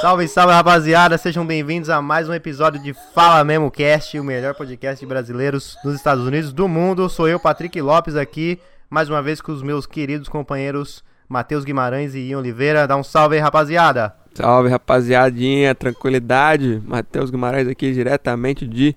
Salve, 0.00 0.28
salve 0.28 0.52
rapaziada, 0.52 1.18
sejam 1.18 1.44
bem-vindos 1.44 1.90
a 1.90 2.00
mais 2.00 2.28
um 2.28 2.34
episódio 2.34 2.80
de 2.80 2.94
Fala 3.14 3.42
Memo 3.42 3.70
Cast, 3.70 4.18
o 4.18 4.22
melhor 4.22 4.54
podcast 4.54 5.00
de 5.00 5.08
brasileiros 5.08 5.76
nos 5.84 5.94
Estados 5.96 6.24
Unidos 6.24 6.52
do 6.52 6.68
mundo. 6.68 7.08
Sou 7.08 7.26
eu, 7.26 7.40
Patrick 7.40 7.80
Lopes, 7.80 8.14
aqui, 8.14 8.60
mais 8.88 9.08
uma 9.08 9.22
vez 9.22 9.40
com 9.40 9.50
os 9.50 9.62
meus 9.62 9.86
queridos 9.86 10.28
companheiros 10.28 11.02
Matheus 11.28 11.64
Guimarães 11.64 12.14
e 12.14 12.20
Ian 12.20 12.38
Oliveira. 12.38 12.86
Dá 12.86 12.96
um 12.96 13.02
salve 13.02 13.36
aí, 13.36 13.40
rapaziada. 13.40 14.14
Salve, 14.34 14.68
rapaziadinha, 14.68 15.74
tranquilidade. 15.74 16.80
Matheus 16.84 17.30
Guimarães 17.30 17.66
aqui 17.66 17.92
diretamente 17.92 18.66
de 18.66 18.94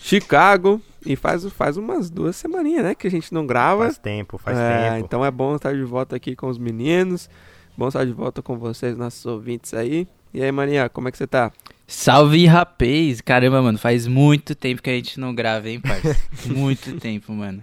Chicago. 0.00 0.80
E 1.06 1.16
faz, 1.16 1.44
faz 1.46 1.76
umas 1.76 2.10
duas 2.10 2.36
semaninhas, 2.36 2.84
né, 2.84 2.94
que 2.94 3.06
a 3.06 3.10
gente 3.10 3.32
não 3.32 3.46
grava. 3.46 3.84
Faz 3.84 3.98
tempo, 3.98 4.38
faz 4.38 4.58
é, 4.58 4.90
tempo. 4.90 5.06
Então 5.06 5.24
é 5.24 5.30
bom 5.30 5.56
estar 5.56 5.72
de 5.72 5.84
volta 5.84 6.16
aqui 6.16 6.34
com 6.34 6.48
os 6.48 6.58
meninos. 6.58 7.30
Bom 7.76 7.88
estar 7.88 8.04
de 8.04 8.12
volta 8.12 8.42
com 8.42 8.58
vocês, 8.58 8.96
nossos 8.96 9.24
ouvintes 9.26 9.72
aí. 9.74 10.08
E 10.34 10.42
aí, 10.42 10.50
maninha, 10.50 10.88
como 10.88 11.08
é 11.08 11.10
que 11.12 11.18
você 11.18 11.26
tá? 11.26 11.52
Salve, 11.86 12.46
rapaz! 12.46 13.20
Caramba, 13.20 13.62
mano, 13.62 13.78
faz 13.78 14.06
muito 14.06 14.54
tempo 14.54 14.82
que 14.82 14.90
a 14.90 14.94
gente 14.94 15.20
não 15.20 15.34
grava, 15.34 15.68
hein, 15.68 15.80
parça? 15.80 16.16
muito 16.46 16.98
tempo, 16.98 17.32
mano. 17.32 17.62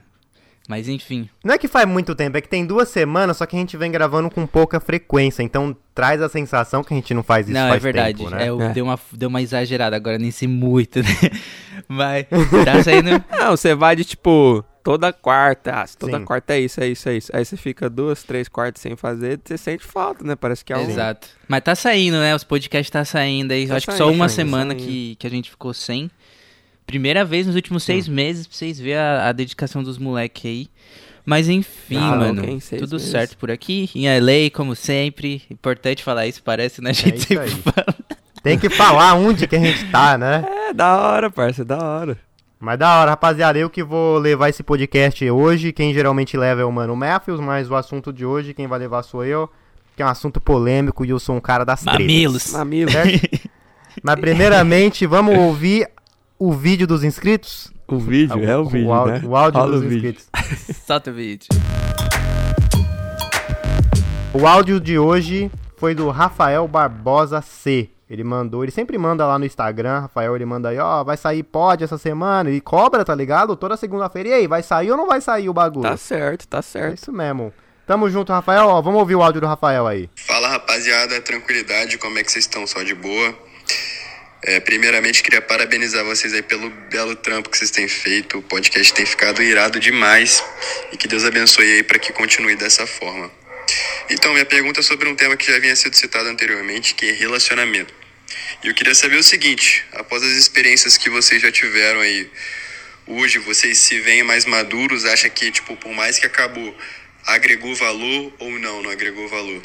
Mas 0.68 0.88
enfim. 0.88 1.30
Não 1.44 1.54
é 1.54 1.58
que 1.58 1.68
faz 1.68 1.88
muito 1.88 2.16
tempo, 2.16 2.38
é 2.38 2.42
que 2.42 2.48
tem 2.48 2.66
duas 2.66 2.88
semanas, 2.88 3.38
só 3.38 3.46
que 3.46 3.56
a 3.56 3.60
gente 3.60 3.76
vem 3.76 3.92
gravando 3.92 4.30
com 4.30 4.48
pouca 4.48 4.80
frequência, 4.80 5.44
então 5.44 5.76
traz 5.94 6.22
a 6.22 6.30
sensação 6.30 6.84
que 6.84 6.94
a 6.94 6.98
gente 6.98 7.14
não 7.14 7.22
faz 7.22 7.48
isso 7.48 7.54
não, 7.54 7.68
faz 7.70 7.82
é 7.82 7.84
verdade. 7.84 8.18
tempo, 8.18 8.30
né? 8.30 8.46
É, 8.46 8.50
eu 8.50 8.62
É. 8.62 8.70
Dei, 8.70 8.82
uma, 8.82 9.00
dei 9.12 9.28
uma 9.28 9.42
exagerada 9.42 9.96
agora, 9.96 10.18
nem 10.18 10.32
sei 10.32 10.48
muito, 10.48 11.00
né? 11.04 11.10
Mas 11.88 12.26
tá 12.66 12.82
saindo. 12.84 13.10
Não, 13.38 13.52
você 13.52 13.76
vai 13.76 13.96
de 13.96 14.06
tipo 14.06 14.64
toda 14.84 15.12
quarta. 15.12 15.82
Ah, 15.82 15.88
se 15.88 15.98
toda 15.98 16.18
Sim. 16.18 16.26
quarta 16.26 16.54
é 16.54 16.60
isso, 16.62 16.82
é 16.82 16.88
isso, 16.88 17.10
é 17.10 17.18
isso. 17.18 17.32
Aí 17.36 17.44
você 17.44 17.58
fica 17.58 17.90
duas, 17.90 18.24
três 18.24 18.48
quartas 18.48 18.82
sem 18.82 18.96
fazer, 18.96 19.40
você 19.44 19.58
sente 19.58 19.84
falta, 19.84 20.24
né? 20.24 20.36
Parece 20.36 20.64
que 20.64 20.72
é 20.72 20.78
um. 20.78 20.90
Exato. 20.90 21.28
Mas 21.48 21.62
tá 21.62 21.76
saindo, 21.76 22.18
né? 22.18 22.34
Os 22.34 22.44
podcasts 22.44 22.90
tá 22.90 23.04
saindo 23.04 23.52
aí. 23.52 23.68
Tá 23.68 23.76
Acho 23.76 23.86
que 23.88 23.92
saindo, 23.92 24.06
só 24.06 24.12
uma 24.12 24.26
tá 24.26 24.30
semana 24.30 24.74
saindo. 24.74 24.86
que, 24.86 25.16
que 25.18 25.28
a 25.28 25.30
gente 25.30 25.50
ficou 25.50 25.74
sem. 25.74 26.10
Primeira 26.86 27.24
vez 27.26 27.48
nos 27.48 27.56
últimos 27.56 27.84
seis 27.84 28.08
meses 28.08 28.46
pra 28.46 28.56
vocês 28.58 28.80
verem 28.80 28.98
a, 29.00 29.30
a 29.30 29.32
dedicação 29.32 29.82
dos 29.84 29.98
moleques 29.98 30.46
aí. 30.46 30.68
Mas 31.26 31.48
enfim, 31.48 31.98
Ah, 31.98 32.16
mano. 32.18 32.42
Seis 32.62 32.82
Tudo 32.82 32.94
meses. 32.94 33.10
certo 33.10 33.38
por 33.38 33.50
aqui. 33.50 33.90
Em 33.96 34.06
LA, 34.20 34.50
como 34.54 34.76
sempre. 34.76 35.42
Importante 35.50 36.04
falar 36.04 36.28
isso, 36.28 36.44
parece, 36.44 36.82
né? 36.82 36.90
A 36.90 36.94
gente 36.94 37.14
É 37.14 37.16
isso 37.16 37.28
sempre 37.28 37.44
aí. 37.46 37.50
fala. 37.50 37.96
Tem 38.44 38.60
que 38.60 38.70
falar 38.70 39.14
onde 39.16 39.48
que 39.48 39.56
a 39.56 39.60
gente 39.60 39.90
tá, 39.90 40.18
né? 40.18 40.44
É 40.70 40.74
da 40.74 40.98
hora, 41.00 41.32
parça, 41.32 41.64
da 41.64 41.78
hora. 41.82 42.18
Mas 42.60 42.78
da 42.78 43.00
hora, 43.00 43.12
rapaziada, 43.12 43.58
eu 43.58 43.70
que 43.70 43.82
vou 43.84 44.18
levar 44.18 44.50
esse 44.50 44.62
podcast 44.64 45.30
hoje. 45.30 45.72
Quem 45.72 45.94
geralmente 45.94 46.36
leva 46.36 46.62
é 46.62 46.66
o 46.66 46.72
Mano 46.72 46.96
Matthews, 46.96 47.40
mas 47.40 47.72
o 47.72 47.76
assunto 47.76 48.12
de 48.12 48.26
hoje, 48.26 48.54
quem 48.54 48.68
vai 48.68 48.80
levar 48.80 49.02
sou 49.04 49.24
eu. 49.24 49.50
Que 49.96 50.02
é 50.02 50.06
um 50.06 50.10
assunto 50.10 50.42
polêmico 50.42 51.06
e 51.06 51.10
eu 51.12 51.20
sou 51.20 51.36
um 51.36 51.40
cara 51.42 51.64
das 51.64 51.82
tretas. 51.82 52.02
Mamilos. 52.02 52.52
Mamilo. 52.52 52.92
Certo? 52.92 53.50
Mas 54.02 54.20
primeiramente, 54.20 55.06
vamos 55.06 55.38
ouvir 55.38 55.88
o 56.46 56.52
vídeo 56.52 56.86
dos 56.86 57.06
inscritos? 57.06 57.72
O 57.88 57.98
vídeo, 57.98 58.44
é 58.44 58.58
o 58.58 58.66
vídeo, 58.66 58.90
o 58.90 58.94
áudio, 58.94 59.14
né? 59.14 59.22
o 59.24 59.34
áudio 59.38 59.66
dos 59.66 59.82
o 59.82 59.88
vídeo. 59.88 60.10
inscritos. 60.10 60.28
Solta 60.86 61.10
o 61.10 61.14
vídeo. 61.14 61.48
O 64.34 64.46
áudio 64.46 64.78
de 64.78 65.00
hoje 65.00 65.50
foi 65.78 65.96
do 65.96 66.10
Rafael 66.10 66.68
Barbosa 66.68 67.42
C. 67.42 67.90
Ele 68.10 68.26
mandou, 68.26 68.62
ele 68.62 68.74
sempre 68.74 68.98
manda 68.98 69.26
lá 69.26 69.40
no 69.40 69.46
Instagram, 69.46 70.02
Rafael, 70.02 70.36
ele 70.36 70.46
manda 70.46 70.68
aí, 70.68 70.78
ó, 70.78 71.02
vai 71.02 71.16
sair 71.16 71.44
pod 71.44 71.82
essa 71.82 71.98
semana, 71.98 72.52
e 72.52 72.60
cobra, 72.60 73.06
tá 73.06 73.16
ligado? 73.16 73.56
Toda 73.56 73.78
segunda-feira, 73.78 74.28
e 74.30 74.34
aí, 74.34 74.48
vai 74.48 74.62
sair 74.62 74.92
ou 74.92 74.98
não 74.98 75.08
vai 75.08 75.22
sair 75.22 75.48
o 75.48 75.54
bagulho? 75.54 75.84
Tá 75.90 75.96
certo, 75.96 76.46
tá 76.46 76.58
É 76.58 76.62
certo. 76.62 76.98
isso 76.98 77.12
mesmo. 77.14 77.54
Tamo 77.88 78.10
junto, 78.10 78.34
Rafael, 78.34 78.68
ó, 78.68 78.82
vamos 78.82 79.00
ouvir 79.00 79.16
o 79.16 79.24
áudio 79.24 79.40
do 79.40 79.48
Rafael 79.48 79.88
aí. 79.88 80.10
Fala 80.18 80.50
rapaziada, 80.50 81.22
tranquilidade, 81.22 81.98
como 81.98 82.20
é 82.20 82.24
que 82.24 82.32
vocês 82.32 82.44
estão? 82.44 82.68
Só 82.68 82.84
de 82.84 82.94
boa? 82.94 83.34
É, 84.46 84.60
primeiramente, 84.60 85.24
queria 85.24 85.42
parabenizar 85.42 86.04
vocês 86.04 86.34
aí 86.34 86.42
pelo 86.42 86.70
belo 86.70 87.16
trampo 87.16 87.50
que 87.50 87.58
vocês 87.58 87.72
têm 87.72 87.88
feito. 87.88 88.40
O 88.40 88.42
podcast 88.42 88.94
tem 88.94 89.06
ficado 89.06 89.42
irado 89.42 89.80
demais 89.80 90.44
e 90.92 90.98
que 90.98 91.08
Deus 91.08 91.24
abençoe 91.24 91.66
aí 91.66 91.84
para 91.84 91.98
que 91.98 92.12
continue 92.12 92.54
dessa 92.58 92.86
forma. 92.86 93.32
Então, 94.10 94.34
minha 94.34 94.46
pergunta 94.46 94.82
é 94.82 94.84
sobre 94.84 95.08
um 95.08 95.16
tema 95.16 95.38
que 95.38 95.50
já 95.50 95.56
havia 95.56 95.74
sido 95.78 95.96
citado 95.96 96.28
anteriormente, 96.28 96.94
que 96.94 97.08
é 97.08 97.12
relacionamento. 97.14 97.94
E 98.62 98.68
eu 98.68 98.74
queria 98.74 98.94
saber 98.94 99.16
o 99.16 99.24
seguinte: 99.24 99.86
após 99.94 100.22
as 100.22 100.34
experiências 100.34 100.98
que 100.98 101.10
vocês 101.10 101.42
já 101.42 101.50
tiveram 101.50 102.02
aí, 102.02 102.30
hoje 103.08 103.40
vocês 103.40 103.78
se 103.78 104.02
veem 104.02 104.24
mais 104.24 104.44
maduros? 104.44 105.06
Acha 105.06 105.30
que, 105.30 105.52
tipo, 105.52 105.78
por 105.78 105.94
mais 105.94 106.20
que 106.20 106.26
acabou, 106.26 106.78
agregou 107.26 107.74
valor 107.76 108.34
ou 108.40 108.52
não, 108.60 108.84
não 108.84 108.92
agregou 108.92 109.26
valor? 109.30 109.62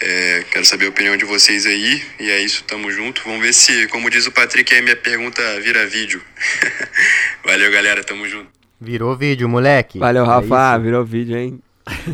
É, 0.00 0.44
quero 0.50 0.64
saber 0.64 0.86
a 0.86 0.88
opinião 0.88 1.16
de 1.16 1.24
vocês 1.24 1.66
aí. 1.66 2.02
E 2.18 2.30
é 2.30 2.40
isso, 2.40 2.64
tamo 2.64 2.90
junto. 2.90 3.22
Vamos 3.24 3.40
ver 3.42 3.52
se, 3.54 3.86
como 3.88 4.10
diz 4.10 4.26
o 4.26 4.32
Patrick, 4.32 4.74
aí 4.74 4.82
minha 4.82 4.96
pergunta 4.96 5.40
vira 5.60 5.86
vídeo. 5.86 6.20
Valeu, 7.44 7.70
galera, 7.70 8.02
tamo 8.02 8.28
junto. 8.28 8.48
Virou 8.80 9.16
vídeo, 9.16 9.48
moleque. 9.48 9.98
Valeu, 9.98 10.24
É 10.24 10.26
Rafa. 10.26 10.74
isso. 10.74 10.82
Virou 10.84 11.04
vídeo, 11.04 11.36
hein? 11.36 11.60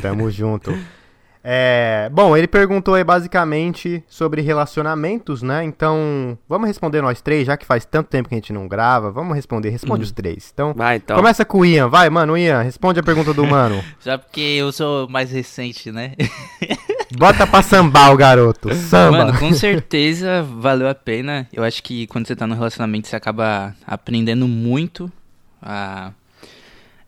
Tamo 0.02 0.30
junto. 0.30 0.70
É, 1.42 2.10
bom, 2.12 2.36
ele 2.36 2.46
perguntou 2.46 2.94
aí 2.94 3.02
basicamente 3.02 4.04
sobre 4.06 4.42
relacionamentos, 4.42 5.42
né? 5.42 5.64
Então, 5.64 6.38
vamos 6.48 6.68
responder 6.68 7.00
nós 7.00 7.20
três, 7.22 7.46
já 7.46 7.56
que 7.56 7.64
faz 7.64 7.84
tanto 7.84 8.08
tempo 8.08 8.28
que 8.28 8.34
a 8.34 8.38
gente 8.38 8.52
não 8.52 8.68
grava. 8.68 9.10
Vamos 9.10 9.34
responder, 9.34 9.70
responde 9.70 10.04
os 10.04 10.12
três. 10.12 10.50
Então, 10.52 10.74
Vai, 10.74 10.96
então. 10.96 11.16
começa 11.16 11.44
com 11.44 11.60
o 11.60 11.64
Ian, 11.64 11.88
vai, 11.88 12.10
mano, 12.10 12.36
Ian, 12.36 12.60
responde 12.60 13.00
a 13.00 13.02
pergunta 13.02 13.32
do 13.32 13.46
mano. 13.46 13.82
Já 14.04 14.18
porque 14.18 14.40
eu 14.40 14.70
sou 14.70 15.08
mais 15.08 15.30
recente, 15.30 15.90
né? 15.90 16.12
Bota 17.16 17.46
pra 17.46 17.62
sambar 17.62 18.12
o 18.12 18.16
garoto, 18.16 18.72
samba. 18.74 19.26
Mano, 19.26 19.38
com 19.38 19.52
certeza 19.52 20.42
valeu 20.42 20.88
a 20.88 20.94
pena. 20.94 21.48
Eu 21.52 21.64
acho 21.64 21.82
que 21.82 22.06
quando 22.06 22.26
você 22.26 22.36
tá 22.36 22.46
no 22.46 22.54
relacionamento, 22.54 23.08
você 23.08 23.16
acaba 23.16 23.74
aprendendo 23.86 24.46
muito 24.46 25.10
a. 25.60 26.12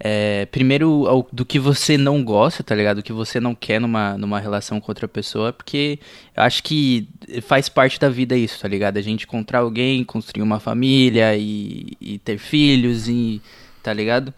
é, 0.05 0.47
primeiro, 0.47 1.07
ao- 1.07 1.29
do 1.33 1.45
que 1.47 1.61
você 1.61 1.97
não 1.97 2.25
gosta, 2.25 2.65
tá 2.65 2.75
ligado? 2.75 2.97
Do 2.97 3.03
que 3.05 3.13
você 3.13 3.39
não 3.39 3.55
quer 3.55 3.81
numa, 3.81 4.19
numa 4.19 4.41
relação 4.41 4.81
com 4.81 4.91
outra 4.91 5.07
pessoa, 5.07 5.53
porque 5.53 6.01
eu 6.37 6.43
acho 6.43 6.61
que 6.65 7.07
faz 7.43 7.69
parte 7.69 8.01
da 8.01 8.09
vida 8.09 8.37
isso, 8.37 8.61
tá 8.61 8.67
ligado? 8.67 8.97
A 8.97 9.01
gente 9.01 9.25
encontrar 9.27 9.61
alguém, 9.61 10.03
construir 10.03 10.43
uma 10.43 10.59
família 10.59 11.37
e, 11.37 11.93
e 12.01 12.19
ter 12.19 12.37
filhos 12.39 13.07
e. 13.09 13.41
tá 13.81 13.93
ligado? 13.93 14.35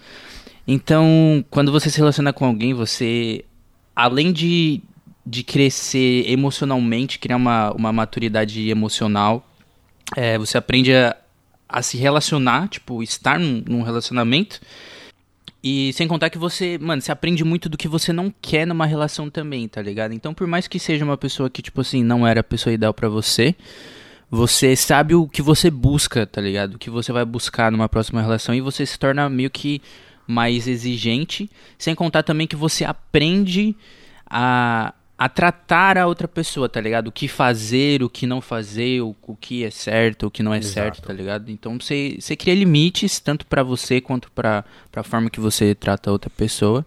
Então, 0.68 1.42
quando 1.50 1.72
você 1.72 1.88
se 1.88 1.96
relaciona 1.96 2.30
com 2.30 2.44
alguém, 2.44 2.74
você, 2.74 3.42
além 3.96 4.32
de, 4.32 4.82
de 5.24 5.42
crescer 5.42 6.30
emocionalmente, 6.30 7.18
criar 7.18 7.36
uma, 7.36 7.72
uma 7.72 7.90
maturidade 7.92 8.68
emocional, 8.68 9.46
é, 10.14 10.36
você 10.36 10.58
aprende 10.58 10.92
a, 10.94 11.16
a 11.66 11.80
se 11.80 11.96
relacionar, 11.96 12.68
tipo, 12.68 13.02
estar 13.02 13.38
num, 13.38 13.62
num 13.66 13.82
relacionamento. 13.82 14.60
E 15.66 15.94
sem 15.94 16.06
contar 16.06 16.28
que 16.28 16.36
você, 16.36 16.76
mano, 16.76 17.00
você 17.00 17.10
aprende 17.10 17.42
muito 17.42 17.70
do 17.70 17.78
que 17.78 17.88
você 17.88 18.12
não 18.12 18.30
quer 18.42 18.66
numa 18.66 18.84
relação 18.84 19.30
também, 19.30 19.66
tá 19.66 19.80
ligado? 19.80 20.12
Então, 20.12 20.34
por 20.34 20.46
mais 20.46 20.68
que 20.68 20.78
seja 20.78 21.02
uma 21.02 21.16
pessoa 21.16 21.48
que, 21.48 21.62
tipo 21.62 21.80
assim, 21.80 22.04
não 22.04 22.26
era 22.26 22.40
a 22.40 22.44
pessoa 22.44 22.74
ideal 22.74 22.92
pra 22.92 23.08
você, 23.08 23.54
você 24.30 24.76
sabe 24.76 25.14
o 25.14 25.26
que 25.26 25.40
você 25.40 25.70
busca, 25.70 26.26
tá 26.26 26.38
ligado? 26.38 26.74
O 26.74 26.78
que 26.78 26.90
você 26.90 27.12
vai 27.12 27.24
buscar 27.24 27.72
numa 27.72 27.88
próxima 27.88 28.20
relação 28.20 28.54
e 28.54 28.60
você 28.60 28.84
se 28.84 28.98
torna 28.98 29.26
meio 29.30 29.48
que 29.48 29.80
mais 30.26 30.68
exigente, 30.68 31.50
sem 31.78 31.94
contar 31.94 32.22
também 32.24 32.46
que 32.46 32.56
você 32.56 32.84
aprende 32.84 33.74
a, 34.28 34.92
a 35.16 35.28
tratar 35.28 35.96
a 35.96 36.06
outra 36.06 36.26
pessoa, 36.26 36.68
tá 36.68 36.80
ligado? 36.80 37.08
O 37.08 37.12
que 37.12 37.28
fazer, 37.28 38.02
o 38.02 38.10
que 38.10 38.26
não 38.26 38.40
fazer, 38.40 39.00
o, 39.00 39.14
o 39.22 39.36
que 39.36 39.64
é 39.64 39.70
certo, 39.70 40.26
o 40.26 40.30
que 40.30 40.42
não 40.42 40.52
é 40.52 40.60
certo, 40.60 41.00
tá 41.02 41.12
ligado? 41.12 41.50
Então 41.50 41.78
você, 41.78 42.16
você 42.18 42.34
cria 42.34 42.54
limites, 42.54 43.20
tanto 43.20 43.46
pra 43.46 43.62
você 43.62 44.00
quanto 44.00 44.30
pra, 44.32 44.64
pra 44.90 45.04
forma 45.04 45.30
que 45.30 45.38
você 45.38 45.74
trata 45.74 46.10
a 46.10 46.12
outra 46.12 46.30
pessoa. 46.30 46.84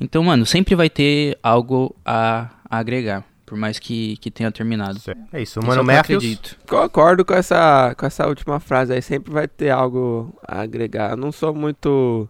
Então, 0.00 0.24
mano, 0.24 0.46
sempre 0.46 0.74
vai 0.74 0.88
ter 0.88 1.38
algo 1.42 1.94
a, 2.04 2.48
a 2.68 2.78
agregar, 2.78 3.22
por 3.44 3.58
mais 3.58 3.78
que, 3.78 4.16
que 4.16 4.30
tenha 4.30 4.50
terminado. 4.50 4.98
É 5.30 5.42
isso, 5.42 5.60
mano 5.62 5.82
eu 5.90 5.98
acredito. 5.98 6.56
Concordo 6.66 7.26
com 7.26 7.34
essa, 7.34 7.94
com 7.94 8.06
essa 8.06 8.26
última 8.26 8.58
frase 8.58 8.94
aí. 8.94 9.02
Sempre 9.02 9.32
vai 9.32 9.46
ter 9.46 9.68
algo 9.68 10.34
a 10.48 10.62
agregar. 10.62 11.10
Eu 11.10 11.16
não 11.16 11.30
sou 11.30 11.54
muito. 11.54 12.26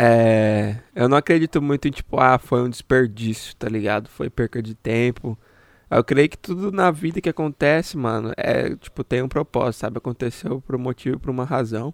É, 0.00 0.76
eu 0.94 1.08
não 1.08 1.16
acredito 1.16 1.60
muito 1.60 1.88
em 1.88 1.90
tipo, 1.90 2.20
ah, 2.20 2.38
foi 2.38 2.62
um 2.62 2.70
desperdício, 2.70 3.56
tá 3.56 3.68
ligado? 3.68 4.08
Foi 4.08 4.30
perca 4.30 4.62
de 4.62 4.72
tempo. 4.72 5.36
Eu 5.90 6.04
creio 6.04 6.28
que 6.28 6.38
tudo 6.38 6.70
na 6.70 6.92
vida 6.92 7.20
que 7.20 7.28
acontece, 7.28 7.96
mano, 7.96 8.32
é 8.36 8.76
tipo, 8.76 9.02
tem 9.02 9.22
um 9.22 9.28
propósito, 9.28 9.80
sabe? 9.80 9.98
Aconteceu 9.98 10.60
por 10.60 10.76
um 10.76 10.78
motivo, 10.78 11.18
por 11.18 11.30
uma 11.30 11.44
razão. 11.44 11.92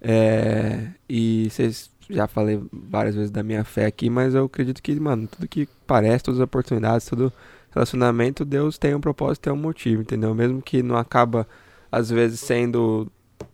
É, 0.00 0.88
e 1.08 1.48
vocês 1.50 1.90
já 2.08 2.26
falei 2.26 2.62
várias 2.72 3.14
vezes 3.14 3.30
da 3.30 3.42
minha 3.42 3.64
fé 3.64 3.84
aqui, 3.86 4.08
mas 4.08 4.34
eu 4.34 4.46
acredito 4.46 4.82
que, 4.82 4.98
mano, 4.98 5.26
tudo 5.26 5.46
que 5.46 5.68
parece, 5.86 6.24
todas 6.24 6.40
as 6.40 6.44
oportunidades, 6.44 7.06
todo 7.06 7.30
relacionamento, 7.70 8.46
Deus 8.46 8.78
tem 8.78 8.94
um 8.94 9.00
propósito, 9.00 9.42
tem 9.44 9.52
um 9.52 9.56
motivo, 9.56 10.00
entendeu? 10.00 10.34
Mesmo 10.34 10.62
que 10.62 10.82
não 10.82 10.96
acaba, 10.96 11.46
às 11.92 12.08
vezes, 12.10 12.40
sendo 12.40 13.12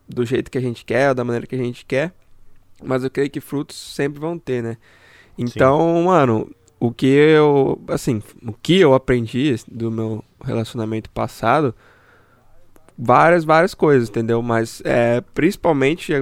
do 0.08 0.25
jeito 0.25 0.50
que 0.52 0.58
a 0.58 0.61
gente 0.61 0.85
quer, 0.85 1.08
ou 1.08 1.14
da 1.17 1.25
maneira 1.25 1.46
que 1.49 1.56
a 1.56 1.58
gente 1.58 1.85
quer, 1.85 2.12
mas 2.84 3.05
eu 3.05 3.11
creio 3.11 3.31
que 3.31 3.40
frutos 3.40 3.76
sempre 3.76 4.20
vão 4.20 4.38
ter, 4.38 4.62
né? 4.62 4.76
Então, 5.37 6.05
mano, 6.05 6.50
o 6.79 6.93
que 6.93 7.06
eu, 7.06 7.81
assim, 7.88 8.23
o 8.46 8.52
que 8.52 8.81
eu 8.81 8.94
aprendi 8.94 9.55
do 9.69 9.90
meu 9.90 10.25
relacionamento 10.44 11.08
passado, 11.11 11.75
várias, 12.99 13.44
várias 13.44 13.75
coisas, 13.75 14.08
entendeu? 14.08 14.43
Mas 14.43 14.82
é, 14.84 15.20
principalmente 15.32 16.12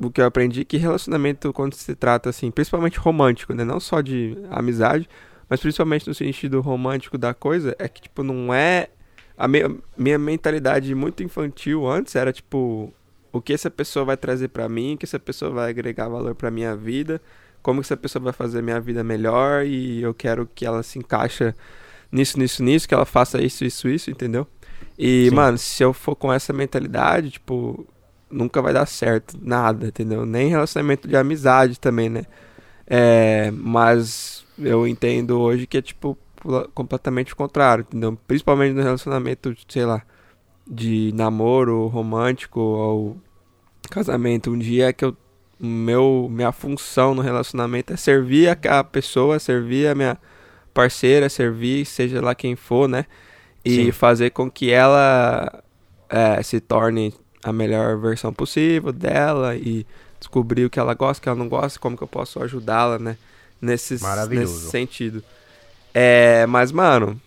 o 0.00 0.10
que 0.10 0.20
eu 0.20 0.26
aprendi 0.26 0.64
que 0.64 0.76
relacionamento 0.76 1.52
quando 1.52 1.74
se 1.74 1.94
trata 1.94 2.30
assim, 2.30 2.50
principalmente 2.50 2.98
romântico, 2.98 3.54
né, 3.54 3.64
não 3.64 3.80
só 3.80 4.00
de 4.00 4.36
amizade, 4.50 5.08
mas 5.48 5.60
principalmente 5.60 6.06
no 6.06 6.14
sentido 6.14 6.60
romântico 6.60 7.16
da 7.16 7.32
coisa, 7.32 7.74
é 7.78 7.88
que 7.88 8.02
tipo 8.02 8.22
não 8.22 8.52
é 8.52 8.88
a 9.36 9.46
minha, 9.46 9.74
minha 9.96 10.18
mentalidade 10.18 10.94
muito 10.94 11.22
infantil 11.22 11.86
antes 11.86 12.14
era 12.14 12.32
tipo 12.32 12.92
o 13.36 13.42
que 13.42 13.52
essa 13.52 13.70
pessoa 13.70 14.04
vai 14.04 14.16
trazer 14.16 14.48
para 14.48 14.68
mim, 14.68 14.94
o 14.94 14.98
que 14.98 15.04
essa 15.04 15.18
pessoa 15.18 15.50
vai 15.50 15.70
agregar 15.70 16.08
valor 16.08 16.34
para 16.34 16.50
minha 16.50 16.76
vida, 16.76 17.20
como 17.62 17.80
que 17.80 17.86
essa 17.86 17.96
pessoa 17.96 18.22
vai 18.22 18.32
fazer 18.32 18.62
minha 18.62 18.80
vida 18.80 19.02
melhor 19.02 19.64
e 19.64 20.02
eu 20.02 20.14
quero 20.14 20.48
que 20.54 20.64
ela 20.64 20.82
se 20.82 20.98
encaixa 20.98 21.54
nisso, 22.10 22.38
nisso, 22.38 22.62
nisso, 22.62 22.88
que 22.88 22.94
ela 22.94 23.04
faça 23.04 23.42
isso, 23.42 23.64
isso, 23.64 23.88
isso, 23.88 24.10
entendeu? 24.10 24.46
E, 24.98 25.28
Sim. 25.28 25.34
mano, 25.34 25.58
se 25.58 25.82
eu 25.82 25.92
for 25.92 26.14
com 26.16 26.32
essa 26.32 26.52
mentalidade, 26.52 27.30
tipo, 27.30 27.86
nunca 28.30 28.62
vai 28.62 28.72
dar 28.72 28.86
certo, 28.86 29.38
nada, 29.42 29.88
entendeu? 29.88 30.24
Nem 30.24 30.48
relacionamento 30.48 31.06
de 31.08 31.16
amizade 31.16 31.78
também, 31.78 32.08
né? 32.08 32.24
É, 32.86 33.50
mas 33.50 34.44
eu 34.58 34.86
entendo 34.86 35.38
hoje 35.40 35.66
que 35.66 35.78
é, 35.78 35.82
tipo, 35.82 36.16
completamente 36.74 37.32
o 37.32 37.36
contrário, 37.36 37.82
entendeu? 37.82 38.18
Principalmente 38.26 38.74
no 38.74 38.82
relacionamento, 38.82 39.54
sei 39.68 39.84
lá, 39.84 40.02
de 40.66 41.12
namoro 41.14 41.86
romântico 41.86 42.60
ou 42.60 43.16
casamento. 43.88 44.50
Um 44.50 44.58
dia 44.58 44.92
que 44.92 45.04
eu 45.04 45.16
meu 45.58 46.28
minha 46.30 46.52
função 46.52 47.14
no 47.14 47.22
relacionamento 47.22 47.92
é 47.92 47.96
servir 47.96 48.48
a, 48.48 48.78
a 48.78 48.84
pessoa, 48.84 49.38
servir 49.38 49.88
a 49.88 49.94
minha 49.94 50.18
parceira, 50.74 51.28
servir 51.28 51.86
seja 51.86 52.20
lá 52.20 52.34
quem 52.34 52.54
for, 52.54 52.88
né? 52.88 53.06
E 53.64 53.86
Sim. 53.86 53.92
fazer 53.92 54.30
com 54.30 54.50
que 54.50 54.70
ela 54.70 55.62
é, 56.08 56.42
se 56.42 56.60
torne 56.60 57.14
a 57.42 57.52
melhor 57.52 57.98
versão 57.98 58.32
possível 58.32 58.92
dela 58.92 59.56
e 59.56 59.86
descobrir 60.18 60.66
o 60.66 60.70
que 60.70 60.78
ela 60.78 60.94
gosta, 60.94 61.20
o 61.20 61.22
que 61.22 61.28
ela 61.28 61.38
não 61.38 61.48
gosta, 61.48 61.78
como 61.78 61.96
que 61.96 62.02
eu 62.02 62.08
posso 62.08 62.42
ajudá-la, 62.42 62.98
né? 62.98 63.16
Nesses, 63.60 64.02
nesse 64.28 64.70
sentido. 64.70 65.24
É, 65.94 66.44
mas, 66.46 66.70
mano, 66.70 67.18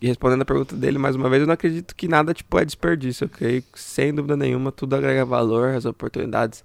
respondendo 0.00 0.42
a 0.42 0.44
pergunta 0.44 0.76
dele 0.76 0.98
mais 0.98 1.16
uma 1.16 1.28
vez, 1.28 1.40
eu 1.40 1.46
não 1.46 1.54
acredito 1.54 1.94
que 1.94 2.06
nada 2.06 2.32
tipo 2.32 2.58
é 2.58 2.64
desperdício. 2.64 3.24
Eu 3.24 3.28
creio 3.28 3.62
que, 3.62 3.80
sem 3.80 4.14
dúvida 4.14 4.36
nenhuma, 4.36 4.70
tudo 4.70 4.94
agrega 4.94 5.24
valor, 5.24 5.74
as 5.74 5.84
oportunidades 5.84 6.62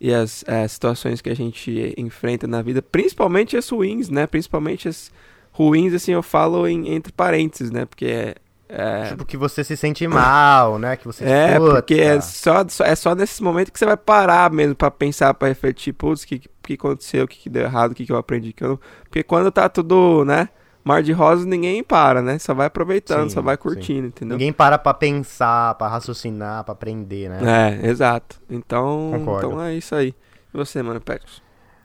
e 0.00 0.12
as 0.12 0.44
é, 0.46 0.66
situações 0.68 1.20
que 1.20 1.28
a 1.28 1.34
gente 1.34 1.94
enfrenta 1.96 2.46
na 2.46 2.62
vida, 2.62 2.80
principalmente 2.80 3.56
as 3.56 3.68
ruins, 3.68 4.08
né? 4.08 4.26
Principalmente 4.26 4.88
as 4.88 5.10
ruins, 5.52 5.92
assim, 5.92 6.12
eu 6.12 6.22
falo 6.22 6.68
em, 6.68 6.94
entre 6.94 7.12
parênteses, 7.12 7.70
né? 7.72 7.84
Porque 7.84 8.06
é, 8.06 8.34
é... 8.68 9.08
Tipo, 9.08 9.24
que 9.24 9.36
você 9.36 9.64
se 9.64 9.76
sente 9.76 10.06
mal, 10.06 10.78
né? 10.78 10.96
Que 10.96 11.06
você 11.06 11.24
É, 11.24 11.58
porque 11.58 11.94
é 11.94 12.20
só, 12.20 12.64
é 12.84 12.94
só 12.94 13.14
nesses 13.14 13.40
momentos 13.40 13.70
que 13.70 13.78
você 13.78 13.86
vai 13.86 13.96
parar 13.96 14.52
mesmo 14.52 14.76
para 14.76 14.90
pensar, 14.90 15.34
para 15.34 15.48
refletir, 15.48 15.92
putz, 15.92 16.22
o 16.22 16.26
que, 16.26 16.42
que 16.62 16.74
aconteceu, 16.74 17.24
o 17.24 17.28
que, 17.28 17.38
que 17.38 17.48
deu 17.48 17.64
errado, 17.64 17.92
o 17.92 17.94
que, 17.94 18.04
que 18.04 18.12
eu 18.12 18.16
aprendi. 18.16 18.52
Que 18.52 18.62
eu 18.62 18.68
não... 18.68 18.80
Porque 19.04 19.22
quando 19.22 19.50
tá 19.50 19.68
tudo, 19.68 20.24
né? 20.24 20.48
Mar 20.88 21.02
de 21.02 21.12
rosas, 21.12 21.44
ninguém 21.44 21.84
para, 21.84 22.22
né? 22.22 22.38
Só 22.38 22.54
vai 22.54 22.66
aproveitando, 22.66 23.28
sim, 23.28 23.34
só 23.34 23.42
vai 23.42 23.58
curtindo, 23.58 24.04
sim. 24.04 24.06
entendeu? 24.06 24.38
Ninguém 24.38 24.54
para 24.54 24.78
pra 24.78 24.94
pensar, 24.94 25.74
pra 25.74 25.86
raciocinar, 25.86 26.64
pra 26.64 26.72
aprender, 26.72 27.28
né? 27.28 27.78
É, 27.82 27.86
exato. 27.88 28.40
Então, 28.48 29.12
então 29.14 29.62
é 29.62 29.74
isso 29.74 29.94
aí. 29.94 30.14
E 30.54 30.56
você, 30.56 30.82
mano, 30.82 30.98
Petros? 30.98 31.42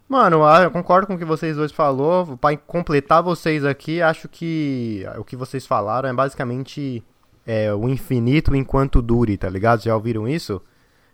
Mano, 0.08 0.46
ah, 0.46 0.62
eu 0.64 0.72
concordo 0.72 1.06
com 1.06 1.16
o 1.16 1.18
que 1.18 1.26
vocês 1.26 1.58
dois 1.58 1.70
falou. 1.70 2.38
Para 2.38 2.56
completar 2.56 3.22
vocês 3.22 3.66
aqui, 3.66 4.02
acho 4.02 4.30
que 4.30 5.06
o 5.18 5.26
que 5.26 5.36
vocês 5.36 5.68
falaram 5.68 6.08
é 6.08 6.14
basicamente 6.14 7.04
é, 7.46 7.74
o 7.74 7.90
infinito 7.90 8.56
enquanto 8.56 9.02
dure, 9.02 9.36
tá 9.36 9.50
ligado? 9.50 9.84
Já 9.84 9.94
ouviram 9.94 10.30
isso? 10.30 10.62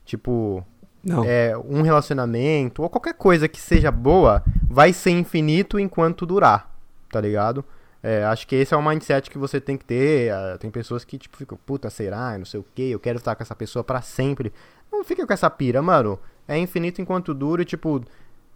Tipo, 0.06 0.64
Não. 1.04 1.24
É, 1.24 1.58
um 1.58 1.82
relacionamento 1.82 2.84
ou 2.84 2.90
qualquer 2.90 3.16
coisa 3.16 3.48
que 3.48 3.60
seja 3.60 3.90
boa 3.90 4.44
vai 4.70 4.94
ser 4.94 5.10
infinito 5.10 5.80
enquanto 5.80 6.24
durar, 6.24 6.72
tá 7.12 7.20
ligado? 7.20 7.66
É, 8.02 8.24
acho 8.24 8.48
que 8.48 8.56
esse 8.56 8.74
é 8.74 8.78
o 8.78 8.82
mindset 8.82 9.30
que 9.30 9.38
você 9.38 9.60
tem 9.60 9.78
que 9.78 9.86
ter. 9.86 10.32
Ah, 10.32 10.58
tem 10.60 10.72
pessoas 10.72 11.04
que, 11.04 11.18
tipo, 11.18 11.36
ficam, 11.36 11.58
puta, 11.66 11.90
será? 11.90 12.38
Não 12.38 12.46
sei 12.46 12.60
o 12.60 12.66
que, 12.76 12.92
eu 12.92 13.00
quero 13.00 13.18
estar 13.18 13.36
com 13.36 13.44
essa 13.44 13.56
pessoa 13.56 13.84
para 13.84 14.02
sempre. 14.02 14.54
Não 14.92 15.04
fica 15.04 15.26
com 15.26 15.34
essa 15.34 15.50
pira, 15.50 15.82
mano. 15.82 16.20
É 16.48 16.58
infinito 16.58 17.02
enquanto 17.02 17.34
dura, 17.34 17.64
tipo, 17.64 18.02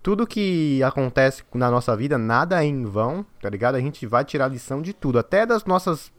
tudo 0.01 0.25
que 0.25 0.81
acontece 0.83 1.43
na 1.53 1.69
nossa 1.69 1.95
vida, 1.95 2.17
nada 2.17 2.63
é 2.63 2.65
em 2.67 2.83
vão, 2.85 3.25
tá 3.41 3.49
ligado? 3.49 3.75
A 3.75 3.79
gente 3.79 4.05
vai 4.05 4.25
tirar 4.25 4.47
lição 4.47 4.81
de 4.81 4.93
tudo, 4.93 5.19
até 5.19 5.45
das 5.45 5.65
nossas 5.65 6.11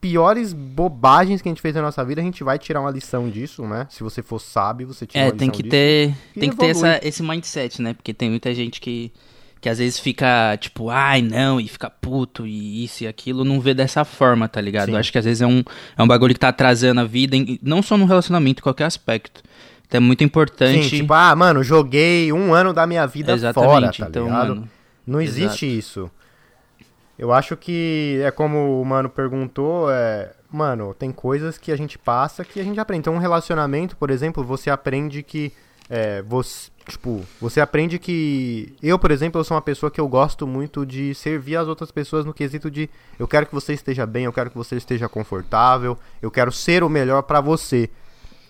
piores 0.00 0.52
bobagens 0.52 1.40
que 1.40 1.48
a 1.48 1.50
gente 1.50 1.62
fez 1.62 1.74
na 1.74 1.80
nossa 1.80 2.04
vida, 2.04 2.20
a 2.20 2.24
gente 2.24 2.44
vai 2.44 2.58
tirar 2.58 2.82
uma 2.82 2.90
lição 2.90 3.30
disso, 3.30 3.66
né? 3.66 3.86
Se 3.88 4.02
você 4.02 4.22
for 4.22 4.38
sábio, 4.38 4.86
você 4.86 5.06
tira 5.06 5.24
é, 5.24 5.26
uma 5.28 5.32
lição 5.32 5.38
tem 5.38 5.50
que 5.50 5.62
disso. 5.62 5.70
Ter, 5.70 6.14
tem 6.38 6.50
que 6.50 6.56
ter 6.56 6.66
essa, 6.66 7.00
esse 7.02 7.22
mindset, 7.22 7.80
né? 7.80 7.94
Porque 7.94 8.12
tem 8.12 8.28
muita 8.28 8.52
gente 8.52 8.82
que, 8.82 9.10
que 9.64 9.68
às 9.70 9.78
vezes 9.78 9.98
fica 9.98 10.58
tipo, 10.58 10.90
ai 10.90 11.22
não, 11.22 11.58
e 11.58 11.66
fica 11.66 11.88
puto, 11.88 12.46
e 12.46 12.84
isso 12.84 13.04
e 13.04 13.06
aquilo, 13.06 13.46
não 13.46 13.58
vê 13.58 13.72
dessa 13.72 14.04
forma, 14.04 14.46
tá 14.46 14.60
ligado? 14.60 14.90
Eu 14.90 14.96
acho 14.98 15.10
que 15.10 15.16
às 15.16 15.24
vezes 15.24 15.40
é 15.40 15.46
um, 15.46 15.64
é 15.96 16.02
um 16.02 16.06
bagulho 16.06 16.34
que 16.34 16.40
tá 16.40 16.48
atrasando 16.48 17.00
a 17.00 17.04
vida, 17.04 17.34
em, 17.34 17.58
não 17.62 17.82
só 17.82 17.96
no 17.96 18.04
relacionamento, 18.04 18.60
em 18.60 18.62
qualquer 18.62 18.84
aspecto. 18.84 19.42
Então 19.86 19.96
é 19.96 20.00
muito 20.00 20.22
importante. 20.22 20.90
Sim, 20.90 20.96
tipo, 20.98 21.14
ah, 21.14 21.34
mano, 21.34 21.64
joguei 21.64 22.30
um 22.30 22.52
ano 22.52 22.74
da 22.74 22.86
minha 22.86 23.06
vida 23.06 23.32
Exatamente, 23.32 23.70
fora, 23.70 23.90
tá 23.90 24.06
então, 24.06 24.24
ligado? 24.26 24.48
Mano, 24.48 24.70
Não 25.06 25.18
existe 25.18 25.64
exato. 25.64 25.78
isso. 25.78 26.10
Eu 27.18 27.32
acho 27.32 27.56
que 27.56 28.20
é 28.22 28.30
como 28.30 28.82
o 28.82 28.84
mano 28.84 29.08
perguntou, 29.08 29.90
é, 29.90 30.30
mano, 30.52 30.92
tem 30.92 31.10
coisas 31.10 31.56
que 31.56 31.72
a 31.72 31.76
gente 31.76 31.96
passa 31.96 32.44
que 32.44 32.60
a 32.60 32.64
gente 32.64 32.78
aprende. 32.78 33.00
Então, 33.00 33.14
um 33.14 33.18
relacionamento, 33.18 33.96
por 33.96 34.10
exemplo, 34.10 34.44
você 34.44 34.68
aprende 34.68 35.22
que 35.22 35.54
é, 35.88 36.22
você, 36.22 36.70
tipo, 36.88 37.24
você 37.40 37.60
aprende 37.60 37.98
que 37.98 38.74
eu, 38.82 38.98
por 38.98 39.10
exemplo, 39.10 39.40
eu 39.40 39.44
sou 39.44 39.54
uma 39.54 39.62
pessoa 39.62 39.90
que 39.90 40.00
eu 40.00 40.08
gosto 40.08 40.46
muito 40.46 40.86
de 40.86 41.14
servir 41.14 41.56
as 41.56 41.68
outras 41.68 41.90
pessoas 41.90 42.24
no 42.24 42.32
quesito 42.32 42.70
de 42.70 42.88
eu 43.18 43.28
quero 43.28 43.46
que 43.46 43.54
você 43.54 43.74
esteja 43.74 44.06
bem, 44.06 44.24
eu 44.24 44.32
quero 44.32 44.50
que 44.50 44.56
você 44.56 44.76
esteja 44.76 45.08
confortável, 45.08 45.98
eu 46.22 46.30
quero 46.30 46.50
ser 46.50 46.82
o 46.82 46.88
melhor 46.88 47.22
para 47.22 47.40
você. 47.40 47.90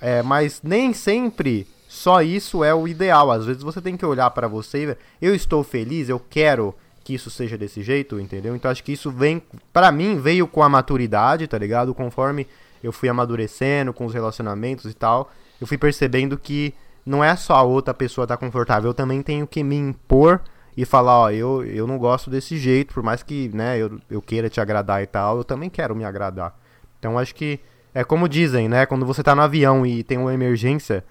É, 0.01 0.23
mas 0.23 0.61
nem 0.63 0.93
sempre 0.93 1.67
só 1.89 2.23
isso 2.23 2.63
é 2.63 2.75
o 2.75 2.87
ideal. 2.87 3.31
Às 3.31 3.47
vezes 3.47 3.63
você 3.63 3.81
tem 3.81 3.97
que 3.97 4.07
olhar 4.07 4.31
para 4.31 4.47
você 4.47 4.97
e 5.21 5.27
eu 5.27 5.35
estou 5.35 5.65
feliz, 5.65 6.09
eu 6.09 6.21
quero 6.21 6.75
que 7.03 7.15
isso 7.15 7.31
seja 7.31 7.59
desse 7.59 7.83
jeito, 7.83 8.19
entendeu? 8.19 8.57
Então 8.57 8.71
acho 8.71 8.83
que 8.83 8.93
isso 8.93 9.11
vem, 9.11 9.43
para 9.73 9.93
mim, 9.93 10.19
veio 10.19 10.47
com 10.47 10.63
a 10.63 10.69
maturidade, 10.69 11.47
tá 11.47 11.59
ligado? 11.59 11.95
Conforme 11.95 12.47
eu 12.83 12.93
fui 12.93 13.09
amadurecendo 13.09 13.93
com 13.93 14.07
os 14.07 14.15
relacionamentos 14.15 14.91
e 14.91 14.95
tal, 14.95 15.31
eu 15.61 15.67
fui 15.67 15.79
percebendo 15.79 16.39
que 16.39 16.75
não 17.05 17.23
é 17.23 17.37
só 17.37 17.55
a 17.55 17.63
outra 17.63 17.93
pessoa 17.93 18.25
estar 18.25 18.37
tá 18.37 18.41
confortável, 18.41 18.91
eu 18.91 18.95
também 18.95 19.23
tenho 19.23 19.47
que 19.47 19.63
me 19.63 19.77
impor 19.77 20.41
e 20.77 20.85
falar, 20.85 21.19
ó, 21.19 21.31
eu, 21.31 21.65
eu 21.65 21.87
não 21.87 21.99
gosto 21.99 22.31
desse 22.31 22.57
jeito, 22.57 22.95
por 22.95 23.03
mais 23.03 23.23
que, 23.23 23.49
né, 23.55 23.79
eu, 23.79 23.99
eu 24.11 24.21
queira 24.21 24.49
te 24.49 24.61
agradar 24.61 25.03
e 25.03 25.07
tal, 25.07 25.39
eu 25.39 25.45
também 25.45 25.71
quero 25.71 25.95
me 25.95 26.05
agradar. 26.05 26.59
Então 26.99 27.19
acho 27.19 27.35
que 27.35 27.61
é 27.95 28.03
como 28.03 28.29
dizem, 28.29 28.69
né? 28.69 28.87
Quando 28.87 29.07
você 29.07 29.23
tá 29.23 29.35
no 29.35 29.43
avião 29.43 29.87
e 29.87 30.03
tem 30.03 30.19
uma 30.19 30.35
emergência, 30.35 31.05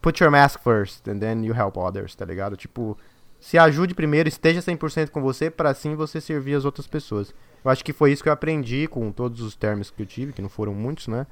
put 0.00 0.22
your 0.22 0.30
mask 0.30 0.60
first 0.62 1.06
and 1.06 1.18
then 1.18 1.44
you 1.44 1.54
help 1.54 1.76
others, 1.76 2.14
tá 2.14 2.24
ligado? 2.24 2.56
Tipo, 2.56 2.96
se 3.38 3.58
ajude 3.58 3.94
primeiro, 3.94 4.26
esteja 4.28 4.60
100% 4.60 5.10
com 5.10 5.20
você 5.20 5.50
para 5.50 5.68
assim 5.68 5.94
você 5.94 6.20
servir 6.20 6.54
as 6.54 6.64
outras 6.64 6.86
pessoas. 6.86 7.34
Eu 7.62 7.70
acho 7.70 7.84
que 7.84 7.92
foi 7.92 8.10
isso 8.10 8.22
que 8.22 8.28
eu 8.28 8.32
aprendi 8.32 8.86
com 8.86 9.12
todos 9.12 9.42
os 9.42 9.54
termos 9.54 9.90
que 9.90 10.02
eu 10.02 10.06
tive, 10.06 10.32
que 10.32 10.40
não 10.40 10.48
foram 10.48 10.72
muitos, 10.72 11.08
né? 11.08 11.26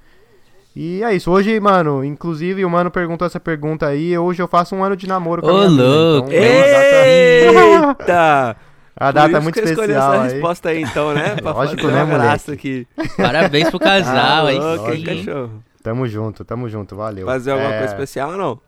E 0.74 1.02
é 1.02 1.14
isso. 1.14 1.30
Hoje, 1.30 1.58
mano, 1.60 2.04
inclusive 2.04 2.64
o 2.64 2.70
mano 2.70 2.90
perguntou 2.90 3.26
essa 3.26 3.38
pergunta 3.38 3.86
aí. 3.86 4.16
Hoje 4.16 4.42
eu 4.42 4.48
faço 4.48 4.74
um 4.74 4.82
ano 4.82 4.96
de 4.96 5.06
namoro 5.06 5.42
com 5.42 5.48
Ô, 5.48 5.56
a 5.60 5.68
minha 5.68 5.82
louco! 5.82 6.28
Vida, 6.28 6.40
então, 6.40 7.90
Eita! 7.90 8.56
A 8.96 9.10
data 9.10 9.36
é 9.36 9.40
muito 9.40 9.54
que 9.54 9.60
especial. 9.60 10.14
essa 10.14 10.22
aí. 10.22 10.32
resposta 10.32 10.68
aí, 10.68 10.82
então, 10.82 11.12
né? 11.12 11.34
Pra 11.40 11.52
Lógico, 11.52 11.86
né, 11.88 12.04
moleque? 12.04 12.52
Aqui. 12.52 12.88
Parabéns 13.16 13.70
pro 13.70 13.80
casal, 13.80 14.46
ah, 14.46 14.52
hein? 14.52 14.60
cachorro. 15.04 15.62
Tamo 15.82 16.06
junto, 16.06 16.44
tamo 16.44 16.68
junto, 16.68 16.94
valeu. 16.94 17.26
Fazer 17.26 17.52
alguma 17.52 17.72
é... 17.72 17.78
coisa 17.78 17.94
especial 17.94 18.30
ou 18.30 18.36
não? 18.36 18.60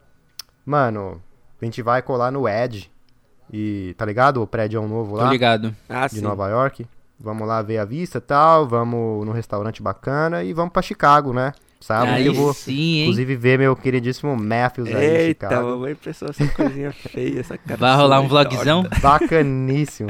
Mano, 0.66 1.22
a 1.60 1.64
gente 1.64 1.82
vai 1.82 2.02
colar 2.02 2.30
no 2.30 2.48
Edge. 2.48 2.90
E, 3.52 3.94
tá 3.96 4.04
ligado? 4.04 4.42
O 4.42 4.46
prédio 4.46 4.78
é 4.78 4.80
um 4.80 4.88
novo 4.88 5.14
lá. 5.14 5.26
Tô 5.26 5.30
ligado. 5.30 5.74
Ah, 5.88 6.08
de 6.08 6.16
sim. 6.16 6.20
Nova 6.22 6.48
York. 6.48 6.86
Vamos 7.20 7.46
lá 7.46 7.62
ver 7.62 7.78
a 7.78 7.84
vista 7.84 8.18
e 8.18 8.20
tal. 8.20 8.66
Vamos 8.66 9.24
num 9.24 9.32
restaurante 9.32 9.82
bacana 9.82 10.42
e 10.42 10.52
vamos 10.52 10.72
pra 10.72 10.82
Chicago, 10.82 11.32
né? 11.32 11.52
Sábado 11.84 12.14
aí 12.14 12.24
eu 12.24 12.32
vou, 12.32 12.54
sim, 12.54 13.02
inclusive, 13.02 13.36
ver 13.36 13.58
meu 13.58 13.76
queridíssimo 13.76 14.34
Matthews 14.34 14.88
aí 14.88 14.94
Eita, 14.94 15.20
em 15.20 15.28
Chicago. 15.28 15.54
Eita, 15.54 15.64
mamãe 15.66 15.94
pensou 15.94 16.28
essa 16.30 16.48
coisinha 16.48 16.90
feia, 16.92 17.40
essa 17.40 17.58
cara. 17.58 17.76
Vai 17.76 17.94
rolar 17.94 18.20
um 18.20 18.26
vlogzão? 18.26 18.86
Bacaníssimo. 19.02 20.08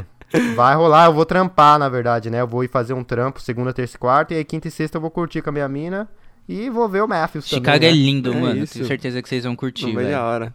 Vai 0.54 0.76
rolar, 0.76 1.06
eu 1.06 1.12
vou 1.12 1.26
trampar, 1.26 1.76
na 1.80 1.88
verdade, 1.88 2.30
né? 2.30 2.40
Eu 2.40 2.46
vou 2.46 2.62
ir 2.62 2.68
fazer 2.68 2.94
um 2.94 3.02
trampo 3.02 3.40
segunda, 3.40 3.72
terça 3.72 3.96
e 3.96 3.98
quarta, 3.98 4.34
e 4.34 4.36
aí 4.36 4.44
quinta 4.44 4.68
e 4.68 4.70
sexta 4.70 4.98
eu 4.98 5.00
vou 5.00 5.10
curtir 5.10 5.42
com 5.42 5.50
a 5.50 5.52
minha 5.52 5.68
mina 5.68 6.08
e 6.48 6.70
vou 6.70 6.88
ver 6.88 7.02
o 7.02 7.08
Matthews 7.08 7.48
Chicago 7.48 7.64
também, 7.64 7.88
é 7.88 7.92
né? 7.92 7.98
lindo, 7.98 8.32
é 8.32 8.36
mano. 8.36 8.62
Isso. 8.62 8.74
Tenho 8.74 8.86
certeza 8.86 9.20
que 9.20 9.28
vocês 9.28 9.42
vão 9.42 9.56
curtir, 9.56 9.92
velho. 9.92 10.16
hora. 10.16 10.54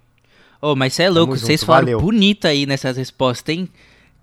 Ô, 0.61 0.71
oh, 0.71 0.75
mas 0.75 0.93
você 0.93 1.03
é 1.03 1.09
louco, 1.09 1.35
vocês 1.35 1.61
falaram 1.61 1.99
bonito 1.99 2.47
aí 2.47 2.65
nessas 2.65 2.95
respostas, 2.95 3.53
hein? 3.53 3.69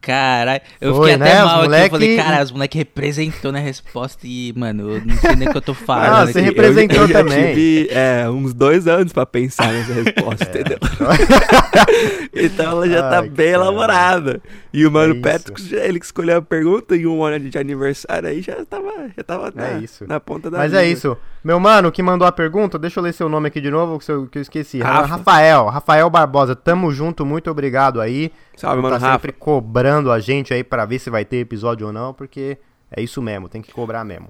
Caralho, 0.01 0.61
eu 0.81 0.95
Foi, 0.95 1.11
fiquei 1.11 1.19
né? 1.25 1.33
até 1.33 1.43
mal 1.43 1.49
aqui. 1.57 1.63
moleque- 1.65 1.85
Eu 1.87 1.91
falei, 1.91 2.17
cara, 2.17 2.45
os 2.45 2.53
moleques 2.53 2.79
representou 2.79 3.51
na 3.51 3.59
resposta 3.59 4.21
e, 4.25 4.53
mano, 4.57 4.93
eu 4.95 5.05
não 5.05 5.17
sei 5.17 5.35
nem 5.35 5.49
o 5.49 5.51
que 5.51 5.57
eu 5.57 5.63
tô 5.63 5.75
falando. 5.75 6.05
Ah, 6.13 6.23
aqui. 6.23 6.33
você 6.33 6.41
representou 6.43 6.99
eu, 7.09 7.13
também. 7.13 7.49
tive 7.55 7.89
é, 7.91 8.31
uns 8.31 8.55
dois 8.55 8.87
anos 8.87 9.13
pra 9.13 9.27
pensar 9.27 9.73
nessa 9.73 9.93
resposta, 9.95 10.45
entendeu? 10.45 10.79
então 12.35 12.71
ela 12.71 12.89
já 12.89 13.03
tá 13.11 13.19
Ai, 13.21 13.29
bem 13.29 13.53
cara. 13.53 13.65
elaborada. 13.65 14.41
E 14.77 14.87
o 14.87 14.91
Mano 14.93 15.15
É 15.15 15.21
Patrick, 15.21 15.75
ele 15.75 15.99
que 15.99 16.05
escolheu 16.05 16.37
a 16.37 16.43
pergunta 16.43 16.95
e 16.95 17.07
um 17.07 17.25
ano 17.25 17.49
de 17.49 17.57
aniversário 17.57 18.29
aí 18.29 18.43
já 18.43 18.63
tava, 18.67 19.09
já 19.17 19.25
tava 19.25 19.51
na, 19.55 19.69
É 19.69 19.79
isso. 19.79 20.07
na 20.07 20.21
ponta 20.21 20.51
da 20.51 20.59
Mas 20.59 20.75
é 20.75 20.85
isso. 20.87 21.17
Meu 21.43 21.59
mano, 21.59 21.91
que 21.91 22.03
mandou 22.03 22.29
a 22.29 22.31
pergunta, 22.31 22.79
deixa 22.79 23.01
eu 23.01 23.05
ler 23.05 23.15
seu 23.15 23.27
nome 23.27 23.49
aqui 23.49 23.59
de 23.59 23.71
novo, 23.71 23.99
que 23.99 24.13
eu, 24.13 24.27
que 24.27 24.37
eu 24.37 24.43
esqueci. 24.43 24.81
Rafa. 24.81 25.07
Rafael, 25.07 25.65
Rafael 25.69 26.11
Barbosa, 26.11 26.55
tamo 26.55 26.93
junto, 26.93 27.25
muito 27.25 27.51
obrigado 27.51 28.03
aí. 28.03 28.31
Salve, 28.55 28.83
mano, 28.83 28.95
tá 28.97 29.01
Rafa. 29.01 29.13
sempre 29.15 29.33
cobrando 29.33 30.13
a 30.13 30.21
gente 30.21 30.53
aí 30.53 30.63
pra 30.63 30.85
ver 30.85 30.99
se 30.99 31.09
vai 31.09 31.25
ter 31.25 31.39
episódio 31.39 31.87
ou 31.87 31.93
não, 31.95 32.13
porque 32.13 32.59
é 32.91 33.01
isso 33.03 33.23
mesmo, 33.23 33.49
tem 33.49 33.63
que 33.63 33.73
cobrar 33.73 34.05
mesmo. 34.05 34.29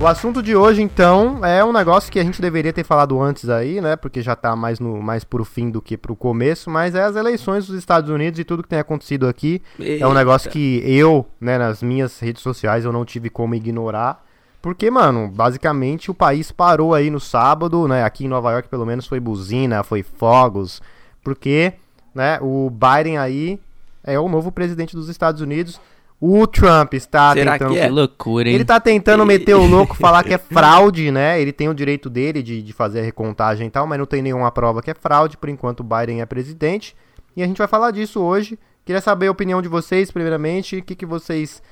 O 0.00 0.06
assunto 0.06 0.42
de 0.42 0.54
hoje, 0.54 0.82
então, 0.82 1.42
é 1.44 1.64
um 1.64 1.72
negócio 1.72 2.12
que 2.12 2.18
a 2.18 2.24
gente 2.24 2.42
deveria 2.42 2.72
ter 2.72 2.84
falado 2.84 3.22
antes 3.22 3.48
aí, 3.48 3.80
né? 3.80 3.96
Porque 3.96 4.20
já 4.20 4.36
tá 4.36 4.54
mais, 4.54 4.78
no, 4.78 5.00
mais 5.00 5.24
pro 5.24 5.44
fim 5.44 5.70
do 5.70 5.80
que 5.80 5.96
pro 5.96 6.16
começo, 6.16 6.68
mas 6.68 6.94
é 6.94 7.02
as 7.02 7.16
eleições 7.16 7.66
dos 7.66 7.78
Estados 7.78 8.10
Unidos 8.10 8.38
e 8.38 8.44
tudo 8.44 8.62
que 8.62 8.68
tem 8.68 8.78
acontecido 8.78 9.26
aqui. 9.26 9.62
É 9.80 10.06
um 10.06 10.12
negócio 10.12 10.50
que 10.50 10.82
eu, 10.84 11.24
né, 11.40 11.56
nas 11.56 11.82
minhas 11.82 12.18
redes 12.18 12.42
sociais, 12.42 12.84
eu 12.84 12.92
não 12.92 13.04
tive 13.04 13.30
como 13.30 13.54
ignorar. 13.54 14.22
Porque, 14.60 14.90
mano, 14.90 15.28
basicamente 15.28 16.10
o 16.10 16.14
país 16.14 16.50
parou 16.50 16.92
aí 16.92 17.08
no 17.08 17.20
sábado, 17.20 17.86
né? 17.86 18.02
Aqui 18.02 18.24
em 18.24 18.28
Nova 18.28 18.50
York, 18.50 18.68
pelo 18.68 18.84
menos, 18.84 19.06
foi 19.06 19.20
buzina, 19.20 19.84
foi 19.84 20.02
fogos. 20.02 20.82
Porque, 21.22 21.72
né, 22.14 22.38
o 22.42 22.68
Biden 22.68 23.16
aí 23.16 23.60
é 24.02 24.18
o 24.18 24.28
novo 24.28 24.50
presidente 24.50 24.96
dos 24.96 25.08
Estados 25.08 25.40
Unidos. 25.40 25.80
O 26.26 26.46
Trump 26.46 26.94
está 26.94 27.34
Será 27.34 27.58
tentando. 27.58 27.74
que 27.74 27.80
Que 27.82 27.88
loucura, 27.88 28.48
hein? 28.48 28.54
Ele 28.54 28.64
tá 28.64 28.80
tentando 28.80 29.26
meter 29.26 29.54
o 29.54 29.66
louco, 29.66 29.94
falar 29.94 30.24
que 30.24 30.32
é 30.32 30.38
fraude, 30.40 31.10
né? 31.10 31.38
Ele 31.38 31.52
tem 31.52 31.68
o 31.68 31.74
direito 31.74 32.08
dele 32.08 32.42
de, 32.42 32.62
de 32.62 32.72
fazer 32.72 33.00
a 33.00 33.02
recontagem 33.02 33.66
e 33.66 33.70
tal, 33.70 33.86
mas 33.86 33.98
não 33.98 34.06
tem 34.06 34.22
nenhuma 34.22 34.50
prova 34.50 34.80
que 34.80 34.90
é 34.90 34.94
fraude, 34.94 35.36
por 35.36 35.50
enquanto 35.50 35.80
o 35.80 35.84
Biden 35.84 36.22
é 36.22 36.26
presidente. 36.26 36.96
E 37.36 37.42
a 37.42 37.46
gente 37.46 37.58
vai 37.58 37.68
falar 37.68 37.90
disso 37.90 38.22
hoje. 38.22 38.58
Queria 38.86 39.02
saber 39.02 39.26
a 39.26 39.32
opinião 39.32 39.60
de 39.60 39.68
vocês, 39.68 40.10
primeiramente. 40.10 40.78
O 40.78 40.82
que, 40.82 40.94
que 40.94 41.04
vocês. 41.04 41.62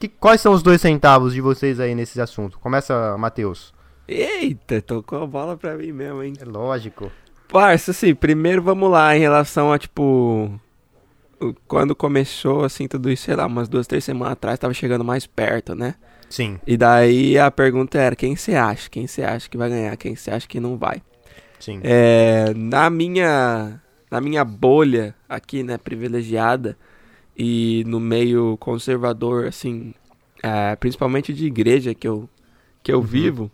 Que, 0.00 0.08
quais 0.08 0.40
são 0.40 0.54
os 0.54 0.62
dois 0.62 0.80
centavos 0.80 1.32
de 1.32 1.40
vocês 1.40 1.78
aí 1.78 1.94
nesse 1.94 2.20
assunto? 2.20 2.58
Começa, 2.58 3.16
Matheus. 3.16 3.72
Eita, 4.08 4.82
tocou 4.82 5.22
a 5.22 5.26
bola 5.26 5.56
pra 5.56 5.76
mim 5.76 5.92
mesmo, 5.92 6.20
hein? 6.20 6.32
É 6.40 6.44
lógico. 6.44 7.12
Parça, 7.46 7.92
assim, 7.92 8.12
primeiro 8.12 8.60
vamos 8.60 8.90
lá 8.90 9.16
em 9.16 9.20
relação 9.20 9.72
a, 9.72 9.78
tipo, 9.78 10.50
quando 11.66 11.94
começou, 11.94 12.64
assim, 12.64 12.86
tudo 12.86 13.10
isso, 13.10 13.24
sei 13.24 13.36
lá, 13.36 13.46
umas 13.46 13.68
duas, 13.68 13.86
três 13.86 14.04
semanas 14.04 14.32
atrás, 14.32 14.58
tava 14.58 14.74
chegando 14.74 15.04
mais 15.04 15.26
perto, 15.26 15.74
né? 15.74 15.94
Sim. 16.28 16.60
E 16.66 16.76
daí 16.76 17.38
a 17.38 17.50
pergunta 17.50 17.98
era, 17.98 18.14
quem 18.14 18.36
você 18.36 18.54
acha? 18.54 18.88
Quem 18.88 19.06
você 19.06 19.22
acha 19.22 19.48
que 19.48 19.56
vai 19.56 19.68
ganhar? 19.68 19.96
Quem 19.96 20.14
você 20.14 20.30
acha 20.30 20.46
que 20.46 20.60
não 20.60 20.76
vai? 20.76 21.02
Sim. 21.58 21.80
É, 21.82 22.52
na 22.54 22.88
minha 22.88 23.80
na 24.10 24.20
minha 24.20 24.44
bolha 24.44 25.14
aqui, 25.28 25.62
né, 25.62 25.78
privilegiada 25.78 26.76
e 27.36 27.84
no 27.86 28.00
meio 28.00 28.56
conservador, 28.58 29.46
assim, 29.46 29.94
é, 30.42 30.74
principalmente 30.76 31.32
de 31.32 31.46
igreja 31.46 31.94
que 31.94 32.08
eu 32.08 32.28
que 32.82 32.92
eu 32.92 33.02
vivo, 33.02 33.50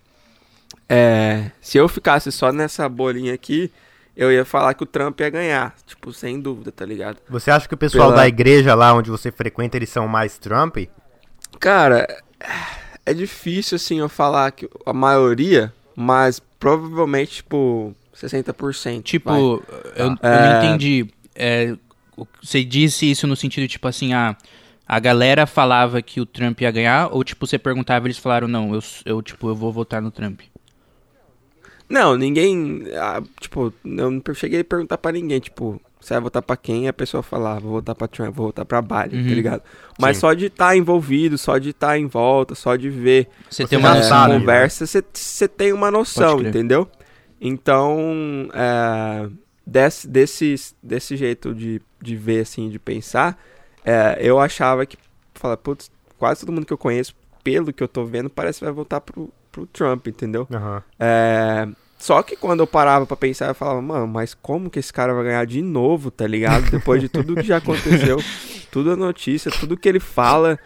é, 0.89 1.51
se 1.61 1.79
eu 1.79 1.89
ficasse 1.89 2.31
só 2.31 2.53
nessa 2.53 2.89
bolinha 2.89 3.35
aqui, 3.35 3.73
eu 4.17 4.33
ia 4.33 4.45
falar 4.45 4.75
que 4.75 4.83
o 4.83 4.87
Trump 4.87 5.21
ia 5.21 5.29
ganhar, 5.31 5.75
tipo, 5.87 6.13
sem 6.13 6.41
dúvida, 6.41 6.73
tá 6.73 6.85
ligado? 6.87 7.19
Você 7.29 7.51
acha 7.51 7.69
que 7.69 7.75
o 7.75 7.79
pessoal 7.79 8.09
Pela- 8.11 8.23
da 8.23 8.29
igreja 8.29 8.75
lá 8.75 8.95
onde 8.95 9.11
você 9.11 9.31
frequenta, 9.31 9.77
eles 9.77 9.91
são 9.91 10.09
mais 10.09 10.39
Trump? 10.39 10.79
Cara, 11.61 12.07
é 13.05 13.15
difícil 13.15 13.77
assim 13.77 13.99
eu 14.01 14.09
falar 14.09 14.51
que 14.53 14.69
a 14.85 14.93
maioria, 14.93 15.73
mas 15.95 16.41
provavelmente 16.59 17.37
tipo 17.37 17.95
60%. 18.15 19.03
Tipo, 19.03 19.31
vai. 19.31 19.41
eu, 19.41 19.65
eu 19.97 20.11
não 20.11 20.19
É. 20.23 20.59
entendi. 20.59 21.07
É, 21.35 21.77
você 22.43 22.65
disse 22.65 23.11
isso 23.11 23.27
no 23.27 23.37
sentido, 23.37 23.69
tipo 23.69 23.87
assim, 23.87 24.15
ah, 24.15 24.37
a 24.89 24.99
galera 24.99 25.47
falava 25.47 26.01
que 26.01 26.21
o 26.21 26.27
Trump 26.27 26.61
ia 26.63 26.71
ganhar, 26.71 27.09
ou 27.13 27.23
tipo, 27.23 27.47
você 27.47 27.59
perguntava 27.59 28.07
e 28.07 28.09
eles 28.09 28.19
falaram, 28.19 28.49
não, 28.49 28.75
eu, 28.75 28.81
eu, 29.05 29.23
tipo, 29.23 29.49
eu 29.49 29.55
vou 29.55 29.71
votar 29.73 30.01
no 30.01 30.11
Trump. 30.11 30.41
Não, 31.89 32.17
ninguém. 32.17 32.85
ah, 33.01 33.23
tipo, 33.41 33.73
eu 33.85 34.11
não 34.11 34.23
cheguei 34.35 34.61
a 34.61 34.65
perguntar 34.65 34.99
pra 34.99 35.13
ninguém, 35.13 35.39
tipo, 35.41 35.81
você 36.01 36.15
vai 36.15 36.21
votar 36.23 36.43
pra 36.43 36.57
quem? 36.57 36.85
E 36.85 36.89
a 36.89 36.93
pessoa 36.93 37.23
falar, 37.23 37.61
vou 37.61 37.73
votar 37.73 37.95
pra 37.95 38.09
Trump, 38.09 38.35
vou 38.35 38.47
votar 38.47 38.65
pra 38.65 38.83
Biden, 38.83 39.21
Uhum. 39.23 39.29
tá 39.29 39.35
ligado? 39.35 39.63
Mas 39.99 40.17
Sim. 40.17 40.21
só 40.23 40.33
de 40.35 40.47
estar 40.47 40.77
envolvido, 40.77 41.39
só 41.39 41.59
de 41.59 41.71
estar 41.71 41.99
em 41.99 42.07
volta, 42.07 42.55
só 42.55 42.75
de 42.77 42.91
ver 42.91 43.29
Você, 43.49 43.67
tem 43.67 43.79
uma 43.79 43.95
noção. 43.95 44.29
né? 44.29 44.39
conversa, 44.39 44.87
você 44.87 45.49
tem 45.49 45.73
uma 45.73 45.91
noção, 45.91 46.31
Pode 46.33 46.41
crer. 46.43 46.49
entendeu? 46.51 46.89
Então, 47.41 48.49
é, 48.53 49.29
desse, 49.67 50.09
desse, 50.09 50.55
desse 50.83 51.17
jeito 51.17 51.55
de, 51.55 51.81
de 52.01 52.17
ver, 52.17 52.41
assim, 52.41 52.69
de 52.69 52.79
pensar, 52.79 53.39
é, 53.85 54.19
eu 54.21 54.39
achava 54.41 54.85
que, 54.87 54.97
fala, 55.35 55.57
putz, 55.57 55.91
quase 56.19 56.41
todo 56.41 56.53
mundo 56.53 56.67
que 56.67 56.73
eu 56.73 56.79
conheço, 56.79 57.15
pelo 57.45 57.73
que 57.73 57.83
eu 57.83 57.89
tô 57.89 58.05
vendo, 58.05 58.29
parece 58.29 58.59
que 58.59 58.65
vai 58.65 58.75
voltar 58.75 59.01
pro, 59.01 59.31
pro 59.57 59.67
Trump, 59.67 60.07
entendeu? 60.07 60.47
Aham. 60.53 60.83
É, 61.01 61.67
só 61.99 62.23
que 62.23 62.37
quando 62.37 62.61
eu 62.61 62.67
parava 62.67 63.07
pra 63.07 63.17
pensar, 63.17 63.49
eu 63.49 63.55
falava, 63.55 63.81
mano, 63.81 64.07
mas 64.07 64.35
como 64.35 64.69
que 64.69 64.79
esse 64.79 64.93
cara 64.93 65.15
vai 65.15 65.25
ganhar 65.25 65.47
de 65.47 65.63
novo, 65.63 66.11
tá 66.11 66.27
ligado? 66.27 66.71
Depois 66.71 67.01
de 67.01 67.09
tudo 67.09 67.35
que 67.35 67.43
já 67.43 67.57
aconteceu, 67.57 68.19
tudo 68.71 68.93
a 68.93 68.97
notícia, 68.97 69.51
tudo 69.51 69.77
que 69.77 69.89
ele 69.89 69.99
fala, 69.99 70.59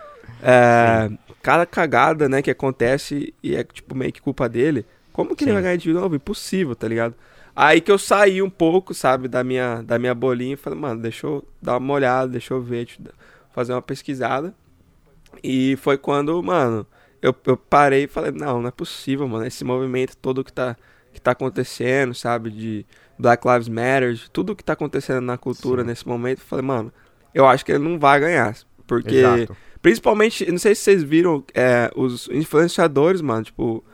é, 0.43 1.09
cada 1.41 1.65
cagada, 1.65 2.29
né, 2.29 2.43
que 2.43 2.51
acontece 2.51 3.33
e 3.41 3.55
é, 3.55 3.63
tipo, 3.63 3.95
meio 3.95 4.13
que 4.13 4.21
culpa 4.21 4.49
dele, 4.49 4.85
como 5.13 5.37
que 5.37 5.45
ele 5.45 5.53
Sim. 5.53 5.55
vai 5.55 5.63
ganhar 5.63 5.77
de 5.77 5.93
novo? 5.93 6.17
Impossível, 6.17 6.75
tá 6.75 6.89
ligado? 6.89 7.15
Aí 7.55 7.81
que 7.81 7.93
eu 7.93 7.99
saí 7.99 8.43
um 8.43 8.51
pouco, 8.51 8.93
sabe, 8.93 9.29
da 9.29 9.45
minha, 9.45 9.83
da 9.83 9.99
minha 9.99 10.15
bolinha 10.15 10.55
e 10.55 10.57
falei, 10.57 10.79
mano, 10.79 11.01
deixa 11.01 11.27
eu 11.27 11.45
dar 11.63 11.77
uma 11.77 11.95
olhada, 11.95 12.33
deixa 12.33 12.55
eu 12.55 12.61
ver, 12.61 12.87
deixa 12.87 13.01
eu 13.05 13.13
fazer 13.53 13.73
uma 13.73 13.83
pesquisada. 13.83 14.53
E 15.45 15.77
foi 15.77 15.97
quando, 15.97 16.43
mano, 16.43 16.87
eu, 17.23 17.35
eu 17.47 17.57
parei 17.57 18.05
e 18.05 18.09
falei, 18.09 18.33
não, 18.33 18.63
não 18.63 18.69
é 18.69 18.73
possível, 18.73 19.29
mano, 19.29 19.47
esse 19.47 19.65
movimento 19.65 20.17
todo 20.17 20.45
que 20.45 20.53
tá, 20.53 20.77
que 21.13 21.21
tá 21.21 21.33
acontecendo, 21.33 22.15
sabe, 22.15 22.51
de 22.51 22.87
Black 23.19 23.47
Lives 23.47 23.69
Matter, 23.69 24.15
de 24.15 24.31
tudo 24.31 24.57
que 24.57 24.65
tá 24.65 24.73
acontecendo 24.73 25.21
na 25.21 25.37
cultura 25.37 25.83
Sim. 25.83 25.89
nesse 25.89 26.09
momento, 26.09 26.39
eu 26.39 26.45
falei, 26.47 26.65
mano, 26.65 26.93
eu 27.35 27.47
acho 27.47 27.65
que 27.65 27.73
ele 27.73 27.85
não 27.85 27.99
vai 27.99 28.21
ganhar, 28.21 28.57
porque, 28.87 29.17
Exato. 29.17 29.57
principalmente, 29.83 30.51
não 30.51 30.59
sei 30.59 30.75
se 30.75 30.83
vocês 30.83 31.03
viram, 31.03 31.45
é, 31.55 31.91
os 31.95 32.29
influenciadores, 32.33 33.21
mano, 33.21 33.45
tipo, 33.45 33.85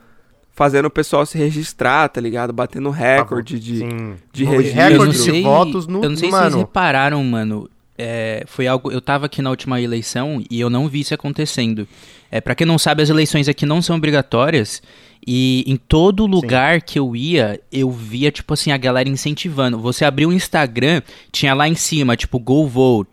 fazendo 0.57 0.85
o 0.85 0.91
pessoal 0.91 1.25
se 1.25 1.37
registrar, 1.37 2.07
tá 2.09 2.19
ligado, 2.21 2.51
batendo 2.53 2.89
recorde 2.89 3.59
de... 3.59 3.79
Sim. 3.79 4.15
de 4.31 4.45
registro. 4.45 4.81
Recorde 4.81 5.23
de 5.23 5.41
votos 5.43 5.85
no. 5.85 6.03
eu 6.03 6.09
não 6.09 6.17
sei 6.17 6.29
se 6.29 6.31
mano, 6.31 6.49
vocês 6.49 6.61
repararam, 6.61 7.23
mano. 7.23 7.69
É, 7.97 8.43
foi 8.47 8.67
algo. 8.67 8.91
Eu 8.91 9.01
tava 9.01 9.25
aqui 9.25 9.41
na 9.41 9.49
última 9.49 9.81
eleição 9.81 10.43
e 10.49 10.59
eu 10.59 10.69
não 10.69 10.87
vi 10.87 10.99
isso 10.99 11.13
acontecendo. 11.13 11.87
É, 12.29 12.39
para 12.39 12.53
quem 12.53 12.67
não 12.67 12.77
sabe, 12.77 13.01
as 13.01 13.09
eleições 13.09 13.47
aqui 13.47 13.65
não 13.65 13.81
são 13.81 13.95
obrigatórias. 13.95 14.81
E 15.25 15.63
em 15.67 15.75
todo 15.75 16.25
lugar 16.25 16.81
que 16.81 16.99
eu 16.99 17.15
ia, 17.15 17.59
eu 17.71 17.89
via, 17.91 18.31
tipo 18.31 18.53
assim, 18.53 18.71
a 18.71 18.77
galera 18.77 19.09
incentivando. 19.09 19.79
Você 19.79 20.05
abriu 20.05 20.29
o 20.29 20.33
Instagram, 20.33 21.01
tinha 21.31 21.53
lá 21.53 21.67
em 21.67 21.75
cima, 21.75 22.15
tipo, 22.15 22.39
go 22.39 22.67
vote. 22.67 23.09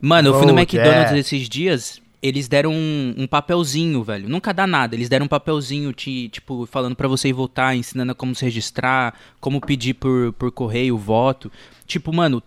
Mano, 0.00 0.28
eu 0.28 0.34
fui 0.34 0.46
no 0.46 0.54
Vote, 0.54 0.76
McDonald's 0.76 1.12
é. 1.12 1.18
esses 1.18 1.48
dias, 1.48 2.00
eles 2.22 2.48
deram 2.48 2.72
um, 2.72 3.14
um 3.16 3.26
papelzinho, 3.26 4.02
velho. 4.02 4.28
Nunca 4.28 4.52
dá 4.52 4.66
nada. 4.66 4.94
Eles 4.94 5.08
deram 5.08 5.26
um 5.26 5.28
papelzinho, 5.28 5.92
te, 5.92 6.28
tipo, 6.28 6.66
falando 6.66 6.94
pra 6.94 7.08
você 7.08 7.28
ir 7.28 7.32
votar, 7.32 7.76
ensinando 7.76 8.14
como 8.14 8.34
se 8.34 8.44
registrar, 8.44 9.14
como 9.40 9.60
pedir 9.60 9.94
por, 9.94 10.32
por 10.34 10.50
correio 10.52 10.96
o 10.96 10.98
voto. 10.98 11.50
Tipo, 11.86 12.12
mano, 12.12 12.42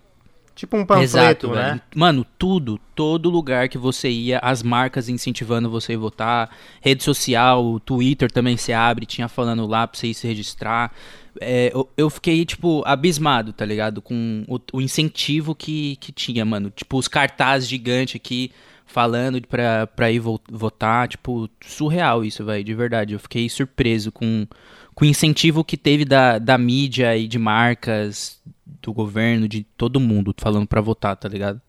Tipo 0.61 0.77
um 0.77 0.85
panfleto, 0.85 1.03
exato, 1.47 1.47
né? 1.49 1.69
velho. 1.69 1.81
Mano, 1.95 2.23
tudo, 2.37 2.79
todo 2.93 3.31
lugar 3.31 3.67
que 3.67 3.79
você 3.79 4.11
ia, 4.11 4.37
as 4.43 4.61
marcas 4.61 5.09
incentivando 5.09 5.71
você 5.71 5.95
a 5.95 5.97
votar, 5.97 6.51
rede 6.79 7.03
social, 7.03 7.79
Twitter 7.79 8.31
também 8.31 8.55
se 8.57 8.71
abre, 8.71 9.07
tinha 9.07 9.27
falando 9.27 9.65
lá 9.65 9.87
pra 9.87 9.99
você 9.99 10.09
ir 10.09 10.13
se 10.13 10.27
registrar. 10.27 10.93
É, 11.39 11.71
eu, 11.73 11.89
eu 11.97 12.11
fiquei, 12.11 12.45
tipo, 12.45 12.83
abismado, 12.85 13.51
tá 13.51 13.65
ligado? 13.65 14.03
Com 14.03 14.43
o, 14.47 14.59
o 14.73 14.79
incentivo 14.79 15.55
que, 15.55 15.95
que 15.95 16.11
tinha, 16.11 16.45
mano. 16.45 16.69
Tipo, 16.69 16.99
os 16.99 17.07
cartazes 17.07 17.67
gigantes 17.67 18.17
aqui 18.17 18.51
falando 18.85 19.41
pra, 19.47 19.87
pra 19.87 20.11
ir 20.11 20.19
vo- 20.19 20.39
votar. 20.47 21.07
Tipo, 21.07 21.49
surreal 21.65 22.23
isso, 22.23 22.45
velho, 22.45 22.63
de 22.63 22.75
verdade. 22.75 23.13
Eu 23.15 23.19
fiquei 23.19 23.49
surpreso 23.49 24.11
com, 24.11 24.45
com 24.93 25.05
o 25.05 25.07
incentivo 25.07 25.63
que 25.63 25.75
teve 25.75 26.05
da, 26.05 26.37
da 26.37 26.55
mídia 26.55 27.17
e 27.17 27.27
de 27.27 27.39
marcas, 27.39 28.39
do 28.81 28.93
governo, 28.93 29.47
de 29.47 29.63
todo 29.77 29.99
mundo 29.99 30.33
falando 30.37 30.67
pra 30.67 30.81
votar, 30.81 31.15
tá 31.15 31.27
ligado? 31.27 31.61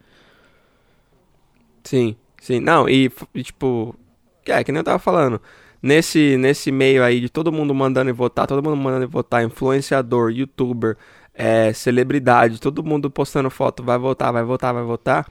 Sim, 1.84 2.16
sim. 2.40 2.60
Não, 2.60 2.88
e, 2.88 3.10
e, 3.34 3.42
tipo, 3.42 3.94
é, 4.46 4.62
que 4.64 4.72
nem 4.72 4.80
eu 4.80 4.84
tava 4.84 4.98
falando. 4.98 5.40
Nesse, 5.82 6.36
nesse 6.36 6.70
meio 6.70 7.02
aí 7.02 7.20
de 7.20 7.28
todo 7.28 7.50
mundo 7.52 7.74
mandando 7.74 8.08
e 8.10 8.12
votar, 8.12 8.46
todo 8.46 8.62
mundo 8.62 8.76
mandando 8.76 9.04
e 9.04 9.08
votar, 9.08 9.44
influenciador, 9.44 10.30
youtuber, 10.30 10.96
é, 11.34 11.72
celebridade, 11.72 12.60
todo 12.60 12.84
mundo 12.84 13.10
postando 13.10 13.50
foto, 13.50 13.82
vai 13.82 13.98
voltar, 13.98 14.30
vai 14.30 14.44
voltar, 14.44 14.72
vai 14.72 14.84
voltar. 14.84 15.26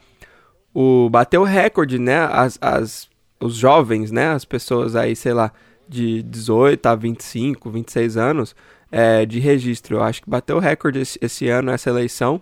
O, 0.74 1.08
bateu 1.10 1.42
recorde, 1.42 1.98
né? 1.98 2.18
As, 2.26 2.58
as, 2.60 3.08
os 3.40 3.54
jovens, 3.54 4.10
né? 4.10 4.28
As 4.32 4.44
pessoas 4.44 4.94
aí, 4.94 5.16
sei 5.16 5.32
lá, 5.32 5.52
de 5.88 6.22
18 6.22 6.86
a 6.86 6.94
25, 6.94 7.70
26 7.70 8.16
anos 8.16 8.54
é, 8.92 9.24
de 9.24 9.40
registro. 9.40 9.96
Eu 9.96 10.02
acho 10.02 10.22
que 10.22 10.28
bateu 10.28 10.58
recorde 10.58 11.00
esse, 11.00 11.18
esse 11.22 11.48
ano, 11.48 11.70
essa 11.70 11.88
eleição. 11.88 12.40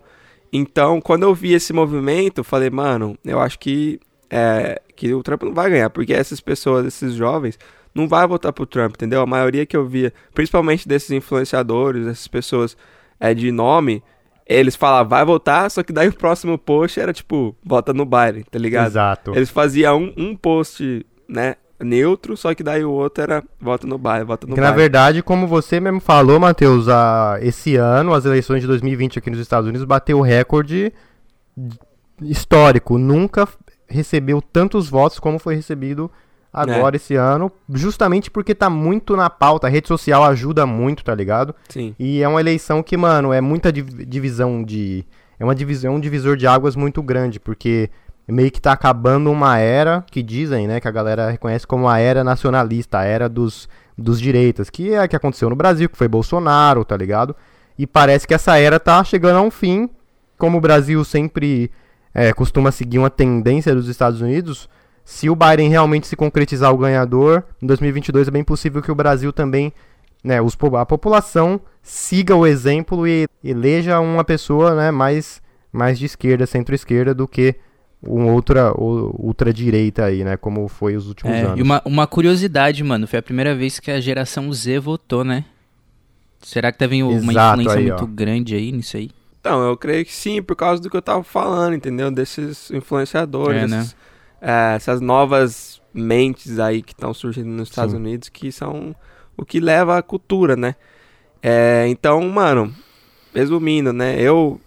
Então, 0.52 1.00
quando 1.00 1.22
eu 1.22 1.32
vi 1.32 1.52
esse 1.52 1.72
movimento, 1.72 2.42
falei, 2.42 2.68
mano, 2.68 3.16
eu 3.24 3.38
acho 3.38 3.56
que, 3.60 4.00
é, 4.28 4.82
que 4.96 5.14
o 5.14 5.22
Trump 5.22 5.44
não 5.44 5.54
vai 5.54 5.70
ganhar, 5.70 5.88
porque 5.88 6.12
essas 6.12 6.40
pessoas, 6.40 6.84
esses 6.84 7.14
jovens, 7.14 7.56
não 7.94 8.08
vai 8.08 8.26
votar 8.26 8.52
pro 8.52 8.66
Trump, 8.66 8.94
entendeu? 8.96 9.22
A 9.22 9.26
maioria 9.26 9.64
que 9.64 9.76
eu 9.76 9.86
via, 9.86 10.12
principalmente 10.34 10.88
desses 10.88 11.12
influenciadores, 11.12 12.06
essas 12.06 12.26
pessoas 12.26 12.76
é, 13.20 13.32
de 13.32 13.52
nome, 13.52 14.02
eles 14.44 14.74
falavam, 14.74 15.08
vai 15.08 15.24
votar, 15.24 15.70
só 15.70 15.84
que 15.84 15.92
daí 15.92 16.08
o 16.08 16.12
próximo 16.12 16.58
post 16.58 16.98
era 16.98 17.12
tipo, 17.12 17.54
vota 17.64 17.92
no 17.92 18.04
Biden, 18.04 18.42
tá 18.50 18.58
ligado? 18.58 18.88
Exato. 18.88 19.32
Eles 19.36 19.50
faziam 19.50 20.02
um, 20.02 20.14
um 20.16 20.36
post, 20.36 21.06
né, 21.28 21.54
neutro, 21.80 22.36
só 22.36 22.54
que 22.54 22.62
daí 22.62 22.84
o 22.84 22.90
outro 22.90 23.22
era 23.22 23.42
vota 23.60 23.86
no 23.86 23.96
Biden, 23.98 24.24
vota 24.24 24.46
no 24.46 24.54
Que, 24.54 24.60
Biden. 24.60 24.70
na 24.70 24.76
verdade, 24.76 25.22
como 25.22 25.46
você 25.46 25.80
mesmo 25.80 26.00
falou, 26.00 26.38
Matheus, 26.38 26.88
a, 26.88 27.38
esse 27.40 27.76
ano, 27.76 28.12
as 28.14 28.24
eleições 28.24 28.60
de 28.60 28.66
2020 28.66 29.18
aqui 29.18 29.30
nos 29.30 29.38
Estados 29.40 29.66
Unidos 29.68 29.84
bateu 29.86 30.18
o 30.18 30.22
recorde 30.22 30.92
histórico. 32.20 32.98
Nunca 32.98 33.48
recebeu 33.88 34.40
tantos 34.42 34.88
votos 34.88 35.18
como 35.18 35.38
foi 35.38 35.54
recebido 35.54 36.10
agora 36.52 36.96
esse 36.96 37.14
ano, 37.14 37.50
justamente 37.72 38.30
porque 38.30 38.54
tá 38.54 38.68
muito 38.68 39.16
na 39.16 39.30
pauta. 39.30 39.66
A 39.66 39.70
rede 39.70 39.88
social 39.88 40.24
ajuda 40.24 40.66
muito, 40.66 41.04
tá 41.04 41.14
ligado? 41.14 41.54
Sim. 41.68 41.94
E 41.98 42.22
é 42.22 42.28
uma 42.28 42.40
eleição 42.40 42.82
que, 42.82 42.96
mano, 42.96 43.32
é 43.32 43.40
muita 43.40 43.72
div- 43.72 44.04
divisão 44.06 44.62
de. 44.62 45.04
É 45.38 45.44
uma 45.44 45.54
divisão, 45.54 45.94
um 45.94 46.00
divisor 46.00 46.36
de 46.36 46.46
águas 46.46 46.76
muito 46.76 47.02
grande, 47.02 47.40
porque 47.40 47.88
meio 48.30 48.50
que 48.50 48.60
tá 48.60 48.72
acabando 48.72 49.30
uma 49.30 49.58
era 49.58 50.04
que 50.10 50.22
dizem, 50.22 50.66
né, 50.66 50.80
que 50.80 50.88
a 50.88 50.90
galera 50.90 51.30
reconhece 51.30 51.66
como 51.66 51.88
a 51.88 51.98
era 51.98 52.22
nacionalista, 52.22 52.98
a 52.98 53.04
era 53.04 53.28
dos, 53.28 53.68
dos 53.96 54.20
direitas, 54.20 54.70
que 54.70 54.92
é 54.92 54.98
a 54.98 55.08
que 55.08 55.16
aconteceu 55.16 55.50
no 55.50 55.56
Brasil, 55.56 55.88
que 55.88 55.96
foi 55.96 56.08
Bolsonaro, 56.08 56.84
tá 56.84 56.96
ligado? 56.96 57.34
E 57.78 57.86
parece 57.86 58.26
que 58.26 58.34
essa 58.34 58.58
era 58.58 58.78
tá 58.78 59.02
chegando 59.04 59.36
a 59.36 59.42
um 59.42 59.50
fim, 59.50 59.88
como 60.38 60.58
o 60.58 60.60
Brasil 60.60 61.04
sempre 61.04 61.70
é, 62.14 62.32
costuma 62.32 62.70
seguir 62.70 62.98
uma 62.98 63.10
tendência 63.10 63.74
dos 63.74 63.88
Estados 63.88 64.20
Unidos, 64.20 64.68
se 65.04 65.28
o 65.28 65.34
Biden 65.34 65.68
realmente 65.68 66.06
se 66.06 66.14
concretizar 66.14 66.72
o 66.72 66.78
ganhador, 66.78 67.42
em 67.60 67.66
2022 67.66 68.28
é 68.28 68.30
bem 68.30 68.44
possível 68.44 68.80
que 68.80 68.92
o 68.92 68.94
Brasil 68.94 69.32
também, 69.32 69.72
né, 70.22 70.40
os, 70.40 70.56
a 70.78 70.86
população 70.86 71.60
siga 71.82 72.36
o 72.36 72.46
exemplo 72.46 73.06
e 73.08 73.26
eleja 73.42 73.98
uma 73.98 74.24
pessoa, 74.24 74.74
né, 74.74 74.90
mais, 74.90 75.42
mais 75.72 75.98
de 75.98 76.06
esquerda, 76.06 76.46
centro-esquerda, 76.46 77.12
do 77.12 77.26
que 77.26 77.56
um 78.02 78.32
outra, 78.32 78.72
o- 78.72 79.14
ultradireita 79.26 80.04
aí, 80.06 80.24
né, 80.24 80.36
como 80.36 80.66
foi 80.68 80.96
os 80.96 81.06
últimos 81.08 81.32
É, 81.34 81.44
anos. 81.44 81.58
e 81.58 81.62
uma, 81.62 81.82
uma 81.84 82.06
curiosidade, 82.06 82.82
mano, 82.82 83.06
foi 83.06 83.18
a 83.18 83.22
primeira 83.22 83.54
vez 83.54 83.78
que 83.78 83.90
a 83.90 84.00
geração 84.00 84.52
Z 84.52 84.78
votou, 84.78 85.24
né? 85.24 85.44
Será 86.42 86.72
que 86.72 86.78
teve 86.78 87.02
uma 87.02 87.32
Exato, 87.32 87.60
influência 87.60 87.78
aí, 87.78 87.84
muito 87.84 88.04
ó. 88.04 88.06
grande 88.06 88.54
aí 88.54 88.72
nisso 88.72 88.96
aí? 88.96 89.10
Então, 89.40 89.62
eu 89.66 89.76
creio 89.76 90.04
que 90.04 90.12
sim, 90.12 90.42
por 90.42 90.56
causa 90.56 90.80
do 90.82 90.88
que 90.90 90.96
eu 90.96 91.02
tava 91.02 91.22
falando, 91.22 91.74
entendeu? 91.74 92.10
Desses 92.10 92.70
influenciadores, 92.70 93.62
É, 93.62 93.66
né? 93.66 93.78
esses- 93.80 93.96
é, 94.40 94.74
essas 94.76 95.00
novas 95.00 95.80
mentes 95.92 96.58
aí 96.58 96.82
que 96.82 96.92
estão 96.92 97.12
surgindo 97.12 97.48
nos 97.48 97.68
Estados 97.68 97.92
Sim. 97.92 98.00
Unidos, 98.00 98.28
que 98.28 98.50
são 98.52 98.94
o 99.36 99.44
que 99.44 99.60
leva 99.60 99.98
à 99.98 100.02
cultura, 100.02 100.56
né? 100.56 100.74
É, 101.42 101.86
então, 101.88 102.20
mano, 102.28 102.74
resumindo, 103.34 103.92
né? 103.92 104.20
Eu, 104.20 104.60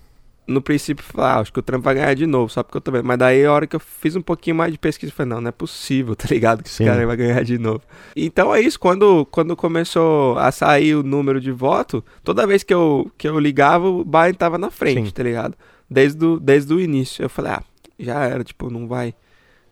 no 0.45 0.61
princípio, 0.61 1.03
falei, 1.03 1.31
ah, 1.31 1.39
acho 1.39 1.53
que 1.53 1.59
o 1.59 1.61
Trump 1.61 1.83
vai 1.83 1.95
ganhar 1.95 2.13
de 2.13 2.27
novo, 2.27 2.51
só 2.51 2.63
porque 2.63 2.77
eu 2.77 2.93
vendo. 2.93 3.05
Mas 3.05 3.17
daí, 3.17 3.45
a 3.45 3.51
hora 3.51 3.65
que 3.65 3.75
eu 3.75 3.79
fiz 3.79 4.15
um 4.15 4.21
pouquinho 4.21 4.55
mais 4.55 4.71
de 4.71 4.77
pesquisa, 4.77 5.11
eu 5.11 5.15
falei, 5.15 5.29
não, 5.29 5.41
não 5.41 5.49
é 5.49 5.51
possível, 5.51 6.15
tá 6.17 6.27
ligado? 6.29 6.61
Que 6.61 6.67
esse 6.67 6.77
Sim. 6.77 6.85
cara 6.85 7.05
vai 7.05 7.15
ganhar 7.15 7.43
de 7.43 7.57
novo. 7.57 7.81
Então 8.15 8.53
é 8.53 8.59
isso, 8.59 8.79
quando, 8.79 9.25
quando 9.27 9.55
começou 9.55 10.37
a 10.37 10.51
sair 10.51 10.95
o 10.95 11.03
número 11.03 11.39
de 11.39 11.51
voto, 11.51 12.03
toda 12.23 12.45
vez 12.45 12.63
que 12.63 12.73
eu, 12.73 13.09
que 13.17 13.27
eu 13.27 13.39
ligava, 13.39 13.87
o 13.87 14.03
Biden 14.03 14.33
tava 14.33 14.57
na 14.57 14.69
frente, 14.69 15.07
Sim. 15.07 15.13
tá 15.13 15.23
ligado? 15.23 15.55
Desde 15.89 16.25
o, 16.25 16.39
desde 16.39 16.73
o 16.73 16.79
início. 16.79 17.23
Eu 17.23 17.29
falei, 17.29 17.53
ah, 17.53 17.63
já 17.97 18.23
era, 18.25 18.43
tipo, 18.43 18.69
não 18.69 18.87
vai. 18.87 19.13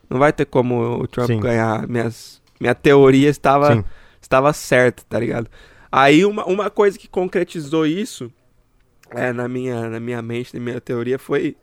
Não 0.09 0.19
vai 0.19 0.33
ter 0.33 0.45
como 0.45 1.01
o 1.01 1.07
Trump 1.07 1.27
Sim. 1.27 1.39
ganhar. 1.39 1.87
Minhas, 1.87 2.41
minha 2.59 2.75
teoria 2.75 3.29
estava, 3.29 3.83
estava 4.21 4.51
certa, 4.53 5.03
tá 5.07 5.19
ligado? 5.19 5.49
Aí 5.91 6.25
uma, 6.25 6.45
uma 6.45 6.69
coisa 6.69 6.97
que 6.97 7.07
concretizou 7.07 7.85
isso 7.85 8.31
é, 9.15 9.31
na, 9.33 9.47
minha, 9.47 9.89
na 9.89 9.99
minha 9.99 10.21
mente, 10.21 10.53
na 10.55 10.59
minha 10.63 10.81
teoria, 10.81 11.17
foi 11.19 11.55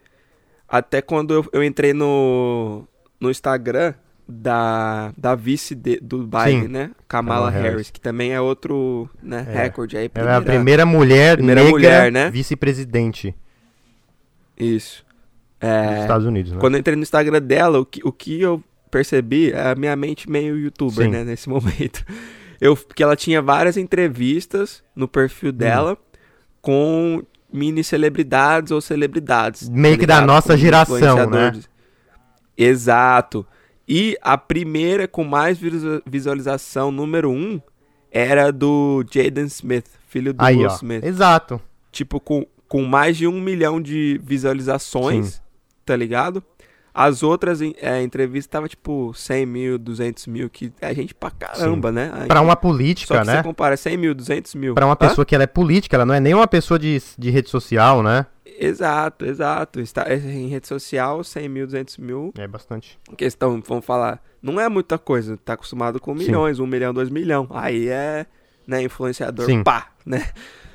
até 0.69 1.01
quando 1.03 1.33
eu, 1.35 1.47
eu 1.53 1.63
entrei 1.65 1.93
no, 1.93 2.85
no 3.21 3.31
Instagram 3.31 3.95
da, 4.29 5.13
da 5.17 5.35
vice 5.35 5.75
de- 5.75 5.99
do 6.01 6.27
Biden, 6.27 6.63
Sim. 6.63 6.69
né? 6.69 6.91
Kamala 7.09 7.49
Harris, 7.51 7.71
Harris. 7.71 7.91
que 7.91 8.01
também 8.01 8.33
é 8.33 8.41
outro 8.41 9.09
né, 9.23 9.47
É. 9.49 9.63
recorde 9.63 9.97
aí. 9.97 10.11
Ela 10.15 10.33
é 10.33 10.37
a 10.37 10.43
primeira 10.43 10.85
mulher 10.85 11.37
primeira 11.39 11.63
negra 11.63 11.73
mulher, 11.79 12.13
né? 12.13 12.31
vice-presidente 12.31 13.35
Isso. 14.59 15.05
dos 15.61 15.69
É, 15.71 16.01
Estados 16.03 16.27
Unidos, 16.27 16.53
né? 16.53 16.59
Quando 16.61 16.75
eu 16.75 16.81
entrei 16.81 16.95
no 16.97 17.03
Instagram 17.03 17.41
dela, 17.41 17.79
o 17.81 17.87
que, 17.87 18.01
o 18.07 18.13
que 18.13 18.41
eu 18.41 18.63
percebi 18.91 19.51
é 19.53 19.71
a 19.71 19.75
minha 19.75 19.95
mente 19.97 20.31
meio 20.31 20.57
youtuber, 20.59 21.07
Sim. 21.07 21.11
né, 21.11 21.25
nesse 21.25 21.49
momento. 21.51 22.05
Eu, 22.61 22.77
porque 22.77 23.03
ela 23.03 23.17
tinha 23.17 23.41
várias 23.41 23.77
entrevistas 23.77 24.83
no 24.95 25.05
Hum. 25.07 25.09
perfil 25.09 25.53
dela 25.53 25.97
com 26.61 27.23
mini 27.53 27.83
celebridades 27.85 28.71
ou 28.73 28.81
celebridades. 28.81 29.69
Meio 29.69 29.95
tá 29.97 30.01
que 30.01 30.07
da 30.07 30.21
nossa 30.21 30.53
Com 30.55 30.59
geração, 30.59 30.97
influenciadores. 30.97 31.69
Exato. 32.57 33.47
E 33.89 34.19
a 34.21 34.37
primeira 34.37 35.09
com 35.09 35.25
mais 35.25 35.59
visu- 35.59 36.03
visualização, 36.07 36.91
número 36.91 37.31
um, 37.31 37.61
era 38.11 38.53
do 38.53 39.05
Jaden 39.11 39.47
Smith, 39.47 39.87
filho 40.09 40.33
do 40.35 40.45
Aí, 40.45 40.57
Will 40.57 40.69
ó. 40.69 40.75
Smith 40.75 41.05
Exato. 41.05 41.61
tipo, 41.91 42.21
com, 42.21 42.47
com 42.67 42.85
mais 42.85 43.17
de 43.17 43.27
um 43.27 43.41
milhão 43.41 43.81
de 43.81 44.21
visualizações, 44.23 45.27
Sim. 45.35 45.41
tá 45.87 45.97
ligado? 45.97 46.43
As 47.01 47.23
outras 47.23 47.61
é, 47.63 48.03
entrevistas 48.03 48.51
tava 48.51 48.69
tipo 48.69 49.13
100 49.15 49.47
mil, 49.47 49.79
200 49.79 50.27
mil, 50.27 50.51
que 50.51 50.73
é 50.81 50.93
gente 50.93 51.15
pra 51.15 51.31
caramba, 51.31 51.93
né? 51.93 52.07
A 52.13 52.27
Pra 52.27 52.39
gente- 52.39 52.45
uma 52.47 52.51
Só 52.53 52.57
política, 52.57 53.21
que 53.21 53.27
né? 53.27 53.37
você 53.37 53.43
compara 53.45 53.77
100 53.77 53.97
mil, 53.97 54.15
200 54.17 54.53
mil. 54.57 54.75
Pra 54.75 54.85
uma 54.85 54.95
Hã? 54.95 54.97
pessoa 54.97 55.25
que 55.25 55.33
ela 55.33 55.45
é 55.45 55.47
política, 55.47 55.97
ela 55.97 56.05
não 56.05 56.13
é 56.13 56.19
nem 56.19 56.35
uma 56.35 56.49
pessoa 56.49 56.77
de, 56.77 57.01
de 57.17 57.31
rede 57.31 57.49
social, 57.51 58.03
né? 58.03 58.27
Exato, 58.45 59.25
exato. 59.25 59.79
Está, 59.79 60.13
em 60.13 60.49
rede 60.49 60.67
social, 60.67 61.23
100 61.23 61.49
mil, 61.49 61.67
200 61.67 61.99
mil. 61.99 62.33
É 62.37 62.49
bastante. 62.49 62.99
Questão, 63.17 63.63
vamos 63.65 63.85
falar, 63.87 64.21
não 64.43 64.61
é 64.61 64.69
muita 64.69 64.99
coisa. 64.99 65.37
Tá 65.37 65.53
acostumado 65.53 66.01
com 66.01 66.19
Sim. 66.19 66.25
milhões, 66.25 66.59
um 66.59 66.67
milhão, 66.67 66.93
dois 66.93 67.11
milhão. 67.11 67.47
Aí 67.51 67.89
é, 67.89 68.27
né, 68.67 68.83
influenciador, 68.83 69.47
Sim. 69.47 69.63
pá, 69.63 69.93
né? 70.05 70.27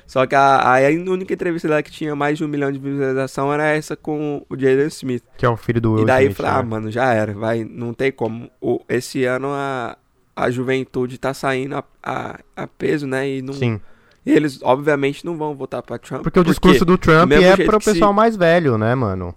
Só 0.06 0.26
que 0.26 0.34
a, 0.34 0.76
a 0.76 0.80
única 1.10 1.32
entrevista 1.32 1.66
dela 1.66 1.82
que 1.82 1.90
tinha 1.90 2.14
mais 2.14 2.36
de 2.38 2.44
um 2.44 2.48
milhão 2.48 2.70
de 2.70 2.78
visualização 2.78 3.52
era 3.52 3.68
essa 3.68 3.96
com 3.96 4.44
o 4.48 4.54
Jaden 4.56 4.86
Smith. 4.88 5.24
Que 5.38 5.46
é 5.46 5.48
o 5.48 5.56
filho 5.56 5.80
do 5.80 5.92
Will 5.94 6.02
e 6.02 6.06
daí 6.06 6.24
eu 6.24 6.30
Smith, 6.30 6.36
falei, 6.36 6.52
ah, 6.52 6.62
né? 6.62 6.68
mano, 6.68 6.90
já 6.90 7.12
era, 7.12 7.32
vai, 7.32 7.64
não 7.64 7.94
tem 7.94 8.12
como. 8.12 8.50
O, 8.60 8.80
esse 8.88 9.24
ano 9.24 9.48
a, 9.50 9.96
a 10.36 10.50
juventude 10.50 11.16
tá 11.18 11.32
saindo 11.32 11.76
a, 11.76 11.84
a, 12.02 12.38
a 12.54 12.66
peso, 12.66 13.06
né? 13.06 13.28
E 13.28 13.42
não, 13.42 13.54
Sim. 13.54 13.80
eles, 14.26 14.60
obviamente, 14.62 15.24
não 15.24 15.36
vão 15.38 15.54
votar 15.54 15.82
pra 15.82 15.96
Trump. 15.98 16.22
Porque 16.22 16.38
o 16.38 16.44
discurso 16.44 16.84
do 16.84 16.98
Trump 16.98 17.32
é 17.32 17.56
pro 17.64 17.78
que 17.78 17.84
se- 17.84 17.92
pessoal 17.92 18.12
mais 18.12 18.36
velho, 18.36 18.76
né, 18.76 18.94
mano? 18.94 19.34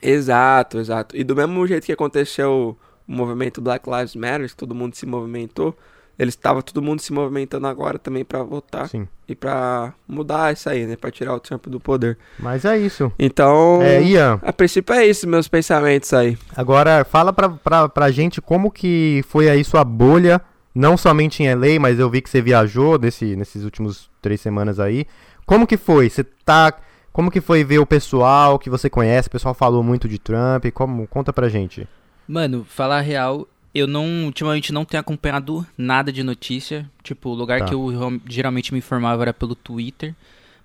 Exato, 0.00 0.78
exato. 0.78 1.16
E 1.16 1.24
do 1.24 1.34
mesmo 1.34 1.66
jeito 1.66 1.84
que 1.86 1.92
aconteceu 1.92 2.76
o 3.06 3.12
movimento 3.12 3.60
Black 3.60 3.88
Lives 3.88 4.14
Matter, 4.14 4.48
que 4.48 4.56
todo 4.56 4.74
mundo 4.74 4.94
se 4.94 5.06
movimentou, 5.06 5.76
eles 6.18 6.34
estavam 6.34 6.62
todo 6.62 6.80
mundo 6.82 7.00
se 7.00 7.12
movimentando 7.12 7.66
agora 7.66 7.98
também 7.98 8.24
pra 8.24 8.42
votar 8.42 8.88
Sim. 8.88 9.08
e 9.28 9.34
pra 9.34 9.92
mudar 10.08 10.52
isso 10.52 10.68
aí, 10.68 10.86
né? 10.86 10.96
Pra 10.96 11.10
tirar 11.10 11.34
o 11.34 11.40
Trump 11.40 11.66
do 11.66 11.80
poder. 11.80 12.16
Mas 12.38 12.64
é 12.64 12.78
isso. 12.78 13.12
Então, 13.18 13.80
É, 13.82 14.02
Ian, 14.02 14.38
a 14.42 14.52
princípio 14.52 14.94
é 14.94 15.06
isso, 15.06 15.28
meus 15.28 15.48
pensamentos 15.48 16.12
aí. 16.12 16.38
agora 16.56 17.04
fala 17.04 17.32
pra, 17.32 17.48
pra, 17.48 17.88
pra 17.88 18.10
gente 18.10 18.40
como 18.40 18.70
que 18.70 19.24
foi 19.28 19.48
aí 19.48 19.64
sua 19.64 19.82
bolha, 19.84 20.40
não 20.74 20.96
somente 20.96 21.42
em 21.42 21.54
LA, 21.54 21.78
mas 21.80 21.98
eu 21.98 22.08
vi 22.10 22.20
que 22.22 22.30
você 22.30 22.40
viajou 22.42 22.98
nesse, 22.98 23.36
nesses 23.36 23.64
últimos 23.64 24.10
três 24.22 24.40
semanas 24.40 24.78
aí. 24.80 25.06
Como 25.46 25.66
que 25.66 25.76
foi? 25.76 26.08
Você 26.10 26.24
tá... 26.24 26.72
Como 27.12 27.30
que 27.30 27.40
foi 27.40 27.62
ver 27.62 27.78
o 27.78 27.86
pessoal 27.86 28.58
que 28.58 28.68
você 28.68 28.90
conhece? 28.90 29.28
O 29.28 29.30
pessoal 29.30 29.54
falou 29.54 29.84
muito 29.84 30.08
de 30.08 30.18
Trump. 30.18 30.64
Como? 30.74 31.06
Conta 31.06 31.32
pra 31.32 31.48
gente. 31.48 31.86
Mano, 32.26 32.66
falar 32.68 32.98
a 32.98 33.00
real, 33.02 33.46
eu 33.74 33.86
não, 33.86 34.26
ultimamente 34.26 34.72
não 34.72 34.84
tenho 34.84 35.00
acompanhado 35.00 35.66
nada 35.76 36.12
de 36.12 36.22
notícia. 36.22 36.88
Tipo, 37.02 37.30
o 37.30 37.34
lugar 37.34 37.60
Tá. 37.60 37.66
que 37.66 37.74
eu 37.74 38.20
geralmente 38.28 38.72
me 38.72 38.78
informava 38.78 39.22
era 39.24 39.34
pelo 39.34 39.54
Twitter. 39.54 40.14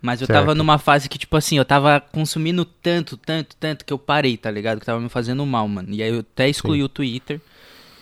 Mas 0.02 0.22
eu 0.22 0.28
Certo. 0.28 0.40
tava 0.40 0.56
numa 0.56 0.78
fase 0.78 1.10
que, 1.10 1.18
tipo 1.18 1.36
assim, 1.36 1.58
eu 1.58 1.66
tava 1.66 2.00
consumindo 2.00 2.64
tanto, 2.64 3.18
tanto, 3.18 3.54
tanto 3.58 3.84
que 3.84 3.92
eu 3.92 4.00
parei, 4.00 4.38
tá 4.38 4.50
ligado? 4.50 4.80
Que 4.80 4.86
tava 4.86 5.02
me 5.02 5.10
fazendo 5.10 5.46
mal, 5.46 5.68
mano. 5.68 5.90
E 5.92 6.02
aí 6.02 6.10
eu 6.10 6.20
até 6.20 6.48
excluí 6.48 6.78
Sim. 6.80 6.84
o 6.84 6.90
Twitter. 6.90 7.42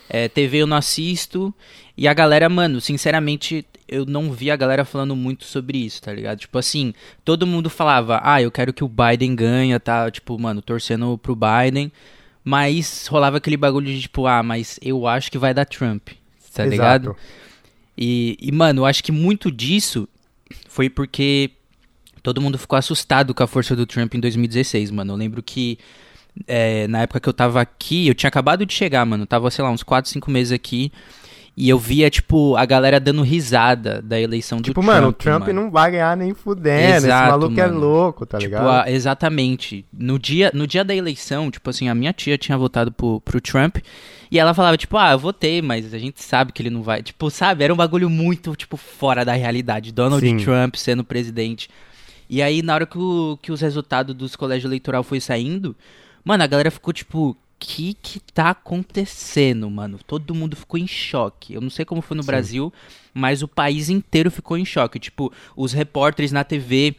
É, 0.09 0.27
TV 0.29 0.57
eu 0.59 0.67
não 0.67 0.77
assisto. 0.77 1.51
E 1.97 2.07
a 2.07 2.13
galera, 2.13 2.47
mano, 2.49 2.79
sinceramente, 2.79 3.65
eu 3.87 4.05
não 4.05 4.31
vi 4.31 4.51
a 4.51 4.55
galera 4.55 4.85
falando 4.85 5.15
muito 5.15 5.45
sobre 5.45 5.79
isso, 5.79 5.99
tá 6.01 6.13
ligado? 6.13 6.37
Tipo 6.39 6.59
assim, 6.59 6.93
todo 7.25 7.47
mundo 7.47 7.67
falava, 7.69 8.21
ah, 8.23 8.41
eu 8.41 8.51
quero 8.51 8.71
que 8.71 8.83
o 8.83 8.87
Biden 8.89 9.35
ganhe, 9.35 9.77
tá? 9.79 10.09
Tipo, 10.11 10.37
mano, 10.39 10.61
torcendo 10.61 11.17
pro 11.17 11.35
Biden. 11.35 11.91
Mas 12.49 13.07
rolava 13.07 13.35
aquele 13.35 13.57
bagulho 13.57 13.87
de 13.87 14.03
tipo, 14.03 14.25
ah, 14.25 14.41
mas 14.41 14.79
eu 14.81 15.05
acho 15.05 15.29
que 15.29 15.37
vai 15.37 15.53
dar 15.53 15.65
Trump, 15.65 16.07
tá 16.53 16.63
Exato. 16.63 16.69
ligado? 16.69 17.17
E, 17.97 18.37
e, 18.39 18.53
mano, 18.53 18.83
eu 18.83 18.85
acho 18.85 19.03
que 19.03 19.11
muito 19.11 19.51
disso 19.51 20.07
foi 20.69 20.89
porque 20.89 21.51
todo 22.23 22.39
mundo 22.39 22.57
ficou 22.57 22.79
assustado 22.79 23.33
com 23.33 23.43
a 23.43 23.47
força 23.47 23.75
do 23.75 23.85
Trump 23.85 24.15
em 24.15 24.21
2016, 24.21 24.91
mano. 24.91 25.11
Eu 25.11 25.17
lembro 25.17 25.43
que 25.43 25.77
é, 26.47 26.87
na 26.87 27.01
época 27.01 27.19
que 27.19 27.27
eu 27.27 27.33
tava 27.33 27.59
aqui, 27.59 28.07
eu 28.07 28.15
tinha 28.15 28.29
acabado 28.29 28.65
de 28.65 28.73
chegar, 28.73 29.05
mano. 29.05 29.25
Tava, 29.25 29.51
sei 29.51 29.65
lá, 29.65 29.69
uns 29.69 29.83
4, 29.83 30.09
5 30.09 30.31
meses 30.31 30.53
aqui. 30.53 30.89
E 31.59 31.69
eu 31.69 31.79
via, 31.79 32.07
tipo, 32.07 32.55
a 32.55 32.65
galera 32.65 32.99
dando 32.99 33.23
risada 33.23 33.99
da 33.99 34.19
eleição 34.21 34.59
Tipo, 34.61 34.79
do 34.79 34.83
Trump. 34.85 34.85
mano, 34.95 35.07
o 35.07 35.11
Trump 35.13 35.47
mano. 35.47 35.61
não 35.63 35.71
vai 35.71 35.89
ganhar 35.89 36.15
nem 36.15 36.31
fudendo. 36.35 36.79
Esse 36.97 37.07
Exato, 37.07 37.31
maluco 37.31 37.59
é 37.59 37.65
mano. 37.65 37.79
louco, 37.79 38.25
tá 38.27 38.37
Tipo, 38.37 38.51
ligado? 38.51 38.69
a- 38.69 38.91
exatamente. 38.91 39.83
No 39.91 40.19
dia, 40.19 40.51
no 40.53 40.67
dia 40.67 40.83
da 40.83 40.93
eleição, 40.93 41.49
tipo 41.49 41.67
assim, 41.67 41.89
a 41.89 41.95
minha 41.95 42.13
tia 42.13 42.37
tinha 42.37 42.55
votado 42.55 42.91
pro, 42.91 43.19
pro 43.21 43.41
Trump. 43.41 43.77
E 44.29 44.37
ela 44.37 44.53
falava, 44.53 44.77
tipo, 44.77 44.95
ah, 44.97 45.13
eu 45.13 45.17
votei, 45.17 45.59
mas 45.61 45.91
a 45.95 45.97
gente 45.97 46.21
sabe 46.21 46.51
que 46.51 46.61
ele 46.61 46.69
não 46.69 46.83
vai. 46.83 47.01
Tipo, 47.01 47.27
sabe? 47.31 47.63
Era 47.63 47.73
um 47.73 47.77
bagulho 47.77 48.07
muito, 48.07 48.55
tipo, 48.55 48.77
fora 48.77 49.25
da 49.25 49.33
realidade. 49.33 49.91
Donald 49.91 50.23
Sim. 50.23 50.37
Trump 50.37 50.75
sendo 50.75 51.03
presidente. 51.03 51.69
E 52.29 52.39
aí, 52.39 52.61
na 52.61 52.75
hora 52.75 52.85
que, 52.85 52.99
o- 52.99 53.35
que 53.41 53.51
os 53.51 53.61
resultados 53.61 54.13
dos 54.13 54.35
colégios 54.35 54.65
eleitoral 54.69 55.01
foi 55.01 55.19
saindo, 55.19 55.75
mano, 56.23 56.43
a 56.43 56.47
galera 56.47 56.69
ficou, 56.69 56.93
tipo, 56.93 57.35
que 57.59 57.93
que 57.95 58.19
tá 58.19 58.49
acontecendo, 58.51 59.69
mano? 59.69 59.99
Todo 60.05 60.35
mundo 60.35 60.55
ficou 60.55 60.79
em 60.79 60.87
choque. 60.87 61.53
Eu 61.53 61.61
não 61.61 61.69
sei 61.69 61.85
como 61.85 62.01
foi 62.01 62.15
no 62.17 62.23
Sim. 62.23 62.27
Brasil, 62.27 62.73
mas 63.13 63.41
o 63.41 63.47
país 63.47 63.89
inteiro 63.89 64.29
ficou 64.31 64.57
em 64.57 64.65
choque. 64.65 64.99
Tipo, 64.99 65.31
os 65.55 65.73
repórteres 65.73 66.31
na 66.31 66.43
TV 66.43 66.95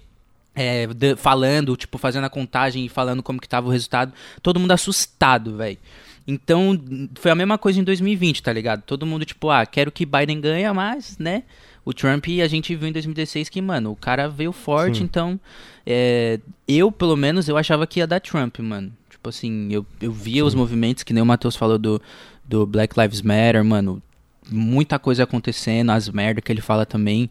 é, 0.54 0.86
da- 0.88 1.16
falando, 1.16 1.76
tipo, 1.76 1.98
fazendo 1.98 2.24
a 2.24 2.30
contagem 2.30 2.84
e 2.84 2.88
falando 2.88 3.22
como 3.22 3.40
que 3.40 3.48
tava 3.48 3.68
o 3.68 3.70
resultado. 3.70 4.12
Todo 4.42 4.58
mundo 4.58 4.72
assustado, 4.72 5.56
velho. 5.56 5.78
Então, 6.26 6.78
foi 7.14 7.30
a 7.30 7.34
mesma 7.34 7.56
coisa 7.56 7.80
em 7.80 7.84
2020, 7.84 8.42
tá 8.42 8.52
ligado? 8.52 8.82
Todo 8.82 9.06
mundo, 9.06 9.24
tipo, 9.24 9.48
ah, 9.50 9.64
quero 9.64 9.90
que 9.90 10.04
Biden 10.04 10.40
ganhe, 10.40 10.70
mas, 10.72 11.16
né? 11.18 11.44
O 11.88 11.94
Trump, 11.94 12.26
a 12.44 12.46
gente 12.46 12.74
viu 12.74 12.86
em 12.86 12.92
2016 12.92 13.48
que, 13.48 13.62
mano, 13.62 13.92
o 13.92 13.96
cara 13.96 14.28
veio 14.28 14.52
forte, 14.52 14.98
Sim. 14.98 15.04
então. 15.04 15.40
é, 15.86 16.38
eu, 16.68 16.92
pelo 16.92 17.16
menos, 17.16 17.48
eu 17.48 17.56
achava 17.56 17.86
que 17.86 17.98
ia 17.98 18.06
dar 18.06 18.20
Trump, 18.20 18.58
mano. 18.58 18.92
Tipo 19.08 19.30
assim, 19.30 19.68
eu, 19.72 19.86
eu 19.98 20.12
via 20.12 20.44
os 20.44 20.54
movimentos, 20.54 21.02
que 21.02 21.14
nem 21.14 21.22
o 21.22 21.24
Matheus 21.24 21.56
falou 21.56 21.78
do, 21.78 21.98
do 22.44 22.66
Black 22.66 22.94
Lives 23.00 23.22
Matter, 23.22 23.64
mano. 23.64 24.02
Muita 24.50 24.98
coisa 24.98 25.22
acontecendo, 25.22 25.88
as 25.88 26.10
merdas 26.10 26.44
que 26.44 26.52
ele 26.52 26.60
fala 26.60 26.84
também. 26.84 27.30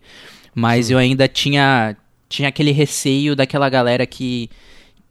Mas 0.55 0.89
eu 0.89 0.97
ainda 0.97 1.27
tinha, 1.27 1.95
tinha 2.27 2.49
aquele 2.49 2.71
receio 2.71 3.35
daquela 3.35 3.69
galera 3.69 4.07
que, 4.07 4.49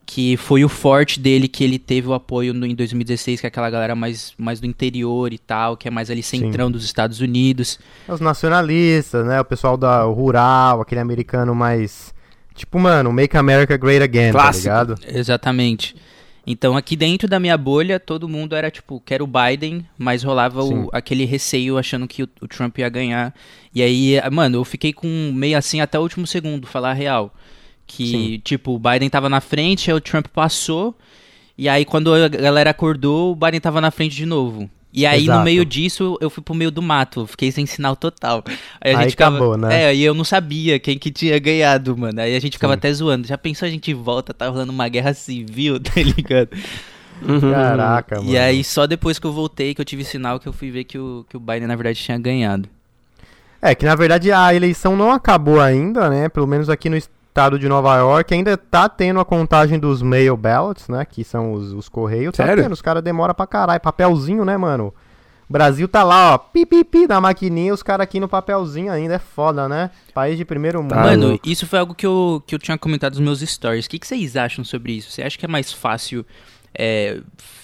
que 0.07 0.37
foi 0.37 0.65
o 0.65 0.69
forte 0.69 1.19
dele, 1.19 1.49
que 1.49 1.65
ele 1.65 1.79
teve 1.81 2.07
o 2.07 2.15
apoio 2.15 2.55
no, 2.55 2.65
em 2.65 2.75
2016, 2.77 3.41
que 3.41 3.47
é 3.47 3.49
aquela 3.49 3.69
galera 3.69 3.97
mais, 3.97 4.33
mais 4.39 4.61
do 4.61 4.67
interior 4.67 5.33
e 5.33 5.39
tal, 5.39 5.77
que 5.77 5.89
é 5.89 5.91
mais 5.91 6.09
ali 6.11 6.23
centrão 6.23 6.71
dos 6.71 6.85
Estados 6.85 7.21
Unidos. 7.21 7.81
Os 8.09 8.21
nacionalistas, 8.21 9.27
né? 9.27 9.41
O 9.41 9.45
pessoal 9.45 9.77
da 9.77 10.03
rural, 10.05 10.81
aquele 10.81 11.01
americano 11.01 11.55
mais. 11.55 12.15
Tipo, 12.55 12.79
mano, 12.79 13.13
Make 13.13 13.37
America 13.37 13.77
Great 13.77 14.03
Again, 14.03 14.31
Clássico. 14.33 14.69
tá 14.69 14.83
ligado? 14.85 15.01
Exatamente. 15.19 15.97
Então 16.47 16.77
aqui 16.77 16.95
dentro 16.95 17.27
da 17.27 17.41
minha 17.41 17.59
bolha, 17.59 17.99
todo 17.99 18.29
mundo 18.29 18.55
era 18.55 18.71
tipo, 18.71 19.03
quero 19.05 19.25
o 19.25 19.27
Biden, 19.27 19.85
mas 19.99 20.23
rolava 20.23 20.63
o- 20.63 20.69
Sim. 20.69 20.89
aquele 20.93 21.25
receio 21.25 21.77
achando 21.77 22.07
que 22.07 22.23
o, 22.23 22.29
o 22.41 22.47
Trump 22.47 22.79
ia 22.79 22.89
ganhar. 22.89 23.35
E 23.75 23.83
aí, 23.83 24.15
mano, 24.31 24.59
eu 24.59 24.65
fiquei 24.65 24.93
com 24.93 25.33
meio 25.35 25.59
assim 25.59 25.81
até 25.81 25.99
o 25.99 26.03
último 26.03 26.25
segundo, 26.27 26.65
falar 26.67 26.91
a 26.93 26.95
real. 26.95 27.35
Que, 27.87 28.07
Sim. 28.07 28.41
tipo, 28.43 28.75
o 28.75 28.79
Biden 28.79 29.09
tava 29.09 29.29
na 29.29 29.41
frente, 29.41 29.91
aí 29.91 29.97
o 29.97 30.01
Trump 30.01 30.27
passou. 30.27 30.95
E 31.57 31.69
aí, 31.69 31.85
quando 31.85 32.13
a 32.13 32.29
galera 32.29 32.71
acordou, 32.71 33.33
o 33.33 33.37
Biden 33.37 33.61
tava 33.61 33.81
na 33.81 33.91
frente 33.91 34.15
de 34.15 34.27
novo. 34.27 34.69
E 34.93 35.05
aí, 35.05 35.25
Exato. 35.25 35.39
no 35.39 35.45
meio 35.45 35.65
disso, 35.65 36.17
eu 36.21 36.31
fui 36.31 36.43
pro 36.43 36.55
meio 36.55 36.71
do 36.71 36.81
mato, 36.81 37.27
fiquei 37.27 37.53
sem 37.53 37.67
sinal 37.67 37.95
total. 37.95 38.43
Aí 38.81 38.95
a 38.95 38.99
Aí 38.99 39.03
gente 39.05 39.11
ficava, 39.11 39.37
acabou, 39.37 39.57
né? 39.59 39.85
É, 39.85 39.95
e 39.95 40.03
eu 40.03 40.15
não 40.15 40.25
sabia 40.25 40.79
quem 40.79 40.99
que 40.99 41.11
tinha 41.11 41.39
ganhado, 41.39 41.95
mano. 41.97 42.19
Aí 42.21 42.35
a 42.35 42.41
gente 42.41 42.55
ficava 42.55 42.73
Sim. 42.73 42.79
até 42.79 42.93
zoando. 42.93 43.27
Já 43.27 43.37
pensou 43.37 43.67
a 43.67 43.71
gente 43.71 43.93
volta, 43.93 44.33
tá 44.33 44.49
rolando 44.49 44.73
uma 44.73 44.89
guerra 44.89 45.13
civil, 45.13 45.79
tá 45.81 46.01
ligado? 46.01 46.49
Uhum. 47.21 47.53
Caraca, 47.53 48.17
mano. 48.17 48.31
E 48.31 48.39
aí, 48.39 48.65
só 48.65 48.87
depois 48.87 49.19
que 49.19 49.27
eu 49.27 49.33
voltei, 49.33 49.75
que 49.75 49.81
eu 49.81 49.85
tive 49.85 50.03
sinal, 50.03 50.41
que 50.41 50.47
eu 50.47 50.53
fui 50.53 50.71
ver 50.71 50.85
que 50.85 50.99
o, 50.99 51.27
que 51.29 51.37
o 51.37 51.41
Biden, 51.41 51.67
na 51.67 51.77
verdade, 51.77 51.99
tinha 51.99 52.19
ganhado. 52.19 52.67
É, 53.61 53.75
que 53.75 53.85
na 53.85 53.95
verdade 53.95 54.31
a 54.31 54.55
eleição 54.55 54.97
não 54.97 55.11
acabou 55.11 55.61
ainda, 55.61 56.09
né? 56.09 56.29
Pelo 56.29 56.47
menos 56.47 56.69
aqui 56.69 56.89
no 56.89 56.97
estado 57.37 57.59
de 57.59 57.69
Nova 57.69 57.95
York 57.99 58.33
ainda 58.33 58.57
tá 58.57 58.89
tendo 58.89 59.21
a 59.21 59.25
contagem 59.25 59.79
dos 59.79 60.01
mail 60.01 60.35
ballots, 60.39 60.89
né? 60.89 61.05
Que 61.05 61.23
são 61.23 61.53
os, 61.53 61.71
os 61.73 61.87
correios. 61.87 62.35
Tá 62.35 62.47
Sério? 62.47 62.63
tendo, 62.63 62.73
os 62.73 62.81
caras 62.81 63.03
demoram 63.03 63.35
pra 63.35 63.47
caralho. 63.47 63.79
Papelzinho, 63.79 64.43
né, 64.43 64.57
mano? 64.57 64.95
O 65.49 65.53
Brasil 65.53 65.87
tá 65.87 66.03
lá, 66.03 66.35
ó, 66.35 66.39
pi, 66.39 66.65
pi, 66.65 66.83
pi, 66.83 67.07
na 67.07 67.21
maquininha, 67.21 67.73
os 67.75 67.83
caras 67.83 68.05
aqui 68.05 68.19
no 68.19 68.27
papelzinho 68.27 68.91
ainda. 68.91 69.15
É 69.15 69.19
foda, 69.19 69.69
né? 69.69 69.91
País 70.15 70.39
de 70.39 70.47
primeiro 70.47 70.83
mundo. 70.83 70.95
Tá 70.95 71.03
Mano, 71.03 71.29
louco. 71.29 71.47
isso 71.49 71.67
foi 71.67 71.79
algo 71.79 71.95
que 71.95 72.07
eu, 72.07 72.43
que 72.47 72.55
eu 72.55 72.59
tinha 72.59 72.79
comentado 72.79 73.13
nos 73.13 73.21
meus 73.23 73.41
stories. 73.51 73.85
O 73.85 73.91
que, 73.91 73.99
que 73.99 74.07
vocês 74.07 74.35
acham 74.35 74.65
sobre 74.65 74.93
isso? 74.93 75.11
Você 75.11 75.23
acha 75.23 75.39
que 75.39 75.45
é 75.45 75.49
mais 75.49 75.71
fácil, 75.71 76.25
é, 76.75 77.21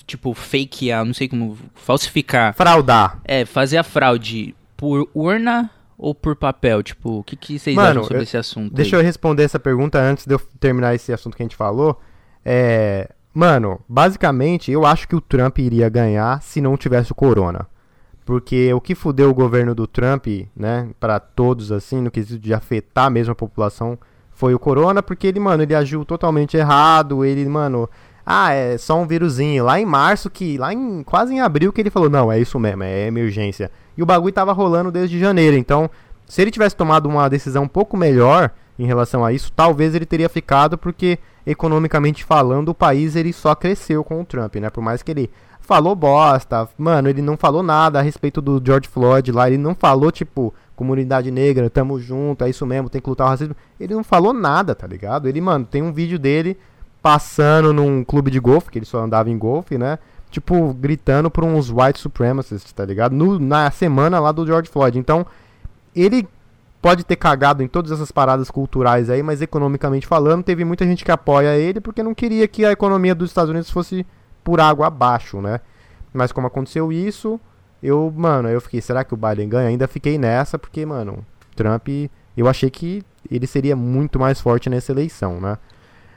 tipo, 0.06 0.34
fakear, 0.34 1.02
não 1.04 1.14
sei 1.14 1.28
como, 1.28 1.56
falsificar, 1.74 2.54
Fraudar. 2.54 3.18
é, 3.24 3.46
fazer 3.46 3.78
a 3.78 3.82
fraude 3.82 4.54
por 4.76 5.08
urna 5.14 5.70
ou 6.02 6.14
por 6.14 6.34
papel? 6.34 6.82
Tipo, 6.82 7.18
o 7.20 7.22
que, 7.22 7.36
que 7.36 7.58
vocês 7.58 7.76
Mano, 7.76 7.90
acham 7.90 8.02
sobre 8.02 8.18
eu- 8.18 8.22
esse 8.22 8.36
assunto? 8.36 8.74
Deixa 8.74 8.96
aí? 8.96 9.02
eu 9.02 9.06
responder 9.06 9.44
essa 9.44 9.60
pergunta 9.60 10.00
antes 10.00 10.26
de 10.26 10.34
eu 10.34 10.40
terminar 10.58 10.94
esse 10.94 11.12
assunto 11.12 11.36
que 11.36 11.42
a 11.42 11.46
gente 11.46 11.54
falou. 11.56 12.00
É, 12.44 13.08
mano, 13.32 13.80
basicamente, 13.88 14.72
eu 14.72 14.84
acho 14.84 15.06
que 15.06 15.14
o 15.14 15.20
Trump 15.20 15.58
iria 15.58 15.88
ganhar 15.88 16.42
se 16.42 16.60
não 16.60 16.76
tivesse 16.76 17.12
o 17.12 17.14
corona. 17.14 17.66
Porque 18.24 18.72
o 18.72 18.80
que 18.80 18.94
fudeu 18.94 19.30
o 19.30 19.34
governo 19.34 19.74
do 19.74 19.86
Trump, 19.86 20.26
né, 20.56 20.88
pra 20.98 21.18
todos 21.20 21.72
assim, 21.72 22.00
no 22.00 22.10
quesito 22.10 22.40
de 22.40 22.54
afetar 22.54 23.10
mesmo 23.10 23.32
a 23.32 23.36
população, 23.36 23.98
foi 24.32 24.54
o 24.54 24.58
corona, 24.58 25.02
porque 25.02 25.26
ele, 25.26 25.38
mano, 25.40 25.62
ele 25.62 25.74
agiu 25.74 26.04
totalmente 26.04 26.56
errado, 26.56 27.24
ele, 27.24 27.44
mano, 27.48 27.88
ah, 28.24 28.52
é 28.52 28.78
só 28.78 29.00
um 29.00 29.06
vírusinho. 29.06 29.64
Lá 29.64 29.80
em 29.80 29.86
março, 29.86 30.30
que 30.30 30.56
lá 30.58 30.72
em 30.72 31.02
quase 31.02 31.34
em 31.34 31.40
abril 31.40 31.72
que 31.72 31.80
ele 31.80 31.90
falou, 31.90 32.08
não, 32.08 32.30
é 32.30 32.38
isso 32.38 32.58
mesmo, 32.58 32.82
é 32.82 33.06
emergência. 33.06 33.70
E 33.96 34.02
o 34.02 34.06
bagulho 34.06 34.32
tava 34.32 34.52
rolando 34.52 34.90
desde 34.90 35.18
janeiro, 35.18 35.56
então 35.56 35.90
se 36.26 36.40
ele 36.40 36.50
tivesse 36.50 36.74
tomado 36.74 37.06
uma 37.08 37.28
decisão 37.28 37.64
um 37.64 37.68
pouco 37.68 37.96
melhor 37.96 38.50
em 38.78 38.86
relação 38.86 39.24
a 39.24 39.32
isso, 39.32 39.52
talvez 39.54 39.94
ele 39.94 40.06
teria 40.06 40.28
ficado, 40.28 40.78
porque 40.78 41.18
economicamente 41.46 42.24
falando, 42.24 42.70
o 42.70 42.74
país 42.74 43.16
ele 43.16 43.32
só 43.32 43.54
cresceu 43.54 44.02
com 44.02 44.20
o 44.20 44.24
Trump, 44.24 44.56
né? 44.56 44.70
Por 44.70 44.82
mais 44.82 45.02
que 45.02 45.10
ele 45.10 45.30
falou 45.60 45.94
bosta, 45.94 46.68
mano, 46.78 47.08
ele 47.08 47.20
não 47.20 47.36
falou 47.36 47.62
nada 47.62 47.98
a 47.98 48.02
respeito 48.02 48.40
do 48.40 48.62
George 48.64 48.88
Floyd 48.88 49.30
lá, 49.30 49.46
ele 49.48 49.58
não 49.58 49.74
falou, 49.74 50.10
tipo, 50.10 50.54
comunidade 50.74 51.30
negra, 51.30 51.68
tamo 51.68 52.00
junto, 52.00 52.44
é 52.44 52.50
isso 52.50 52.66
mesmo, 52.66 52.88
tem 52.88 53.00
que 53.00 53.10
lutar 53.10 53.26
o 53.26 53.30
racismo. 53.30 53.54
Ele 53.78 53.94
não 53.94 54.02
falou 54.02 54.32
nada, 54.32 54.74
tá 54.74 54.86
ligado? 54.86 55.28
Ele, 55.28 55.40
mano, 55.40 55.64
tem 55.64 55.82
um 55.82 55.92
vídeo 55.92 56.18
dele 56.18 56.56
passando 57.02 57.72
num 57.72 58.04
clube 58.04 58.30
de 58.30 58.38
golfe, 58.38 58.70
que 58.70 58.78
ele 58.78 58.86
só 58.86 59.00
andava 59.00 59.28
em 59.28 59.36
golfe, 59.36 59.76
né? 59.76 59.98
Tipo, 60.30 60.72
gritando 60.72 61.30
por 61.30 61.44
uns 61.44 61.70
white 61.70 61.98
supremacists, 61.98 62.72
tá 62.72 62.84
ligado? 62.84 63.14
No, 63.14 63.38
na 63.38 63.70
semana 63.70 64.20
lá 64.20 64.32
do 64.32 64.46
George 64.46 64.70
Floyd. 64.70 64.98
Então, 64.98 65.26
ele 65.94 66.26
pode 66.80 67.04
ter 67.04 67.16
cagado 67.16 67.62
em 67.62 67.68
todas 67.68 67.92
essas 67.92 68.10
paradas 68.10 68.50
culturais 68.50 69.10
aí, 69.10 69.22
mas 69.22 69.42
economicamente 69.42 70.06
falando, 70.06 70.42
teve 70.42 70.64
muita 70.64 70.84
gente 70.84 71.04
que 71.04 71.12
apoia 71.12 71.56
ele 71.56 71.80
porque 71.80 72.02
não 72.02 72.14
queria 72.14 72.48
que 72.48 72.64
a 72.64 72.72
economia 72.72 73.14
dos 73.14 73.30
Estados 73.30 73.50
Unidos 73.50 73.70
fosse 73.70 74.06
por 74.42 74.60
água 74.60 74.86
abaixo, 74.86 75.40
né? 75.40 75.60
Mas 76.12 76.32
como 76.32 76.46
aconteceu 76.46 76.92
isso, 76.92 77.40
eu, 77.82 78.12
mano, 78.14 78.48
eu 78.48 78.60
fiquei, 78.60 78.80
será 78.80 79.04
que 79.04 79.14
o 79.14 79.16
Biden 79.16 79.48
ganha? 79.48 79.68
Ainda 79.68 79.86
fiquei 79.86 80.18
nessa 80.18 80.58
porque, 80.58 80.84
mano, 80.84 81.24
Trump, 81.54 81.88
eu 82.36 82.48
achei 82.48 82.70
que 82.70 83.02
ele 83.30 83.46
seria 83.46 83.76
muito 83.76 84.18
mais 84.18 84.40
forte 84.40 84.68
nessa 84.68 84.92
eleição, 84.92 85.40
né? 85.40 85.58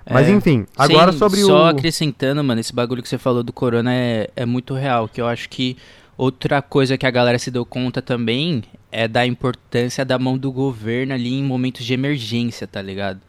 Mas 0.10 0.28
É. 0.28 0.32
enfim, 0.32 0.66
agora 0.78 1.12
Sim, 1.12 1.18
sobre 1.18 1.40
só 1.42 1.64
o 1.64 1.66
acrescentando, 1.66 2.44
mano, 2.44 2.62
esse 2.62 2.74
bagulho 2.74 3.02
que 3.02 3.10
você 3.10 3.18
falou 3.18 3.42
do 3.42 3.52
corona 3.52 3.94
é, 3.94 4.30
é 4.36 4.46
muito 4.46 4.74
real, 4.74 5.08
que 5.08 5.20
eu 5.20 5.28
acho 5.28 5.50
que 5.50 5.76
outra 6.18 6.62
coisa 6.62 6.98
que 6.98 7.06
a 7.06 7.12
galera 7.12 7.40
se 7.40 7.50
deu 7.50 7.66
conta 7.66 8.02
também 8.02 8.64
é 8.92 9.08
da 9.08 9.26
importância 9.26 10.06
da 10.06 10.18
mão 10.20 10.38
do 10.38 10.52
governo 10.52 11.14
ali 11.14 11.34
em 11.34 11.44
momentos 11.44 11.86
de 11.86 11.94
emergência, 11.94 12.68
tá 12.68 12.82
ligado? 12.82 13.20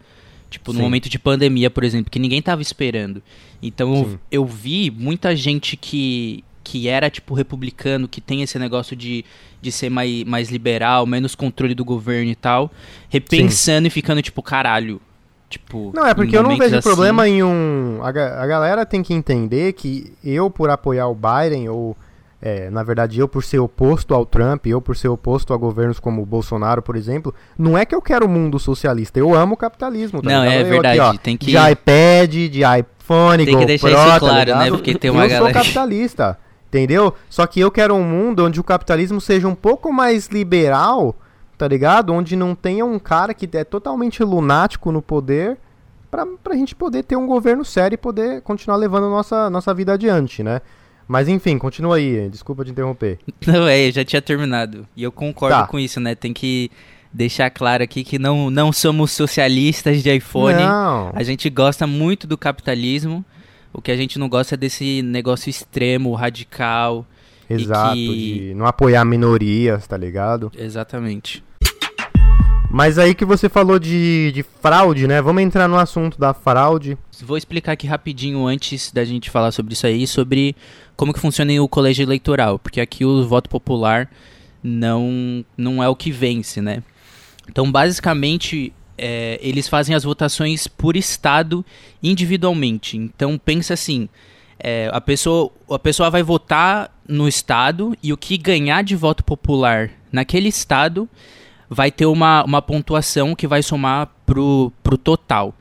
Tipo, 0.49 0.71
no 0.71 0.77
Sim. 0.77 0.83
momento 0.83 1.09
de 1.09 1.19
pandemia, 1.19 1.69
por 1.69 1.83
exemplo, 1.83 2.09
que 2.09 2.19
ninguém 2.19 2.41
tava 2.41 2.61
esperando. 2.61 3.21
Então 3.61 3.93
eu, 3.93 4.05
Sim. 4.05 4.19
eu 4.31 4.45
vi 4.45 4.89
muita 4.89 5.35
gente 5.35 5.75
que, 5.75 6.43
que 6.63 6.87
era, 6.87 7.09
tipo, 7.09 7.33
republicano, 7.33 8.07
que 8.07 8.21
tem 8.21 8.41
esse 8.41 8.57
negócio 8.57 8.95
de, 8.95 9.25
de 9.61 9.71
ser 9.71 9.89
mais, 9.89 10.23
mais 10.23 10.49
liberal, 10.49 11.05
menos 11.05 11.35
controle 11.35 11.75
do 11.75 11.83
governo 11.83 12.31
e 12.31 12.35
tal, 12.35 12.71
repensando 13.09 13.87
e 13.87 13.89
ficando, 13.89 14.21
tipo, 14.21 14.41
caralho. 14.41 15.01
Tipo, 15.49 15.91
Não, 15.95 16.05
é 16.05 16.13
porque 16.13 16.37
eu 16.37 16.43
não 16.43 16.57
vejo 16.57 16.75
assim- 16.77 16.87
problema 16.89 17.27
em 17.27 17.41
um. 17.41 17.99
A, 18.01 18.09
a 18.09 18.47
galera 18.47 18.85
tem 18.85 19.01
que 19.01 19.13
entender 19.13 19.73
que 19.73 20.11
eu, 20.23 20.49
por 20.49 20.69
apoiar 20.69 21.07
o 21.07 21.15
Biden 21.15 21.69
ou 21.69 21.95
é, 22.41 22.69
na 22.69 22.83
verdade, 22.83 23.19
eu 23.19 23.27
por 23.27 23.43
ser 23.43 23.57
oposto 23.59 24.13
ao 24.13 24.25
Trump, 24.25 24.67
eu 24.67 24.79
por 24.81 24.95
ser 24.95 25.07
oposto 25.07 25.53
a 25.53 25.57
governos 25.57 25.99
como 25.99 26.21
o 26.21 26.25
Bolsonaro, 26.25 26.81
por 26.83 26.95
exemplo, 26.95 27.33
não 27.57 27.75
é 27.77 27.83
que 27.85 27.95
eu 27.95 28.01
quero 28.01 28.25
o 28.25 28.29
mundo 28.29 28.59
socialista, 28.59 29.17
eu 29.19 29.33
amo 29.33 29.53
o 29.55 29.57
capitalismo. 29.57 30.21
Tá 30.21 30.29
não, 30.29 30.43
ligado? 30.43 30.57
é 30.57 30.61
Eu 30.61 30.65
verdade. 30.69 30.99
aqui, 30.99 31.09
ó, 31.15 31.19
tem 31.19 31.37
que. 31.37 31.45
De 31.47 31.57
iPad, 31.57 32.29
de 32.51 32.61
iPhone, 32.61 33.45
Tem 33.45 33.57
que 33.57 33.65
deixar 33.65 33.87
isso 33.89 33.97
tá 33.97 34.19
claro, 34.19 34.35
né? 34.35 34.43
ligado? 34.43 34.69
Porque 34.69 34.95
tem 34.95 35.09
uma 35.09 35.23
eu 35.25 35.29
galera- 35.29 35.45
sou 35.45 35.53
capitalista, 35.53 36.37
entendeu? 36.67 37.13
Só 37.29 37.47
que 37.47 37.59
eu 37.61 37.71
quero 37.71 37.95
um 37.95 38.03
mundo 38.03 38.45
onde 38.45 38.59
o 38.59 38.63
capitalismo 38.63 39.21
seja 39.21 39.47
um 39.47 39.55
pouco 39.55 39.91
mais 39.93 40.27
liberal, 40.27 41.15
tá 41.57 41.67
ligado? 41.67 42.13
Onde 42.13 42.35
não 42.35 42.53
tenha 42.55 42.85
um 42.85 42.99
cara 42.99 43.33
que 43.33 43.49
é 43.57 43.63
totalmente 43.63 44.23
lunático 44.23 44.91
no 44.91 45.01
poder 45.01 45.57
pra, 46.11 46.25
pra 46.43 46.55
gente 46.55 46.75
poder 46.75 47.03
ter 47.03 47.15
um 47.15 47.25
governo 47.27 47.65
sério 47.65 47.95
e 47.95 47.97
poder 47.97 48.41
continuar 48.41 48.77
levando 48.77 49.09
nossa, 49.09 49.49
nossa 49.49 49.73
vida 49.73 49.93
adiante, 49.93 50.43
né? 50.43 50.61
Mas 51.07 51.27
enfim, 51.29 51.57
continua 51.57 51.95
aí, 51.95 52.29
desculpa 52.29 52.65
te 52.65 52.71
interromper. 52.71 53.17
Não, 53.47 53.67
é, 53.67 53.87
eu 53.87 53.91
já 53.91 54.03
tinha 54.03 54.21
terminado. 54.21 54.85
E 54.95 55.03
eu 55.03 55.11
concordo 55.11 55.55
Tá. 55.57 55.67
com 55.67 55.79
isso, 55.79 55.99
né? 56.01 56.13
Tem 56.15 56.33
que 56.33 56.69
deixar 57.13 57.49
claro 57.49 57.81
aqui 57.81 58.03
que 58.03 58.19
não, 58.19 58.49
não 58.51 58.71
somos 58.73 59.11
socialistas 59.11 60.03
de 60.03 60.13
iPhone. 60.13 60.59
Não, 60.61 61.11
A 61.15 61.23
gente 61.23 61.49
gosta 61.49 61.87
muito 61.87 62.27
do 62.27 62.37
capitalismo. 62.37 63.23
O 63.73 63.81
que 63.81 63.89
a 63.91 63.95
gente 63.95 64.19
não 64.19 64.27
gosta 64.27 64.55
é 64.55 64.57
desse 64.57 65.01
negócio 65.01 65.49
extremo, 65.49 66.13
radical. 66.13 67.05
exato, 67.49 67.93
que- 67.95 68.49
de 68.49 68.53
não 68.55 68.65
apoiar 68.65 69.05
minorias, 69.05 69.87
tá 69.87 69.95
ligado? 69.95 70.51
Exatamente. 70.57 71.41
Mas 72.69 72.99
aí 72.99 73.15
que 73.15 73.23
você 73.23 73.47
falou 73.47 73.79
de, 73.79 74.31
de 74.33 74.43
fraude, 74.43 75.07
né? 75.07 75.21
Vamos 75.21 75.41
entrar 75.41 75.67
no 75.67 75.77
assunto 75.77 76.19
da 76.19 76.33
fraude. 76.33 76.97
Vou 77.23 77.37
explicar 77.37 77.71
aqui 77.71 77.87
rapidinho 77.87 78.45
antes 78.45 78.91
da 78.91 79.05
gente 79.05 79.29
falar 79.29 79.51
sobre 79.51 79.73
isso 79.73 79.87
aí, 79.87 80.05
sobre 80.05 80.55
como 80.95 81.13
que 81.13 81.19
funciona 81.19 81.51
o 81.61 81.67
colégio 81.69 82.03
eleitoral, 82.03 82.59
porque 82.59 82.81
aqui 82.81 83.05
o 83.05 83.25
voto 83.25 83.49
popular 83.49 84.09
não, 84.61 85.45
não 85.57 85.81
é 85.81 85.87
o 85.87 85.95
que 85.95 86.11
vence, 86.11 86.61
né? 86.61 86.83
Então, 87.49 87.71
basicamente, 87.71 88.73
é, 88.97 89.39
eles 89.41 89.69
fazem 89.69 89.95
as 89.95 90.03
votações 90.03 90.67
por 90.67 90.97
estado 90.97 91.65
individualmente. 92.03 92.97
Então, 92.97 93.37
pensa 93.37 93.75
assim, 93.75 94.09
é, 94.59 94.89
a, 94.91 94.99
pessoa, 94.99 95.51
a 95.69 95.79
pessoa 95.79 96.09
vai 96.09 96.21
votar 96.21 96.93
no 97.07 97.27
estado 97.27 97.95
e 98.03 98.11
o 98.11 98.17
que 98.17 98.37
ganhar 98.37 98.83
de 98.83 98.95
voto 98.95 99.23
popular 99.23 99.89
naquele 100.11 100.49
estado 100.49 101.07
vai 101.69 101.91
ter 101.91 102.05
uma, 102.05 102.43
uma 102.43 102.61
pontuação 102.61 103.35
que 103.35 103.47
vai 103.47 103.61
somar 103.61 104.09
pro, 104.25 104.71
pro 104.83 104.97
total. 104.97 105.53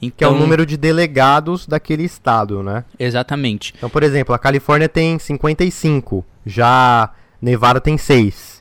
Que 0.00 0.06
é 0.06 0.08
Então, 0.08 0.32
o 0.32 0.38
número 0.38 0.64
de 0.64 0.76
delegados 0.76 1.66
daquele 1.66 2.04
estado, 2.04 2.62
né? 2.62 2.84
Exatamente. 2.98 3.74
Então, 3.76 3.90
por 3.90 4.02
exemplo, 4.02 4.34
a 4.34 4.38
Califórnia 4.38 4.88
tem 4.88 5.18
55, 5.18 6.24
já 6.46 7.10
Nevada 7.40 7.80
tem 7.80 7.98
6. 7.98 8.60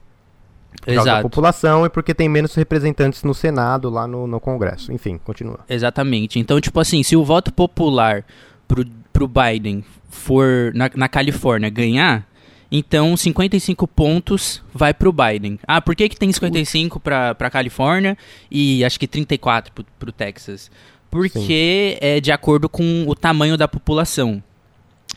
Por 0.82 0.86
causa 0.86 0.96
da 0.96 1.12
Exato. 1.12 1.22
população 1.24 1.86
e 1.86 1.90
porque 1.90 2.14
tem 2.14 2.30
menos 2.30 2.56
representantes 2.56 3.24
no 3.24 3.34
Senado, 3.34 3.90
lá 3.90 4.08
no, 4.08 4.28
no 4.28 4.40
Congresso. 4.40 4.94
Enfim, 4.94 5.18
continua. 5.18 5.60
Exatamente. 5.68 6.40
Então, 6.40 6.60
tipo 6.60 6.80
assim, 6.80 7.04
se 7.04 7.16
o 7.16 7.24
voto 7.24 7.54
popular 7.54 8.26
pro, 8.68 8.86
pro 9.12 9.28
Biden 9.28 9.84
for 10.10 10.72
na, 10.74 10.90
na 10.96 11.08
Califórnia 11.10 11.70
ganhar, 11.70 12.26
então 12.72 13.18
55 13.18 13.88
pontos 13.88 14.62
vai 14.74 14.94
pro 14.94 15.12
Biden. 15.12 15.60
Ah, 15.68 15.82
por 15.82 15.96
que, 15.96 16.08
que 16.10 16.18
tem 16.18 16.32
55 16.32 17.00
pra, 17.00 17.34
pra 17.34 17.50
Califórnia 17.50 18.18
e 18.50 18.84
acho 18.86 19.00
que 19.00 19.08
34 19.08 19.74
pro, 19.74 19.86
pro 19.98 20.12
Texas? 20.12 20.70
Porque 21.10 21.98
é 22.02 22.20
de 22.20 22.32
acordo 22.32 22.70
com 22.70 23.06
o 23.08 23.16
tamanho 23.16 23.58
da 23.58 23.68
população. 23.68 24.44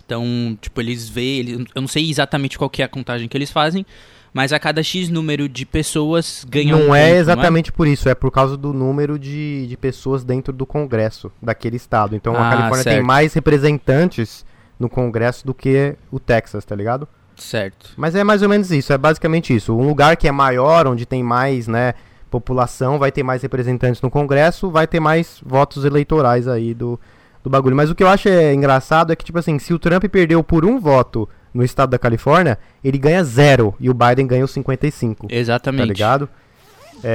Então, 0.04 0.56
tipo, 0.60 0.80
eles 0.80 1.08
veem, 1.08 1.38
eles, 1.40 1.66
eu 1.74 1.80
não 1.82 1.88
sei 1.88 2.08
exatamente 2.10 2.56
qual 2.58 2.70
que 2.70 2.80
é 2.82 2.84
a 2.84 2.88
contagem 2.88 3.28
que 3.28 3.36
eles 3.36 3.50
fazem, 3.50 3.84
mas 4.32 4.50
a 4.52 4.58
cada 4.58 4.82
X 4.82 5.10
número 5.10 5.46
de 5.48 5.66
pessoas 5.66 6.46
ganham 6.48 6.76
um 6.76 6.80
não 6.80 6.86
ponto, 6.86 6.96
é 6.96 7.16
exatamente 7.18 7.70
por 7.70 7.86
isso, 7.86 8.08
é 8.08 8.14
por 8.14 8.30
causa 8.30 8.56
do 8.56 8.72
número 8.72 9.18
de, 9.18 9.66
de 9.66 9.76
pessoas 9.76 10.24
dentro 10.24 10.52
do 10.52 10.64
Congresso 10.64 11.30
daquele 11.42 11.76
estado. 11.76 12.16
Então 12.16 12.34
a 12.34 12.38
Ah, 12.48 12.50
Califórnia 12.50 12.84
tem 12.84 12.92
certo. 12.94 13.06
mais 13.06 13.34
representantes 13.34 14.44
no 14.80 14.88
Congresso 14.88 15.46
do 15.46 15.52
que 15.54 15.94
o 16.10 16.18
Texas, 16.18 16.64
tá 16.64 16.74
ligado? 16.74 17.06
Certo. 17.36 17.90
Mas 17.96 18.14
é 18.14 18.22
mais 18.22 18.42
ou 18.42 18.48
menos 18.48 18.70
isso, 18.70 18.92
é 18.92 18.98
basicamente 18.98 19.54
isso. 19.54 19.76
Um 19.76 19.86
lugar 19.86 20.16
que 20.16 20.28
é 20.28 20.32
maior, 20.32 20.86
onde 20.86 21.06
tem 21.06 21.22
mais, 21.22 21.66
né, 21.66 21.94
população, 22.30 22.98
vai 22.98 23.12
ter 23.12 23.22
mais 23.22 23.42
representantes 23.42 24.00
no 24.00 24.10
Congresso, 24.10 24.70
vai 24.70 24.86
ter 24.86 25.00
mais 25.00 25.40
votos 25.44 25.84
eleitorais 25.84 26.48
aí 26.48 26.72
do, 26.74 26.98
do 27.42 27.50
bagulho. 27.50 27.76
Mas 27.76 27.90
o 27.90 27.94
que 27.94 28.02
eu 28.02 28.08
acho 28.08 28.28
é 28.28 28.54
engraçado 28.54 29.12
é 29.12 29.16
que, 29.16 29.24
tipo 29.24 29.38
assim, 29.38 29.58
se 29.58 29.74
o 29.74 29.78
Trump 29.78 30.04
perdeu 30.04 30.42
por 30.42 30.64
um 30.64 30.80
voto 30.80 31.28
no 31.52 31.62
estado 31.62 31.90
da 31.90 31.98
Califórnia, 31.98 32.58
ele 32.82 32.98
ganha 32.98 33.22
zero 33.22 33.74
e 33.78 33.90
o 33.90 33.94
Biden 33.94 34.26
ganha 34.26 34.44
os 34.44 34.50
55, 34.50 35.26
Exatamente. 35.30 35.80
tá 35.80 35.86
ligado? 35.86 36.28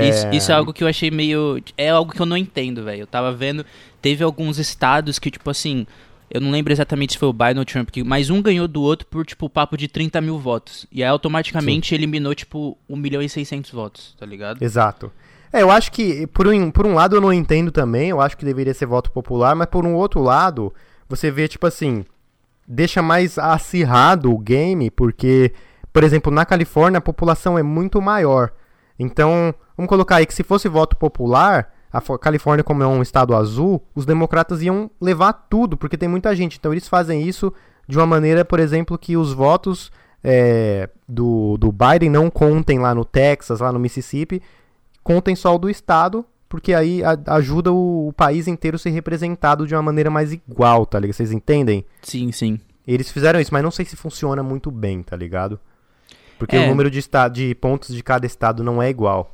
Isso, 0.07 0.27
isso 0.33 0.51
é 0.51 0.55
algo 0.55 0.73
que 0.73 0.83
eu 0.83 0.87
achei 0.87 1.09
meio. 1.09 1.61
É 1.77 1.89
algo 1.89 2.11
que 2.11 2.21
eu 2.21 2.25
não 2.25 2.35
entendo, 2.35 2.83
velho. 2.83 3.01
Eu 3.01 3.07
tava 3.07 3.31
vendo. 3.31 3.65
Teve 4.01 4.23
alguns 4.23 4.57
estados 4.57 5.17
que, 5.17 5.31
tipo 5.31 5.49
assim. 5.49 5.87
Eu 6.29 6.41
não 6.41 6.51
lembro 6.51 6.73
exatamente 6.73 7.13
se 7.13 7.19
foi 7.19 7.29
o 7.29 7.33
Biden 7.33 7.57
ou 7.57 7.61
o 7.61 7.65
Trump, 7.65 7.89
mas 8.05 8.29
um 8.29 8.41
ganhou 8.41 8.67
do 8.67 8.81
outro 8.81 9.07
por, 9.07 9.25
tipo, 9.25 9.49
papo 9.49 9.77
de 9.77 9.87
30 9.87 10.19
mil 10.19 10.37
votos. 10.37 10.85
E 10.91 11.01
aí 11.01 11.09
automaticamente 11.09 11.95
eliminou, 11.95 12.35
tipo, 12.35 12.77
1 12.89 12.95
milhão 12.97 13.21
e 13.21 13.29
600 13.29 13.71
votos, 13.71 14.15
tá 14.19 14.25
ligado? 14.25 14.61
Exato. 14.61 15.11
É, 15.51 15.61
eu 15.61 15.71
acho 15.71 15.91
que, 15.91 16.27
por 16.27 16.47
um, 16.47 16.69
por 16.69 16.85
um 16.85 16.93
lado, 16.93 17.15
eu 17.15 17.21
não 17.21 17.31
entendo 17.31 17.71
também, 17.71 18.09
eu 18.09 18.19
acho 18.19 18.37
que 18.37 18.43
deveria 18.43 18.73
ser 18.73 18.85
voto 18.85 19.11
popular, 19.11 19.55
mas 19.55 19.67
por 19.67 19.85
um 19.85 19.95
outro 19.95 20.21
lado, 20.21 20.73
você 21.07 21.31
vê, 21.31 21.47
tipo 21.47 21.65
assim, 21.65 22.03
deixa 22.67 23.01
mais 23.01 23.37
acirrado 23.37 24.31
o 24.33 24.37
game, 24.37 24.91
porque, 24.91 25.53
por 25.93 26.03
exemplo, 26.03 26.31
na 26.31 26.45
Califórnia 26.45 26.97
a 26.97 27.01
população 27.01 27.57
é 27.57 27.63
muito 27.63 28.01
maior. 28.01 28.51
Então, 28.99 29.55
vamos 29.77 29.87
colocar 29.87 30.17
aí 30.17 30.25
que 30.25 30.33
se 30.33 30.43
fosse 30.43 30.67
voto 30.67 30.97
popular, 30.97 31.73
a 31.91 32.01
Califórnia, 32.17 32.63
como 32.63 32.83
é 32.83 32.87
um 32.87 33.01
estado 33.01 33.35
azul, 33.35 33.81
os 33.95 34.05
democratas 34.05 34.61
iam 34.61 34.89
levar 34.99 35.33
tudo, 35.49 35.77
porque 35.77 35.97
tem 35.97 36.09
muita 36.09 36.35
gente. 36.35 36.57
Então, 36.57 36.71
eles 36.73 36.87
fazem 36.87 37.21
isso 37.27 37.51
de 37.87 37.97
uma 37.97 38.05
maneira, 38.05 38.43
por 38.43 38.59
exemplo, 38.59 38.97
que 38.97 39.15
os 39.15 39.31
votos 39.33 39.91
é, 40.23 40.89
do, 41.07 41.57
do 41.57 41.71
Biden 41.71 42.09
não 42.09 42.29
contem 42.29 42.79
lá 42.79 42.93
no 42.93 43.05
Texas, 43.05 43.59
lá 43.61 43.71
no 43.71 43.79
Mississippi, 43.79 44.41
contem 45.03 45.35
só 45.35 45.55
o 45.55 45.59
do 45.59 45.69
estado, 45.69 46.25
porque 46.49 46.73
aí 46.73 47.03
a- 47.03 47.17
ajuda 47.35 47.71
o, 47.71 48.09
o 48.09 48.13
país 48.13 48.47
inteiro 48.47 48.75
a 48.75 48.79
ser 48.79 48.89
representado 48.89 49.65
de 49.65 49.73
uma 49.73 49.81
maneira 49.81 50.09
mais 50.09 50.33
igual, 50.33 50.85
tá 50.85 50.99
ligado? 50.99 51.15
Vocês 51.15 51.31
entendem? 51.31 51.85
Sim, 52.01 52.31
sim. 52.31 52.59
Eles 52.85 53.09
fizeram 53.11 53.39
isso, 53.39 53.53
mas 53.53 53.63
não 53.63 53.71
sei 53.71 53.85
se 53.85 53.95
funciona 53.95 54.41
muito 54.43 54.69
bem, 54.71 55.01
tá 55.03 55.15
ligado? 55.15 55.59
Porque 56.39 56.55
É. 56.55 56.65
o 56.65 56.69
número 56.69 56.89
de, 56.91 57.01
de 57.33 57.55
pontos 57.55 57.95
de 57.95 58.03
cada 58.03 58.25
estado 58.25 58.63
não 58.63 58.81
é 58.81 58.89
igual. 58.89 59.33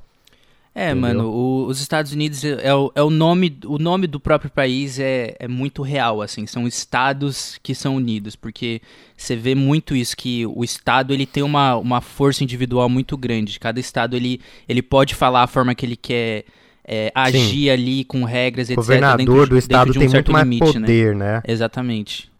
É, 0.75 0.85
Entendeu? 0.89 1.01
mano, 1.01 1.29
o- 1.29 1.67
os 1.67 1.79
Estados 1.79 2.11
Unidos 2.13 2.43
é, 2.43 2.73
o, 2.73 2.91
é 2.95 3.03
o 3.03 3.11
nome, 3.11 3.55
o 3.65 3.77
nome 3.77 4.07
do 4.07 4.19
próprio 4.19 4.49
país 4.49 4.97
é, 4.99 5.35
é 5.39 5.47
muito 5.47 5.83
real, 5.83 6.19
assim, 6.19 6.47
são 6.47 6.67
estados 6.67 7.59
que 7.61 7.75
são 7.75 7.95
unidos, 7.95 8.35
porque 8.35 8.81
você 9.15 9.35
vê 9.35 9.53
muito 9.53 9.95
isso, 9.95 10.17
que 10.17 10.47
o 10.47 10.63
estado 10.63 11.13
ele 11.13 11.27
tem 11.27 11.43
uma, 11.43 11.75
uma 11.75 12.01
força 12.01 12.43
individual 12.43 12.89
muito 12.89 13.15
grande, 13.15 13.59
cada 13.59 13.79
estado 13.79 14.15
ele, 14.15 14.41
ele 14.67 14.81
pode 14.81 15.13
falar 15.13 15.43
a 15.43 15.47
forma 15.47 15.75
que 15.75 15.85
ele 15.85 15.95
quer 15.95 16.43
é, 16.83 17.11
agir 17.13 17.69
ali 17.69 18.03
com 18.03 18.23
regras, 18.23 18.69
O 18.69 18.71
etc. 18.71 18.77
governador 18.77 19.17
dentro, 19.25 19.45
do 19.51 19.57
estado 19.57 19.91
de 19.91 19.99
um 19.99 20.01
tem 20.01 20.09
certo 20.09 20.31
muito 20.31 20.31
mais 20.31 20.43
limite, 20.43 20.79
né? 20.79 20.87
poder, 20.87 21.15
né? 21.15 21.41
Exatamente. 21.47 22.31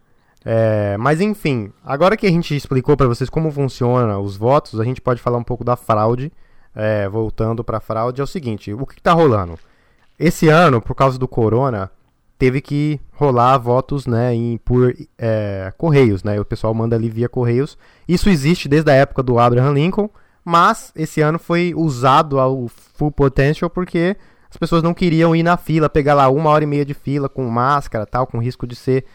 É, 0.43 0.97
mas 0.97 1.21
enfim, 1.21 1.71
agora 1.85 2.17
que 2.17 2.25
a 2.27 2.31
gente 2.31 2.55
explicou 2.55 2.97
pra 2.97 3.07
vocês 3.07 3.29
como 3.29 3.51
funciona 3.51 4.17
os 4.17 4.35
votos, 4.35 4.79
a 4.79 4.83
gente 4.83 4.99
pode 4.99 5.21
falar 5.21 5.37
um 5.37 5.43
pouco 5.43 5.63
da 5.63 5.75
fraude. 5.75 6.31
É, 6.75 7.07
voltando 7.07 7.63
pra 7.63 7.79
fraude, 7.79 8.21
é 8.21 8.23
o 8.23 8.27
seguinte: 8.27 8.73
o 8.73 8.85
que, 8.85 8.95
que 8.95 9.01
tá 9.01 9.13
rolando? 9.13 9.59
Esse 10.19 10.49
ano, 10.49 10.81
por 10.81 10.95
causa 10.95 11.19
do 11.19 11.27
corona, 11.27 11.91
teve 12.37 12.61
que 12.61 12.99
rolar 13.13 13.57
votos 13.57 14.05
né, 14.05 14.33
em, 14.33 14.57
por 14.57 14.93
é, 15.17 15.71
correios, 15.77 16.23
né? 16.23 16.39
O 16.39 16.45
pessoal 16.45 16.73
manda 16.73 16.95
ali 16.95 17.09
via 17.09 17.29
correios. 17.29 17.77
Isso 18.07 18.29
existe 18.29 18.67
desde 18.67 18.91
a 18.91 18.95
época 18.95 19.23
do 19.23 19.39
Abraham 19.39 19.73
Lincoln, 19.73 20.09
mas 20.43 20.91
esse 20.95 21.21
ano 21.21 21.39
foi 21.39 21.73
usado 21.75 22.39
ao 22.39 22.67
full 22.67 23.11
potential 23.11 23.69
porque 23.69 24.17
as 24.49 24.57
pessoas 24.57 24.83
não 24.83 24.93
queriam 24.93 25.35
ir 25.35 25.41
na 25.41 25.57
fila, 25.57 25.89
pegar 25.89 26.13
lá 26.13 26.29
uma 26.29 26.49
hora 26.49 26.63
e 26.63 26.67
meia 26.67 26.85
de 26.85 26.93
fila 26.93 27.29
com 27.29 27.43
máscara, 27.45 28.05
tal, 28.05 28.27
com 28.27 28.39
risco 28.39 28.67
de 28.67 28.75
ser 28.75 29.05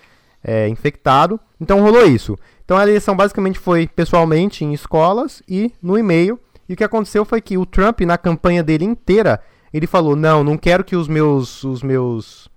é, 0.43 0.69
infectado. 0.69 1.39
Então 1.61 1.81
rolou 1.83 2.07
isso. 2.07 2.37
Então 2.65 2.77
a 2.77 2.83
eleição 2.83 3.17
basicamente 3.17 3.59
foi 3.59 3.87
pessoalmente 3.87 4.65
em 4.65 4.73
escolas 4.73 5.43
e 5.49 5.73
no 5.83 5.99
e-mail. 5.99 6.41
E 6.69 6.75
o 6.75 6.77
que 6.77 6.85
aconteceu 6.85 7.25
foi 7.25 7.41
que 7.41 7.57
o 7.57 7.65
Trump, 7.65 8.01
na 8.03 8.19
campanha 8.19 8.63
dele 8.63 8.85
inteira, 8.85 9.41
ele 9.73 9.87
falou: 9.87 10.15
não, 10.15 10.45
não 10.45 10.57
quero 10.57 10.85
que 10.85 10.97
os 10.97 11.09
meus. 11.09 11.65
os 11.65 11.83
meus. 11.83 12.49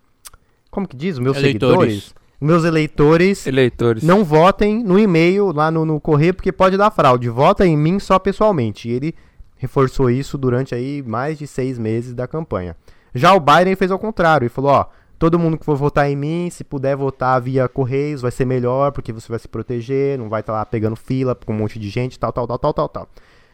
Como 0.69 0.87
que 0.87 0.95
diz? 0.95 1.15
Os 1.15 1.19
meus 1.19 1.37
Eleitores. 1.37 1.75
seguidores. 1.75 2.21
Meus 2.41 2.63
eleitores 2.63 3.45
Eleitores. 3.45 4.01
não 4.01 4.23
votem 4.25 4.83
no 4.83 4.97
e-mail 4.97 5.51
lá 5.51 5.69
no, 5.69 5.85
no 5.85 6.01
correio 6.01 6.33
porque 6.33 6.51
pode 6.51 6.75
dar 6.75 6.89
fraude. 6.89 7.29
Vota 7.29 7.67
em 7.67 7.77
mim 7.77 7.99
só 7.99 8.17
pessoalmente. 8.17 8.89
E 8.89 8.93
ele 8.93 9.15
reforçou 9.57 10.09
isso 10.09 10.39
durante 10.39 10.73
aí 10.73 11.03
mais 11.05 11.37
de 11.37 11.45
seis 11.45 11.77
meses 11.77 12.15
da 12.15 12.27
campanha. 12.27 12.75
Já 13.13 13.35
o 13.35 13.39
Biden 13.39 13.75
fez 13.75 13.91
ao 13.91 13.99
contrário. 13.99 14.45
Ele 14.45 14.49
falou, 14.49 14.71
ó, 14.71 14.85
todo 15.19 15.37
mundo 15.37 15.55
que 15.55 15.63
for 15.63 15.75
votar 15.75 16.09
em 16.09 16.15
mim, 16.15 16.49
se 16.49 16.63
puder 16.63 16.95
votar 16.95 17.39
via 17.39 17.67
Correios, 17.67 18.23
vai 18.23 18.31
ser 18.31 18.45
melhor, 18.45 18.91
porque 18.91 19.13
você 19.13 19.29
vai 19.29 19.37
se 19.37 19.47
proteger, 19.47 20.17
não 20.17 20.27
vai 20.27 20.39
estar 20.41 20.53
tá 20.53 20.59
lá 20.59 20.65
pegando 20.65 20.95
fila 20.95 21.35
com 21.35 21.53
um 21.53 21.57
monte 21.57 21.77
de 21.77 21.89
gente, 21.89 22.17
tal, 22.17 22.33
tal, 22.33 22.47
tal, 22.47 22.57
tal, 22.57 22.73
tal, 22.73 22.89
tal. 22.89 23.09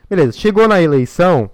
Beleza, 0.10 0.32
chegou 0.34 0.68
na 0.68 0.82
eleição, 0.82 1.50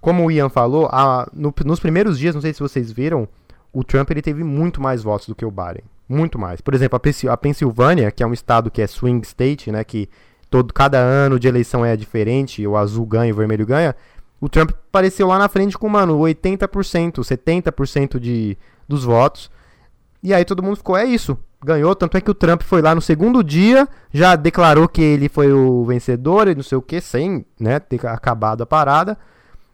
como 0.00 0.24
o 0.24 0.30
Ian 0.30 0.48
falou, 0.48 0.88
a, 0.90 1.28
no, 1.32 1.54
nos 1.64 1.80
primeiros 1.80 2.18
dias, 2.18 2.34
não 2.34 2.42
sei 2.42 2.54
se 2.54 2.60
vocês 2.60 2.90
viram, 2.90 3.28
o 3.72 3.84
Trump 3.84 4.10
ele 4.10 4.22
teve 4.22 4.42
muito 4.42 4.80
mais 4.80 5.02
votos 5.02 5.28
do 5.28 5.34
que 5.34 5.44
o 5.44 5.50
Biden. 5.50 5.84
Muito 6.08 6.38
mais. 6.38 6.60
Por 6.60 6.74
exemplo, 6.74 6.98
a, 7.30 7.36
Pensilvânia, 7.36 8.10
que 8.10 8.22
é 8.22 8.26
um 8.26 8.32
estado 8.32 8.70
que 8.70 8.80
é 8.80 8.86
swing 8.86 9.26
state, 9.26 9.70
né, 9.70 9.84
que 9.84 10.08
todo, 10.48 10.72
cada 10.72 10.98
ano 10.98 11.38
de 11.38 11.46
eleição 11.46 11.84
é 11.84 11.96
diferente, 11.96 12.66
o 12.66 12.76
azul 12.76 13.04
ganha 13.04 13.32
o 13.32 13.36
vermelho 13.36 13.66
ganha, 13.66 13.94
o 14.40 14.48
Trump 14.48 14.70
apareceu 14.70 15.26
lá 15.26 15.38
na 15.38 15.48
frente 15.48 15.76
com, 15.76 15.88
mano, 15.88 16.18
80%, 16.18 17.20
70% 17.20 18.18
de, 18.18 18.56
dos 18.88 19.04
votos. 19.04 19.50
E 20.22 20.32
aí 20.32 20.44
todo 20.44 20.62
mundo 20.62 20.76
ficou, 20.76 20.96
é 20.96 21.04
isso, 21.04 21.38
ganhou. 21.64 21.94
Tanto 21.94 22.16
é 22.16 22.20
que 22.20 22.30
o 22.30 22.34
Trump 22.34 22.62
foi 22.62 22.82
lá 22.82 22.94
no 22.94 23.00
segundo 23.00 23.42
dia, 23.42 23.88
já 24.12 24.36
declarou 24.36 24.88
que 24.88 25.02
ele 25.02 25.28
foi 25.28 25.52
o 25.52 25.84
vencedor 25.84 26.48
e 26.48 26.54
não 26.54 26.62
sei 26.62 26.78
o 26.78 26.82
que, 26.82 27.00
sem 27.00 27.44
né, 27.58 27.78
ter 27.78 28.06
acabado 28.06 28.62
a 28.62 28.66
parada. 28.66 29.18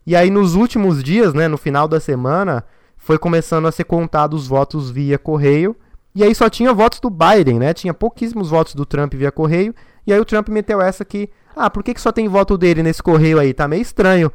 E 0.07 0.15
aí 0.15 0.31
nos 0.31 0.55
últimos 0.55 1.03
dias, 1.03 1.33
né, 1.33 1.49
no 1.49 1.57
final 1.57 1.89
da 1.89 1.99
semana, 1.99 2.65
foi 2.97 3.19
começando 3.19 3.67
a 3.67 3.73
ser 3.73 3.85
contado 3.85 4.35
os 4.35 4.47
votos 4.47 4.91
via 4.91 5.19
correio. 5.19 5.77
E 6.15 6.23
aí 6.23 6.35
só 6.35 6.49
tinha 6.49 6.73
votos 6.73 7.01
do 7.01 7.11
Biden, 7.11 7.59
né? 7.59 7.75
Tinha 7.75 7.93
pouquíssimos 7.93 8.49
votos 8.49 8.75
do 8.75 8.87
Trump 8.87 9.15
via 9.15 9.33
correio. 9.33 9.75
E 10.07 10.13
aí 10.13 10.21
o 10.21 10.25
Trump 10.25 10.49
meteu 10.49 10.81
essa 10.81 11.05
que, 11.05 11.29
ah, 11.57 11.69
por 11.69 11.83
que, 11.83 11.93
que 11.93 12.01
só 12.01 12.13
tem 12.13 12.29
voto 12.29 12.57
dele 12.57 12.83
nesse 12.83 13.03
correio 13.03 13.39
aí? 13.39 13.53
Tá 13.53 13.67
meio 13.67 13.83
estranho. 13.83 14.31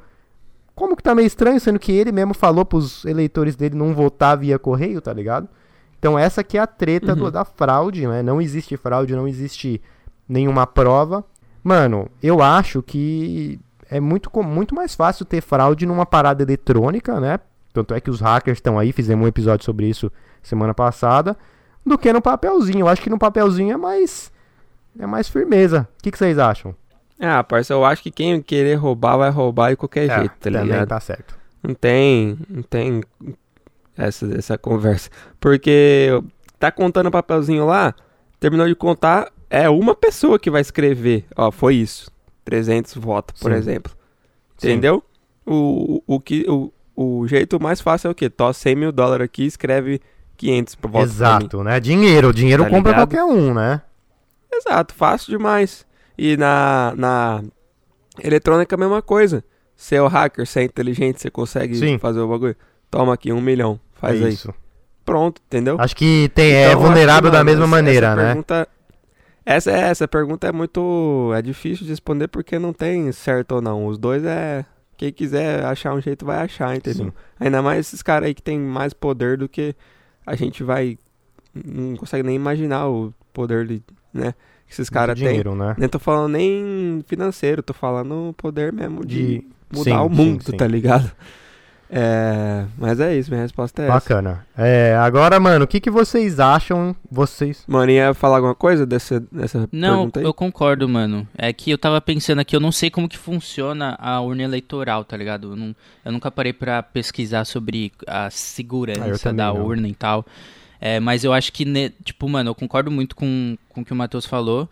Como 0.76 0.96
que 0.96 1.04
tá 1.04 1.16
meio 1.16 1.26
estranho, 1.26 1.60
sendo 1.60 1.80
que 1.80 1.92
ele 1.92 2.12
mesmo 2.12 2.34
falou 2.34 2.66
pros 2.66 3.06
eleitores 3.06 3.56
dele 3.56 3.76
não 3.76 3.94
votar 3.94 4.38
via 4.38 4.60
correio, 4.60 5.02
tá 5.02 5.14
ligado? 5.14 5.48
Então 6.00 6.18
essa 6.18 6.44
que 6.44 6.58
é 6.58 6.62
a 6.62 6.68
treta 6.68 7.14
uhum. 7.14 7.20
do, 7.20 7.32
da 7.32 7.46
fraude, 7.46 8.08
né? 8.08 8.24
Não 8.24 8.42
existe 8.42 8.76
fraude, 8.78 9.16
não 9.16 9.28
existe 9.28 9.82
nenhuma 10.28 10.66
prova. 10.66 11.24
Mano, 11.62 12.10
eu 12.24 12.42
acho 12.42 12.82
que 12.82 13.60
é 13.90 14.00
muito, 14.00 14.32
muito 14.42 14.74
mais 14.74 14.96
fácil 14.96 15.26
ter 15.26 15.42
fraude 15.42 15.86
numa 15.86 16.06
parada 16.06 16.42
eletrônica, 16.42 17.20
né? 17.20 17.40
Tanto 17.74 17.94
é 17.94 18.00
que 18.00 18.10
os 18.10 18.22
hackers 18.22 18.58
estão 18.58 18.80
aí, 18.80 18.92
fizemos 18.92 19.26
um 19.26 19.28
episódio 19.28 19.66
sobre 19.66 19.88
isso 19.88 20.12
semana 20.42 20.74
passada, 20.74 21.38
do 21.86 21.98
que 21.98 22.12
no 22.14 22.22
papelzinho. 22.22 22.82
Eu 22.82 22.88
acho 22.88 23.02
que 23.02 23.10
no 23.10 23.20
papelzinho 23.20 23.74
é 23.74 23.78
mais 23.78 24.32
é 24.98 25.06
mais 25.06 25.28
firmeza. 25.28 25.88
O 26.00 26.04
que, 26.04 26.12
que 26.12 26.18
vocês 26.18 26.40
acham? 26.40 26.74
Ah, 27.20 27.44
parça, 27.44 27.74
eu 27.74 27.84
acho 27.84 28.02
que 28.02 28.12
quem 28.12 28.42
querer 28.42 28.76
roubar 28.76 29.18
vai 29.18 29.30
roubar 29.30 29.72
de 29.72 29.76
qualquer 29.76 30.10
é, 30.10 30.20
jeito, 30.20 30.36
tá 30.40 30.50
ligado? 30.50 30.70
Também 30.70 30.88
tá 30.88 31.00
certo. 31.00 31.38
Não 31.62 31.76
tem, 31.76 32.38
não 32.50 32.64
tem 32.64 33.04
essa, 34.00 34.26
essa 34.38 34.58
conversa. 34.58 35.10
Porque 35.40 36.10
tá 36.58 36.72
contando 36.72 37.08
o 37.08 37.12
papelzinho 37.12 37.66
lá, 37.66 37.94
terminou 38.40 38.68
de 38.68 38.76
contar, 38.76 39.32
é 39.50 39.70
uma 39.70 39.94
pessoa 39.94 40.40
que 40.40 40.50
vai 40.50 40.62
escrever. 40.62 41.26
Ó, 41.36 41.52
foi 41.52 41.76
isso. 41.76 42.12
300 42.46 42.96
votos, 42.96 43.40
por 43.40 43.52
Sim. 43.52 43.58
exemplo. 43.58 43.94
Entendeu? 44.58 45.04
O, 45.46 46.02
o, 46.08 46.20
que, 46.20 46.46
o, 46.50 46.72
o 46.96 47.28
jeito 47.28 47.62
mais 47.62 47.82
fácil 47.82 48.08
é 48.08 48.12
o 48.12 48.16
quê? 48.16 48.30
Tó 48.30 48.52
100 48.52 48.76
mil 48.76 48.92
dólares 48.92 49.26
aqui 49.26 49.46
escreve 49.46 50.02
500 50.38 50.76
por 50.76 50.92
voto 50.92 51.06
Exato, 51.06 51.64
né? 51.64 51.80
Dinheiro. 51.80 52.34
Dinheiro 52.34 52.64
tá 52.64 52.70
compra 52.70 52.92
ligado? 52.92 53.10
qualquer 53.10 53.24
um, 53.24 53.54
né? 53.54 53.82
Exato, 54.52 54.94
fácil 54.94 55.38
demais. 55.38 55.86
E 56.18 56.36
na, 56.38 56.94
na 56.98 57.44
eletrônica 58.24 58.76
a 58.76 58.80
mesma 58.80 59.02
coisa. 59.02 59.44
Você 59.76 59.96
é 59.96 60.02
o 60.02 60.08
hacker, 60.08 60.46
você 60.46 60.60
é 60.60 60.64
inteligente, 60.64 61.22
você 61.22 61.32
consegue 61.32 61.76
Sim. 61.76 61.98
fazer 61.98 62.20
o 62.20 62.28
bagulho. 62.28 62.56
Toma 62.92 63.14
aqui 63.14 63.32
um 63.32 63.40
milhão, 63.40 63.80
faz 64.00 64.22
é 64.22 64.30
isso. 64.30 64.54
Pronto, 65.06 65.42
entendeu? 65.48 65.78
Acho 65.80 65.96
que 65.96 66.32
tem, 66.36 66.52
é 66.54 66.68
então, 66.68 66.72
é 66.72 66.86
vulnerável 66.88 67.32
que, 67.32 67.38
da 67.38 67.44
mesma 67.44 67.66
maneira, 67.66 68.08
essa 68.08 68.16
né? 68.16 68.26
Pergunta, 68.26 68.68
essa, 69.46 69.72
é, 69.72 69.80
essa 69.82 70.08
pergunta 70.08 70.48
é 70.48 70.52
muito. 70.52 71.32
É 71.36 71.42
difícil 71.42 71.86
de 71.86 71.92
responder 71.92 72.28
porque 72.28 72.60
não 72.60 72.72
tem 72.72 73.12
certo 73.12 73.54
ou 73.54 73.62
não. 73.62 73.88
Os 73.88 73.98
dois 73.98 74.24
é. 74.24 74.66
Quem 74.96 75.14
quiser 75.14 75.64
achar 75.64 75.94
um 75.94 76.02
jeito 76.02 76.26
vai 76.26 76.40
achar, 76.40 76.76
entendeu? 76.76 77.06
Sim. 77.06 77.14
Ainda 77.40 77.62
mais 77.62 77.80
esses 77.88 78.02
caras 78.02 78.28
aí 78.28 78.34
que 78.34 78.44
tem 78.44 78.60
mais 78.60 78.94
poder 78.94 79.38
do 79.38 79.48
que 79.48 79.74
a 80.26 80.36
gente 80.36 80.62
vai. 80.62 80.98
Não 81.54 81.96
consegue 81.96 82.22
nem 82.22 82.36
imaginar 82.36 82.88
o 82.88 83.14
poder 83.34 83.66
de, 83.66 83.82
né? 84.14 84.34
que 84.70 84.74
esses 84.74 84.90
caras 84.90 85.20
têm. 85.20 85.44
Né? 85.44 85.76
Nem 85.78 85.90
tô 85.90 85.98
falando 85.98 86.32
nem 86.34 87.04
financeiro, 87.08 87.64
tô 87.64 87.74
falando 87.74 88.34
poder 88.38 88.72
mesmo 88.72 89.04
de, 89.04 89.40
de... 89.40 89.48
mudar 89.74 89.84
sim, 89.84 90.06
o 90.06 90.10
mundo, 90.10 90.44
sim, 90.44 90.52
sim. 90.52 90.58
tá 90.58 90.68
ligado? 90.68 91.12
É, 91.92 92.66
mas 92.78 93.00
é 93.00 93.18
isso, 93.18 93.32
minha 93.32 93.42
resposta 93.42 93.82
é 93.82 93.88
Bacana. 93.88 94.46
essa. 94.56 94.68
É, 94.68 94.96
agora, 94.96 95.40
mano, 95.40 95.66
o 95.66 95.68
que, 95.68 95.80
que 95.80 95.90
vocês 95.90 96.40
acham, 96.40 96.96
vocês... 97.10 97.64
Mano, 97.68 97.92
ia 97.92 98.14
falar 98.14 98.36
alguma 98.38 98.54
coisa 98.54 98.86
dessa, 98.86 99.20
dessa 99.32 99.68
não, 99.72 100.12
eu 100.16 100.32
concordo, 100.32 100.88
mano. 100.88 101.28
É 101.36 101.52
que 101.52 101.72
eu 101.72 101.78
tava 101.80 102.00
pensando 102.00 102.40
aqui, 102.40 102.56
eu 102.56 102.60
não 102.60 102.72
sei 102.72 102.92
como 102.92 103.10
que 103.10 103.18
funciona 103.18 103.98
a 104.00 104.22
urna 104.22 104.44
eleitoral, 104.44 105.04
tá 105.04 105.18
ligado? 105.18 105.54
Eu, 105.54 105.56
não, 105.56 105.76
eu 106.06 106.12
nunca 106.12 106.30
parei 106.30 106.54
pra 106.54 106.84
pesquisar 106.84 107.44
sobre 107.44 107.92
a 108.06 108.30
segurança 108.30 109.30
ah, 109.30 109.34
da 109.34 109.54
não. 109.54 109.66
urna 109.66 109.88
e 109.88 109.96
tal. 109.96 110.24
É, 110.80 111.00
mas 111.00 111.24
eu 111.24 111.34
acho 111.34 111.52
que, 111.52 111.66
tipo, 112.04 112.30
mano, 112.30 112.52
eu 112.52 112.56
concordo 112.56 112.92
muito 112.92 113.16
com, 113.16 113.58
com 113.68 113.82
o 113.82 113.86
que 113.86 113.92
o 113.92 113.96
Matheus 113.96 114.26
falou. 114.28 114.70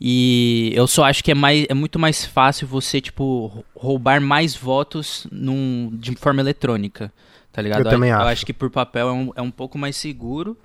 E 0.00 0.70
eu 0.74 0.86
só 0.86 1.04
acho 1.04 1.24
que 1.24 1.32
é, 1.32 1.34
mais, 1.34 1.66
é 1.68 1.74
muito 1.74 1.98
mais 1.98 2.24
fácil 2.24 2.68
você, 2.68 3.00
tipo, 3.00 3.64
roubar 3.74 4.20
mais 4.20 4.54
votos 4.54 5.26
num, 5.30 5.90
de 5.92 6.14
forma 6.14 6.40
eletrônica. 6.40 7.12
Tá 7.52 7.60
ligado? 7.60 7.80
Eu, 7.80 7.84
eu 7.86 7.90
também 7.90 8.10
eu 8.10 8.16
acho. 8.16 8.26
acho 8.26 8.46
que 8.46 8.52
por 8.52 8.70
papel 8.70 9.08
é 9.08 9.12
um, 9.12 9.32
é 9.36 9.42
um 9.42 9.50
pouco 9.50 9.76
mais 9.76 9.96
seguro. 9.96 10.56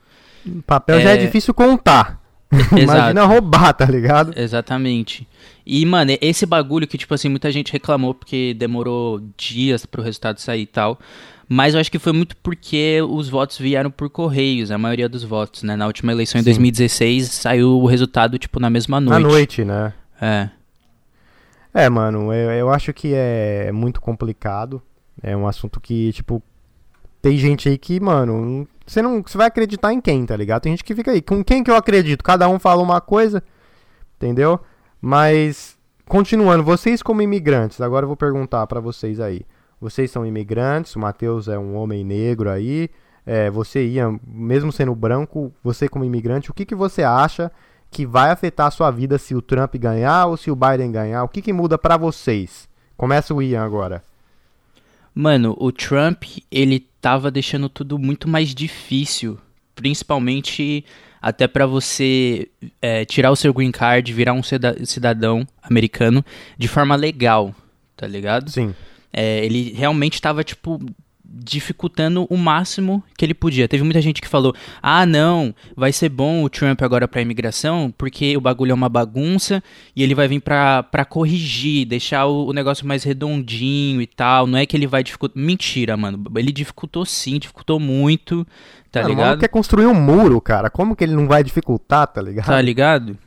Papel 0.67 0.99
é... 0.99 1.01
já 1.01 1.09
é 1.11 1.17
difícil 1.17 1.53
contar. 1.53 2.21
Imagina 2.77 3.25
roubar, 3.25 3.73
tá 3.73 3.85
ligado? 3.85 4.33
Exatamente. 4.35 5.27
E, 5.65 5.83
mano, 5.85 6.15
esse 6.21 6.45
bagulho 6.45 6.87
que, 6.87 6.97
tipo 6.97 7.13
assim, 7.13 7.29
muita 7.29 7.51
gente 7.51 7.73
reclamou 7.73 8.13
porque 8.13 8.53
demorou 8.53 9.21
dias 9.35 9.85
pro 9.85 10.03
resultado 10.03 10.39
sair 10.39 10.61
e 10.61 10.67
tal. 10.67 10.99
Mas 11.47 11.73
eu 11.73 11.79
acho 11.79 11.91
que 11.91 11.99
foi 11.99 12.13
muito 12.13 12.35
porque 12.37 13.01
os 13.07 13.29
votos 13.29 13.57
vieram 13.57 13.91
por 13.91 14.09
correios, 14.09 14.71
a 14.71 14.77
maioria 14.77 15.09
dos 15.09 15.23
votos, 15.23 15.63
né? 15.63 15.75
Na 15.75 15.85
última 15.85 16.11
eleição 16.11 16.39
em 16.39 16.43
2016 16.43 17.29
saiu 17.29 17.79
o 17.79 17.85
resultado, 17.85 18.39
tipo, 18.39 18.59
na 18.59 18.69
mesma 18.69 18.99
noite. 19.01 19.21
Na 19.21 19.27
noite, 19.27 19.65
né? 19.65 19.93
É. 20.21 20.49
É, 21.73 21.89
mano, 21.89 22.31
eu, 22.31 22.51
eu 22.51 22.69
acho 22.69 22.93
que 22.93 23.13
é 23.13 23.71
muito 23.71 23.99
complicado. 23.99 24.81
É 25.21 25.35
um 25.35 25.47
assunto 25.47 25.79
que, 25.81 26.13
tipo, 26.13 26.41
tem 27.21 27.37
gente 27.37 27.69
aí 27.69 27.77
que, 27.77 27.99
mano, 27.99 28.67
você 28.85 29.01
não. 29.01 29.21
Você 29.21 29.37
vai 29.37 29.47
acreditar 29.47 29.93
em 29.93 30.01
quem, 30.01 30.25
tá 30.25 30.35
ligado? 30.35 30.63
Tem 30.63 30.73
gente 30.73 30.83
que 30.83 30.93
fica 30.93 31.11
aí. 31.11 31.21
Com 31.21 31.43
quem 31.43 31.63
que 31.63 31.71
eu 31.71 31.75
acredito? 31.75 32.23
Cada 32.23 32.47
um 32.49 32.59
fala 32.59 32.81
uma 32.81 33.01
coisa, 33.01 33.41
entendeu? 34.17 34.59
Mas, 35.01 35.77
continuando, 36.07 36.63
vocês 36.63 37.01
como 37.01 37.21
imigrantes, 37.21 37.81
agora 37.81 38.03
eu 38.03 38.07
vou 38.07 38.17
perguntar 38.17 38.67
para 38.67 38.79
vocês 38.79 39.19
aí. 39.19 39.41
Vocês 39.83 40.09
são 40.09 40.25
imigrantes, 40.25 40.95
o 40.95 40.99
Matheus 40.99 41.49
é 41.49 41.59
um 41.59 41.75
homem 41.75 42.05
negro 42.05 42.49
aí. 42.49 42.89
É, 43.25 43.49
você 43.49 43.85
ia, 43.85 44.17
mesmo 44.25 44.71
sendo 44.71 44.95
branco, 44.95 45.53
você 45.61 45.89
como 45.89 46.05
imigrante, 46.05 46.49
o 46.49 46.53
que, 46.53 46.65
que 46.65 46.73
você 46.73 47.03
acha 47.03 47.51
que 47.91 48.05
vai 48.05 48.31
afetar 48.31 48.67
a 48.67 48.71
sua 48.71 48.89
vida 48.89 49.17
se 49.17 49.35
o 49.35 49.41
Trump 49.41 49.75
ganhar 49.75 50.27
ou 50.27 50.37
se 50.37 50.49
o 50.49 50.55
Biden 50.55 50.89
ganhar? 50.89 51.21
O 51.25 51.27
que, 51.27 51.41
que 51.41 51.51
muda 51.51 51.77
para 51.77 51.97
vocês? 51.97 52.69
Começa 52.95 53.33
o 53.33 53.41
Ian 53.41 53.61
agora. 53.61 54.01
Mano, 55.13 55.53
o 55.59 55.69
Trump, 55.69 56.23
ele 56.49 56.87
tava 57.01 57.29
deixando 57.29 57.67
tudo 57.67 57.99
muito 57.99 58.29
mais 58.29 58.55
difícil. 58.55 59.37
Principalmente 59.75 60.85
até 61.21 61.45
para 61.45 61.65
você 61.65 62.47
é, 62.81 63.03
tirar 63.03 63.31
o 63.31 63.35
seu 63.35 63.53
green 63.53 63.71
card, 63.71 64.13
virar 64.13 64.31
um 64.31 64.43
cidadão 64.85 65.45
americano 65.61 66.23
de 66.57 66.69
forma 66.69 66.95
legal, 66.95 67.53
tá 67.97 68.07
ligado? 68.07 68.49
Sim. 68.49 68.73
É, 69.13 69.45
ele 69.45 69.71
realmente 69.73 70.15
estava, 70.15 70.43
tipo, 70.43 70.81
dificultando 71.33 72.27
o 72.29 72.37
máximo 72.37 73.03
que 73.17 73.25
ele 73.25 73.33
podia. 73.33 73.67
Teve 73.67 73.83
muita 73.83 74.01
gente 74.01 74.21
que 74.21 74.27
falou: 74.27 74.53
ah, 74.81 75.05
não, 75.05 75.53
vai 75.75 75.91
ser 75.91 76.09
bom 76.09 76.43
o 76.43 76.49
Trump 76.49 76.81
agora 76.81 77.07
para 77.07 77.21
imigração, 77.21 77.93
porque 77.97 78.37
o 78.37 78.41
bagulho 78.41 78.71
é 78.71 78.73
uma 78.75 78.89
bagunça 78.89 79.63
e 79.95 80.03
ele 80.03 80.13
vai 80.13 80.27
vir 80.27 80.41
para 80.41 81.05
corrigir, 81.09 81.85
deixar 81.85 82.25
o, 82.25 82.47
o, 82.47 82.53
negócio 82.53 82.85
mais 82.85 83.03
redondinho 83.03 84.01
e 84.01 84.07
tal. 84.07 84.45
Não 84.45 84.59
é 84.59 84.65
que 84.65 84.77
ele 84.77 84.87
vai 84.87 85.03
dificultar. 85.03 85.41
Mentira, 85.41 85.97
mano. 85.97 86.23
Ele 86.35 86.51
dificultou 86.51 87.05
sim, 87.05 87.39
dificultou 87.39 87.79
muito, 87.79 88.45
tá 88.91 89.01
cara, 89.01 89.07
ligado? 89.07 89.31
Ele 89.33 89.41
quer 89.41 89.49
construir 89.49 89.87
um 89.87 89.95
muro, 89.95 90.39
cara. 90.39 90.69
Como 90.69 90.95
que 90.95 91.03
ele 91.03 91.15
não 91.15 91.27
vai 91.27 91.43
dificultar, 91.43 92.07
tá 92.07 92.21
ligado? 92.21 92.45
Tá 92.45 92.61
ligado? 92.61 93.17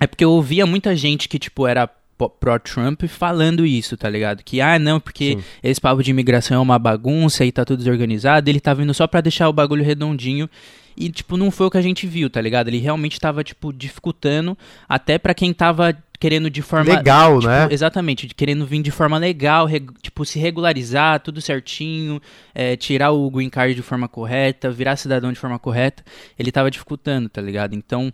É 0.00 0.06
porque 0.06 0.24
eu 0.24 0.32
ouvia 0.32 0.66
muita 0.66 0.96
gente 0.96 1.28
que, 1.28 1.38
tipo, 1.38 1.66
era 1.66 1.88
pró-Trump 2.30 3.02
falando 3.04 3.64
isso, 3.66 3.96
tá 3.96 4.08
ligado? 4.08 4.42
Que, 4.44 4.60
ah, 4.60 4.78
não, 4.78 4.98
porque 5.00 5.36
Sim. 5.38 5.44
esse 5.62 5.80
papo 5.80 6.02
de 6.02 6.10
imigração 6.10 6.56
é 6.56 6.60
uma 6.60 6.78
bagunça 6.78 7.44
e 7.44 7.52
tá 7.52 7.64
tudo 7.64 7.78
desorganizado, 7.78 8.48
ele 8.50 8.60
tá 8.60 8.72
vindo 8.74 8.92
só 8.94 9.06
pra 9.06 9.20
deixar 9.20 9.48
o 9.48 9.52
bagulho 9.52 9.84
redondinho. 9.84 10.48
E, 10.96 11.08
tipo, 11.08 11.38
não 11.38 11.50
foi 11.50 11.66
o 11.66 11.70
que 11.70 11.78
a 11.78 11.82
gente 11.82 12.06
viu, 12.06 12.28
tá 12.28 12.40
ligado? 12.40 12.68
Ele 12.68 12.78
realmente 12.78 13.18
tava, 13.18 13.42
tipo, 13.42 13.72
dificultando 13.72 14.56
até 14.86 15.18
para 15.18 15.32
quem 15.32 15.52
tava 15.54 15.96
querendo 16.20 16.48
de 16.50 16.62
forma 16.62 16.94
Legal, 16.94 17.40
tipo, 17.40 17.50
né? 17.50 17.66
Exatamente, 17.70 18.28
de 18.28 18.34
querendo 18.34 18.64
vir 18.64 18.80
de 18.80 18.92
forma 18.92 19.18
legal, 19.18 19.66
reg- 19.66 19.90
tipo 20.02 20.24
se 20.24 20.38
regularizar, 20.38 21.18
tudo 21.18 21.40
certinho, 21.40 22.20
é, 22.54 22.76
tirar 22.76 23.10
o 23.10 23.28
green 23.28 23.48
card 23.50 23.74
de 23.74 23.82
forma 23.82 24.06
correta, 24.06 24.70
virar 24.70 24.94
cidadão 24.96 25.32
de 25.32 25.38
forma 25.38 25.58
correta. 25.58 26.04
Ele 26.38 26.52
tava 26.52 26.70
dificultando, 26.70 27.28
tá 27.28 27.40
ligado? 27.40 27.74
Então, 27.74 28.12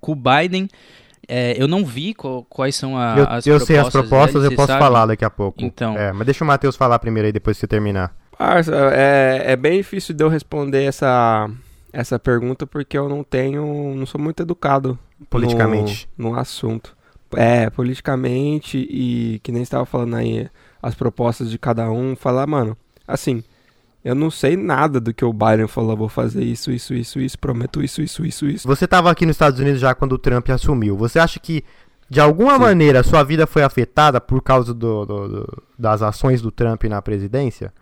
com 0.00 0.12
o 0.12 0.16
Biden, 0.16 0.68
é, 1.28 1.54
eu 1.60 1.66
não 1.68 1.84
vi 1.84 2.14
qual- 2.14 2.44
quais 2.44 2.74
são 2.76 2.96
a, 2.96 3.14
eu 3.16 3.24
as 3.28 3.46
eu 3.46 3.52
propostas. 3.58 3.66
sei 3.66 3.78
as 3.78 3.88
propostas, 3.90 4.42
dele, 4.42 4.54
eu 4.54 4.56
posso 4.56 4.68
sabe? 4.68 4.78
falar 4.84 5.06
daqui 5.06 5.24
a 5.24 5.30
pouco. 5.30 5.62
Então. 5.62 5.96
É, 5.96 6.12
mas 6.12 6.24
deixa 6.26 6.44
o 6.44 6.46
Matheus 6.46 6.76
falar 6.76 6.98
primeiro 6.98 7.26
aí, 7.26 7.32
depois 7.32 7.56
que 7.56 7.60
você 7.60 7.66
terminar. 7.66 8.14
Parça, 8.36 8.74
é, 8.92 9.52
é 9.52 9.56
bem 9.56 9.76
difícil 9.78 10.14
de 10.14 10.24
eu 10.24 10.28
responder 10.28 10.82
essa, 10.84 11.48
essa 11.92 12.18
pergunta 12.18 12.66
porque 12.66 12.98
eu 12.98 13.08
não 13.08 13.22
tenho. 13.22 13.94
não 13.94 14.04
sou 14.06 14.20
muito 14.20 14.42
educado 14.42 14.98
Politicamente. 15.30 16.08
no, 16.18 16.30
no 16.32 16.38
assunto. 16.38 16.96
É, 17.36 17.70
politicamente 17.70 18.76
e 18.90 19.40
que 19.42 19.50
nem 19.52 19.62
estava 19.62 19.86
falando 19.86 20.16
aí, 20.16 20.48
as 20.82 20.94
propostas 20.94 21.50
de 21.50 21.58
cada 21.58 21.90
um, 21.90 22.14
falar, 22.16 22.46
mano, 22.46 22.76
assim, 23.08 23.42
eu 24.04 24.14
não 24.14 24.30
sei 24.30 24.56
nada 24.56 25.00
do 25.00 25.12
que 25.14 25.24
o 25.24 25.32
Biden 25.32 25.66
falou, 25.68 25.96
vou 25.96 26.08
fazer 26.08 26.42
isso, 26.42 26.70
isso, 26.72 26.92
isso, 26.94 27.20
isso, 27.20 27.38
prometo 27.38 27.82
isso, 27.82 28.02
isso, 28.02 28.24
isso, 28.24 28.46
isso. 28.46 28.66
Você 28.68 28.84
estava 28.84 29.10
aqui 29.10 29.24
nos 29.26 29.34
Estados 29.34 29.60
Unidos 29.60 29.80
já 29.80 29.94
quando 29.94 30.12
o 30.12 30.18
Trump 30.18 30.48
assumiu. 30.50 30.96
Você 30.96 31.18
acha 31.18 31.38
que, 31.38 31.64
de 32.10 32.20
alguma 32.20 32.54
Sim. 32.54 32.60
maneira, 32.60 33.00
a 33.00 33.04
sua 33.04 33.22
vida 33.22 33.46
foi 33.46 33.62
afetada 33.62 34.20
por 34.20 34.42
causa 34.42 34.74
do- 34.74 35.04
do- 35.06 35.28
do- 35.28 35.62
das 35.78 36.02
ações 36.02 36.42
do 36.42 36.50
Trump 36.50 36.84
na 36.84 37.00
presidência? 37.00 37.72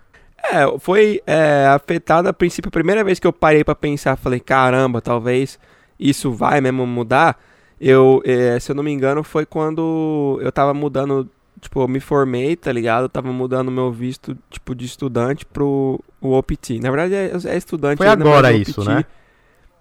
É, 0.42 0.62
foi 0.78 1.20
é, 1.26 1.66
afetado 1.68 2.28
a 2.28 2.32
princípio. 2.32 2.68
A 2.68 2.72
primeira 2.72 3.04
vez 3.04 3.18
que 3.18 3.26
eu 3.26 3.32
parei 3.32 3.62
pra 3.62 3.74
pensar, 3.74 4.16
falei, 4.16 4.40
caramba, 4.40 5.00
talvez 5.00 5.58
isso 5.98 6.32
vai 6.32 6.60
mesmo 6.60 6.86
mudar. 6.86 7.38
Eu, 7.78 8.22
é, 8.24 8.58
se 8.60 8.70
eu 8.70 8.74
não 8.74 8.82
me 8.82 8.90
engano, 8.90 9.22
foi 9.22 9.44
quando 9.46 10.38
eu 10.42 10.50
tava 10.52 10.72
mudando, 10.74 11.28
tipo, 11.60 11.80
eu 11.80 11.88
me 11.88 12.00
formei, 12.00 12.56
tá 12.56 12.72
ligado? 12.72 13.04
Eu 13.04 13.08
tava 13.08 13.32
mudando 13.32 13.70
meu 13.70 13.92
visto, 13.92 14.36
tipo, 14.48 14.74
de 14.74 14.86
estudante 14.86 15.44
pro 15.44 16.00
o 16.20 16.32
OPT. 16.32 16.80
Na 16.80 16.90
verdade, 16.90 17.14
é, 17.14 17.30
é 17.52 17.56
estudante 17.56 17.98
Foi 17.98 18.08
ainda, 18.08 18.24
agora 18.24 18.48
o 18.48 18.56
isso, 18.56 18.82
né? 18.84 19.04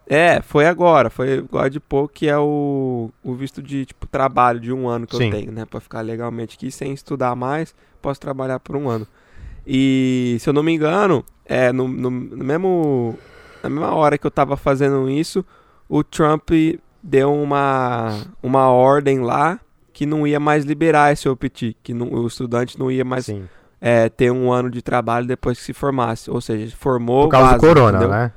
É, 0.08 0.42
foi 0.42 0.66
agora. 0.66 1.10
Foi 1.10 1.40
agora 1.40 1.70
de 1.70 1.80
pouco 1.80 2.14
que 2.14 2.28
é 2.28 2.38
o, 2.38 3.12
o 3.24 3.34
visto 3.36 3.62
de, 3.62 3.86
tipo, 3.86 4.08
trabalho 4.08 4.60
de 4.60 4.74
um 4.74 4.88
ano 4.88 5.06
que 5.06 5.16
Sim. 5.16 5.26
eu 5.26 5.32
tenho, 5.32 5.52
né? 5.52 5.66
Pra 5.66 5.80
ficar 5.80 6.02
legalmente 6.02 6.56
aqui 6.56 6.72
sem 6.72 6.94
estudar 6.94 7.36
mais, 7.36 7.76
posso 8.02 8.20
trabalhar 8.20 8.60
por 8.60 8.76
um 8.76 8.90
ano. 8.90 9.08
E, 9.66 10.38
se 10.40 10.50
eu 10.50 10.54
não 10.54 10.64
me 10.64 10.74
engano, 10.74 11.24
é, 11.46 11.72
no, 11.72 11.88
no, 11.88 12.10
no 12.10 12.44
mesmo, 12.44 13.18
na 13.62 13.70
mesma 13.70 13.94
hora 13.94 14.18
que 14.18 14.26
eu 14.26 14.32
tava 14.32 14.58
fazendo 14.58 15.10
isso, 15.10 15.46
o 15.88 16.04
Trump 16.04 16.50
deu 17.04 17.34
uma, 17.34 18.26
uma 18.42 18.70
ordem 18.70 19.20
lá 19.20 19.60
que 20.00 20.06
não 20.06 20.26
ia 20.26 20.40
mais 20.40 20.64
liberar 20.64 21.12
esse 21.12 21.28
OPT, 21.28 21.76
que 21.84 21.94
não- 21.94 22.08
o 22.08 22.26
estudante 22.26 22.80
não 22.80 22.90
ia 22.90 23.04
mais 23.04 23.30
é, 23.82 24.08
ter 24.08 24.32
um 24.32 24.50
ano 24.50 24.70
de 24.70 24.82
trabalho 24.82 25.28
depois 25.28 25.58
que 25.58 25.64
se 25.66 25.74
formasse. 25.74 26.32
Ou 26.32 26.40
seja, 26.40 26.74
formou, 26.78 27.24
Por 27.26 27.32
causa 27.32 27.56
do 27.56 27.60
corona, 27.60 27.98
entendeu? 27.98 28.10
né? 28.10 28.32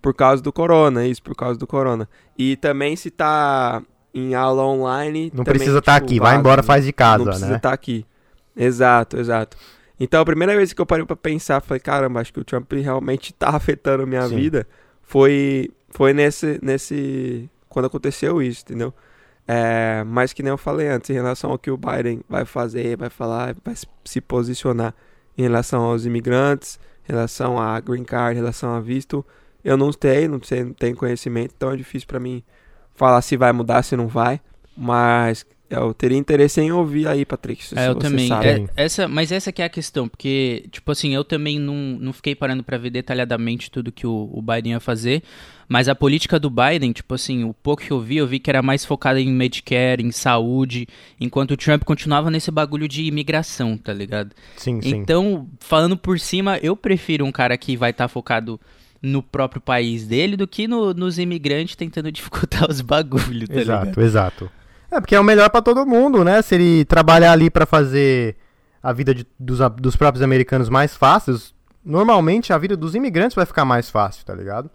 Por 0.00 0.12
causa 0.12 0.42
do 0.42 0.52
corona, 0.52 1.06
isso, 1.06 1.22
por 1.22 1.36
causa 1.36 1.56
do 1.56 1.68
corona. 1.68 2.08
E 2.36 2.56
também 2.56 2.96
se 2.96 3.12
tá 3.12 3.80
em 4.12 4.34
aula 4.34 4.64
online. 4.64 5.30
Não 5.32 5.44
também, 5.44 5.58
precisa 5.60 5.78
estar 5.78 6.00
tipo, 6.00 6.06
aqui, 6.06 6.18
vai 6.18 6.30
vaza, 6.30 6.40
embora, 6.40 6.62
né? 6.62 6.66
faz 6.66 6.84
de 6.84 6.90
Não 6.90 6.96
casa, 6.96 7.24
precisa 7.26 7.46
né? 7.50 7.56
estar 7.58 7.72
aqui. 7.72 8.04
Exato, 8.56 9.18
exato. 9.20 9.56
Então 10.00 10.20
a 10.20 10.24
primeira 10.24 10.56
vez 10.56 10.72
que 10.72 10.80
eu 10.80 10.86
parei 10.86 11.06
pra 11.06 11.14
pensar, 11.14 11.60
falei, 11.62 11.78
caramba, 11.78 12.18
acho 12.20 12.32
que 12.32 12.40
o 12.40 12.44
Trump 12.44 12.72
realmente 12.72 13.32
tá 13.38 13.50
afetando 13.50 14.02
a 14.02 14.06
minha 14.06 14.26
Sim. 14.26 14.34
vida. 14.34 14.66
Foi, 15.00 15.70
foi 15.90 16.12
nesse, 16.12 16.58
nesse. 16.60 17.48
Quando 17.68 17.84
aconteceu 17.86 18.42
isso, 18.42 18.62
entendeu? 18.64 18.92
É, 19.46 20.04
mas 20.06 20.32
que 20.32 20.42
nem 20.42 20.50
eu 20.50 20.58
falei 20.58 20.88
antes, 20.88 21.10
em 21.10 21.14
relação 21.14 21.50
ao 21.50 21.58
que 21.58 21.70
o 21.70 21.76
Biden 21.76 22.20
vai 22.28 22.44
fazer, 22.44 22.96
vai 22.96 23.10
falar, 23.10 23.54
vai 23.64 23.74
se- 24.04 24.20
posicionar 24.20 24.94
em 25.36 25.42
relação 25.42 25.82
aos 25.82 26.06
imigrantes, 26.06 26.78
em 27.08 27.12
relação 27.12 27.58
a 27.58 27.80
green 27.80 28.04
card, 28.04 28.34
em 28.34 28.40
relação 28.40 28.74
a 28.74 28.80
visto, 28.80 29.24
eu 29.64 29.76
não 29.76 29.90
sei, 29.92 30.28
não 30.28 30.40
sei, 30.42 30.64
não 30.64 30.72
tenho 30.72 30.96
conhecimento, 30.96 31.54
então 31.56 31.70
é 31.72 31.76
difícil 31.76 32.06
pra 32.08 32.20
mim 32.20 32.42
falar 32.94 33.20
se 33.22 33.36
vai 33.36 33.52
mudar, 33.52 33.82
se 33.82 33.96
não 33.96 34.06
vai. 34.08 34.40
Mas 34.76 35.44
eu 35.80 35.94
teria 35.94 36.18
interesse 36.18 36.60
em 36.60 36.70
ouvir 36.72 37.06
aí, 37.08 37.24
Patrick, 37.24 37.64
se 37.64 37.78
É, 37.78 37.88
eu 37.88 37.94
você 37.94 38.00
também. 38.00 38.28
sabe. 38.28 38.48
É, 38.48 38.84
essa, 38.84 39.08
mas 39.08 39.30
essa 39.32 39.50
que 39.52 39.62
é 39.62 39.64
a 39.64 39.68
questão, 39.68 40.08
porque, 40.08 40.64
tipo 40.70 40.90
assim, 40.92 41.14
eu 41.14 41.24
também 41.24 41.58
não, 41.58 41.74
não 41.98 42.12
fiquei 42.12 42.34
parando 42.34 42.62
pra 42.62 42.76
ver 42.78 42.90
detalhadamente 42.90 43.70
tudo 43.70 43.90
que 43.92 44.06
o, 44.06 44.30
o 44.32 44.42
Biden 44.42 44.72
ia 44.72 44.80
fazer, 44.80 45.22
mas 45.68 45.88
a 45.88 45.94
política 45.94 46.38
do 46.38 46.50
Biden, 46.50 46.92
tipo 46.92 47.14
assim, 47.14 47.44
o 47.44 47.54
pouco 47.54 47.82
que 47.82 47.90
eu 47.90 48.00
vi, 48.00 48.16
eu 48.18 48.26
vi 48.26 48.38
que 48.38 48.50
era 48.50 48.60
mais 48.62 48.84
focada 48.84 49.20
em 49.20 49.30
Medicare, 49.32 50.02
em 50.04 50.12
saúde, 50.12 50.86
enquanto 51.20 51.52
o 51.52 51.56
Trump 51.56 51.84
continuava 51.84 52.30
nesse 52.30 52.50
bagulho 52.50 52.86
de 52.86 53.04
imigração, 53.04 53.76
tá 53.78 53.92
ligado? 53.92 54.32
Sim, 54.56 54.80
sim. 54.82 54.88
Então, 54.90 55.48
falando 55.60 55.96
por 55.96 56.20
cima, 56.20 56.58
eu 56.58 56.76
prefiro 56.76 57.24
um 57.24 57.32
cara 57.32 57.56
que 57.56 57.76
vai 57.76 57.90
estar 57.90 58.08
focado 58.08 58.60
no 59.00 59.20
próprio 59.22 59.60
país 59.60 60.06
dele 60.06 60.36
do 60.36 60.46
que 60.46 60.68
no- 60.68 60.94
nos 60.94 61.18
imigrantes 61.18 61.74
tentando 61.74 62.12
dificultar 62.12 62.70
os 62.70 62.80
bagulhos, 62.80 63.48
tá 63.48 63.54
ligado? 63.56 63.86
exato, 63.88 64.00
exato. 64.00 64.50
É, 64.92 65.00
porque 65.00 65.14
é 65.14 65.20
o 65.20 65.24
melhor 65.24 65.48
pra 65.48 65.62
todo 65.62 65.86
mundo, 65.86 66.22
né? 66.22 66.42
Se 66.42 66.54
ele 66.54 66.84
trabalhar 66.84 67.32
ali 67.32 67.48
pra 67.48 67.64
fazer 67.64 68.36
a 68.82 68.92
vida 68.92 69.14
de- 69.14 69.26
dos, 69.38 69.58
dos 69.78 69.96
próprios 69.96 70.22
americanos 70.22 70.68
mais 70.68 70.94
fáceis, 70.94 71.54
normalmente 71.84 72.52
a 72.52 72.58
vida 72.58 72.76
dos 72.76 72.94
imigrantes 72.94 73.34
vai 73.34 73.46
ficar 73.46 73.64
mais 73.64 73.88
fácil, 73.88 74.24
tá 74.26 74.34
ligado? 74.34 74.70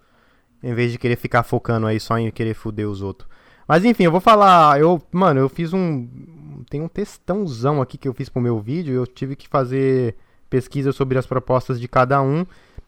Em 0.64 0.74
vez 0.74 0.92
de 0.92 0.98
querer 0.98 1.18
ficar 1.18 1.44
focando 1.44 1.86
aí 1.86 2.00
só 2.00 2.18
em 2.18 2.32
querer 2.32 2.56
foder 2.56 2.90
os 2.90 3.02
outros. 3.02 3.30
Mas 3.68 3.86
enfim, 3.86 4.06
eu 4.06 4.12
vou 4.12 4.20
falar, 4.22 4.80
eu, 4.80 5.00
mano, 5.12 5.40
eu 5.40 5.50
fiz 5.50 5.72
um 5.72 6.08
tem 6.70 6.82
um 6.82 6.88
textãozão 6.88 7.82
aqui 7.82 7.98
que 7.98 8.08
eu 8.08 8.14
fiz 8.14 8.28
pro 8.28 8.42
meu 8.42 8.60
vídeo, 8.60 8.94
eu 8.96 9.06
tive 9.08 9.36
que 9.36 9.48
fazer 9.48 10.16
pesquisa 10.50 10.92
sobre 10.92 11.18
as 11.18 11.26
propostas 11.28 11.80
de 11.80 11.88
cada 11.88 12.22
um. 12.22 12.46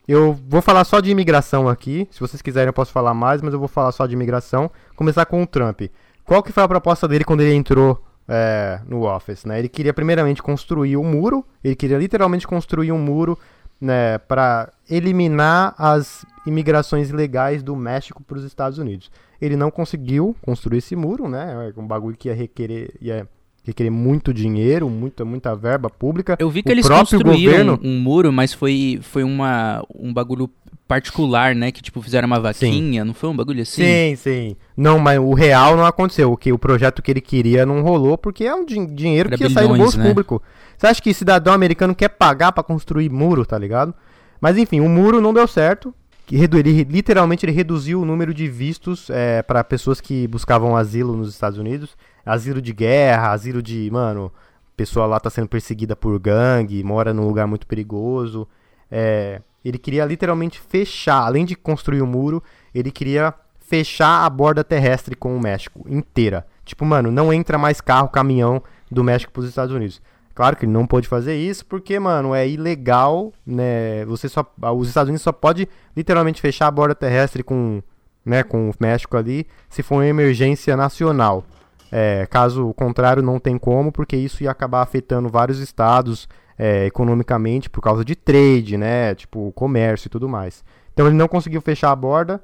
Eu 0.08 0.36
vou 0.48 0.60
falar 0.60 0.84
só 0.84 0.98
de 1.00 1.10
imigração 1.10 1.68
aqui. 1.68 2.08
Se 2.10 2.18
vocês 2.18 2.42
quiserem, 2.42 2.68
eu 2.68 2.72
posso 2.72 2.90
falar 2.92 3.14
mais, 3.14 3.40
mas 3.40 3.52
eu 3.54 3.58
vou 3.60 3.68
falar 3.68 3.92
só 3.92 4.06
de 4.06 4.14
imigração. 4.14 4.70
Começar 4.96 5.24
com 5.26 5.42
o 5.42 5.46
Trump. 5.46 5.82
Qual 6.30 6.44
que 6.44 6.52
foi 6.52 6.62
a 6.62 6.68
proposta 6.68 7.08
dele 7.08 7.24
quando 7.24 7.40
ele 7.40 7.54
entrou 7.54 8.00
é, 8.28 8.80
no 8.86 9.02
Office? 9.02 9.44
Né? 9.44 9.58
Ele 9.58 9.68
queria 9.68 9.92
primeiramente 9.92 10.40
construir 10.40 10.96
um 10.96 11.02
muro. 11.02 11.44
Ele 11.64 11.74
queria 11.74 11.98
literalmente 11.98 12.46
construir 12.46 12.92
um 12.92 12.98
muro 12.98 13.36
né, 13.80 14.16
para 14.16 14.72
eliminar 14.88 15.74
as 15.76 16.24
imigrações 16.46 17.10
ilegais 17.10 17.64
do 17.64 17.74
México 17.74 18.22
para 18.22 18.38
os 18.38 18.44
Estados 18.44 18.78
Unidos. 18.78 19.10
Ele 19.42 19.56
não 19.56 19.72
conseguiu 19.72 20.36
construir 20.40 20.78
esse 20.78 20.94
muro, 20.94 21.28
né? 21.28 21.72
É 21.76 21.80
um 21.80 21.84
bagulho 21.84 22.16
que 22.16 22.28
ia 22.28 22.34
requerer, 22.36 22.94
ia 23.00 23.28
requerer 23.70 23.90
muito 23.90 24.32
dinheiro, 24.34 24.88
muita, 24.88 25.24
muita 25.24 25.54
verba 25.56 25.88
pública. 25.90 26.36
Eu 26.38 26.50
vi 26.50 26.62
que 26.62 26.70
O 26.70 26.72
eles 26.72 26.86
construíram 26.88 27.32
governo- 27.76 27.80
um 27.82 27.98
muro, 28.00 28.32
mas 28.32 28.52
foi, 28.52 28.98
foi 29.02 29.22
uma, 29.24 29.84
um 29.94 30.12
bagulho 30.12 30.48
particular, 30.86 31.54
né? 31.54 31.70
Que, 31.70 31.80
tipo, 31.80 32.02
fizeram 32.02 32.26
uma 32.26 32.40
vaquinha, 32.40 33.04
não 33.04 33.14
foi 33.14 33.28
um 33.30 33.36
bagulho 33.36 33.62
assim? 33.62 33.82
Sim, 33.84 34.16
sim. 34.16 34.56
Não, 34.76 34.98
mas 34.98 35.18
o 35.20 35.32
real 35.34 35.76
não 35.76 35.86
aconteceu. 35.86 36.32
O, 36.32 36.36
que, 36.36 36.52
o 36.52 36.58
projeto 36.58 37.00
que 37.00 37.10
ele 37.10 37.20
queria 37.20 37.64
não 37.64 37.80
rolou 37.82 38.18
porque 38.18 38.44
é 38.44 38.54
um 38.54 38.64
din- 38.64 38.86
dinheiro 38.92 39.30
que 39.30 39.42
ia 39.44 39.50
sair 39.50 39.66
do 39.66 39.72
bilhões, 39.72 39.78
bolso 39.82 39.98
né? 39.98 40.08
público. 40.08 40.42
Você 40.76 40.86
acha 40.88 41.00
que 41.00 41.14
cidadão 41.14 41.52
americano 41.54 41.94
quer 41.94 42.08
pagar 42.08 42.50
pra 42.52 42.62
construir 42.64 43.08
muro, 43.10 43.46
tá 43.46 43.56
ligado? 43.56 43.94
Mas 44.40 44.56
enfim, 44.58 44.80
o 44.80 44.88
muro 44.88 45.20
não 45.20 45.32
deu 45.32 45.46
certo. 45.46 45.94
Que 46.30 46.36
Ele, 46.36 46.84
literalmente 46.84 47.44
ele 47.44 47.50
reduziu 47.50 48.00
o 48.00 48.04
número 48.04 48.32
de 48.32 48.46
vistos 48.46 49.10
é, 49.10 49.42
para 49.42 49.64
pessoas 49.64 50.00
que 50.00 50.28
buscavam 50.28 50.76
asilo 50.76 51.16
nos 51.16 51.28
Estados 51.28 51.58
Unidos. 51.58 51.96
Asilo 52.24 52.62
de 52.62 52.72
guerra, 52.72 53.32
asilo 53.32 53.60
de, 53.60 53.90
mano, 53.90 54.30
pessoa 54.76 55.06
lá 55.06 55.18
tá 55.18 55.28
sendo 55.28 55.48
perseguida 55.48 55.96
por 55.96 56.16
gangue, 56.20 56.84
mora 56.84 57.12
num 57.12 57.26
lugar 57.26 57.48
muito 57.48 57.66
perigoso. 57.66 58.46
É, 58.88 59.42
ele 59.64 59.76
queria 59.76 60.04
literalmente 60.04 60.60
fechar, 60.60 61.26
além 61.26 61.44
de 61.44 61.56
construir 61.56 62.00
o 62.00 62.06
muro, 62.06 62.40
ele 62.72 62.92
queria 62.92 63.34
fechar 63.58 64.24
a 64.24 64.30
borda 64.30 64.62
terrestre 64.62 65.16
com 65.16 65.36
o 65.36 65.40
México 65.40 65.84
inteira. 65.88 66.46
Tipo, 66.64 66.84
mano, 66.84 67.10
não 67.10 67.32
entra 67.32 67.58
mais 67.58 67.80
carro, 67.80 68.08
caminhão 68.08 68.62
do 68.88 69.02
México 69.02 69.32
pros 69.32 69.48
Estados 69.48 69.74
Unidos. 69.74 70.00
Claro 70.34 70.56
que 70.56 70.64
ele 70.64 70.72
não 70.72 70.86
pôde 70.86 71.08
fazer 71.08 71.36
isso 71.36 71.66
porque, 71.66 71.98
mano, 71.98 72.34
é 72.34 72.48
ilegal, 72.48 73.32
né? 73.44 74.04
Você 74.06 74.28
só 74.28 74.46
os 74.76 74.88
Estados 74.88 75.08
Unidos 75.08 75.22
só 75.22 75.32
pode 75.32 75.68
literalmente 75.96 76.40
fechar 76.40 76.68
a 76.68 76.70
borda 76.70 76.94
terrestre 76.94 77.42
com, 77.42 77.82
né, 78.24 78.42
com 78.42 78.70
o 78.70 78.74
México 78.80 79.16
ali 79.16 79.46
se 79.68 79.82
for 79.82 79.96
uma 79.96 80.06
emergência 80.06 80.76
nacional. 80.76 81.44
É, 81.92 82.26
caso 82.30 82.72
contrário, 82.74 83.22
não 83.22 83.40
tem 83.40 83.58
como, 83.58 83.90
porque 83.90 84.16
isso 84.16 84.44
ia 84.44 84.50
acabar 84.50 84.82
afetando 84.82 85.28
vários 85.28 85.58
estados 85.58 86.28
é, 86.56 86.86
economicamente 86.86 87.68
por 87.68 87.80
causa 87.80 88.04
de 88.04 88.14
trade, 88.14 88.76
né? 88.76 89.14
Tipo, 89.14 89.50
comércio 89.52 90.06
e 90.06 90.10
tudo 90.10 90.28
mais. 90.28 90.64
Então 90.92 91.06
ele 91.06 91.16
não 91.16 91.26
conseguiu 91.28 91.60
fechar 91.60 91.90
a 91.90 91.96
borda. 91.96 92.40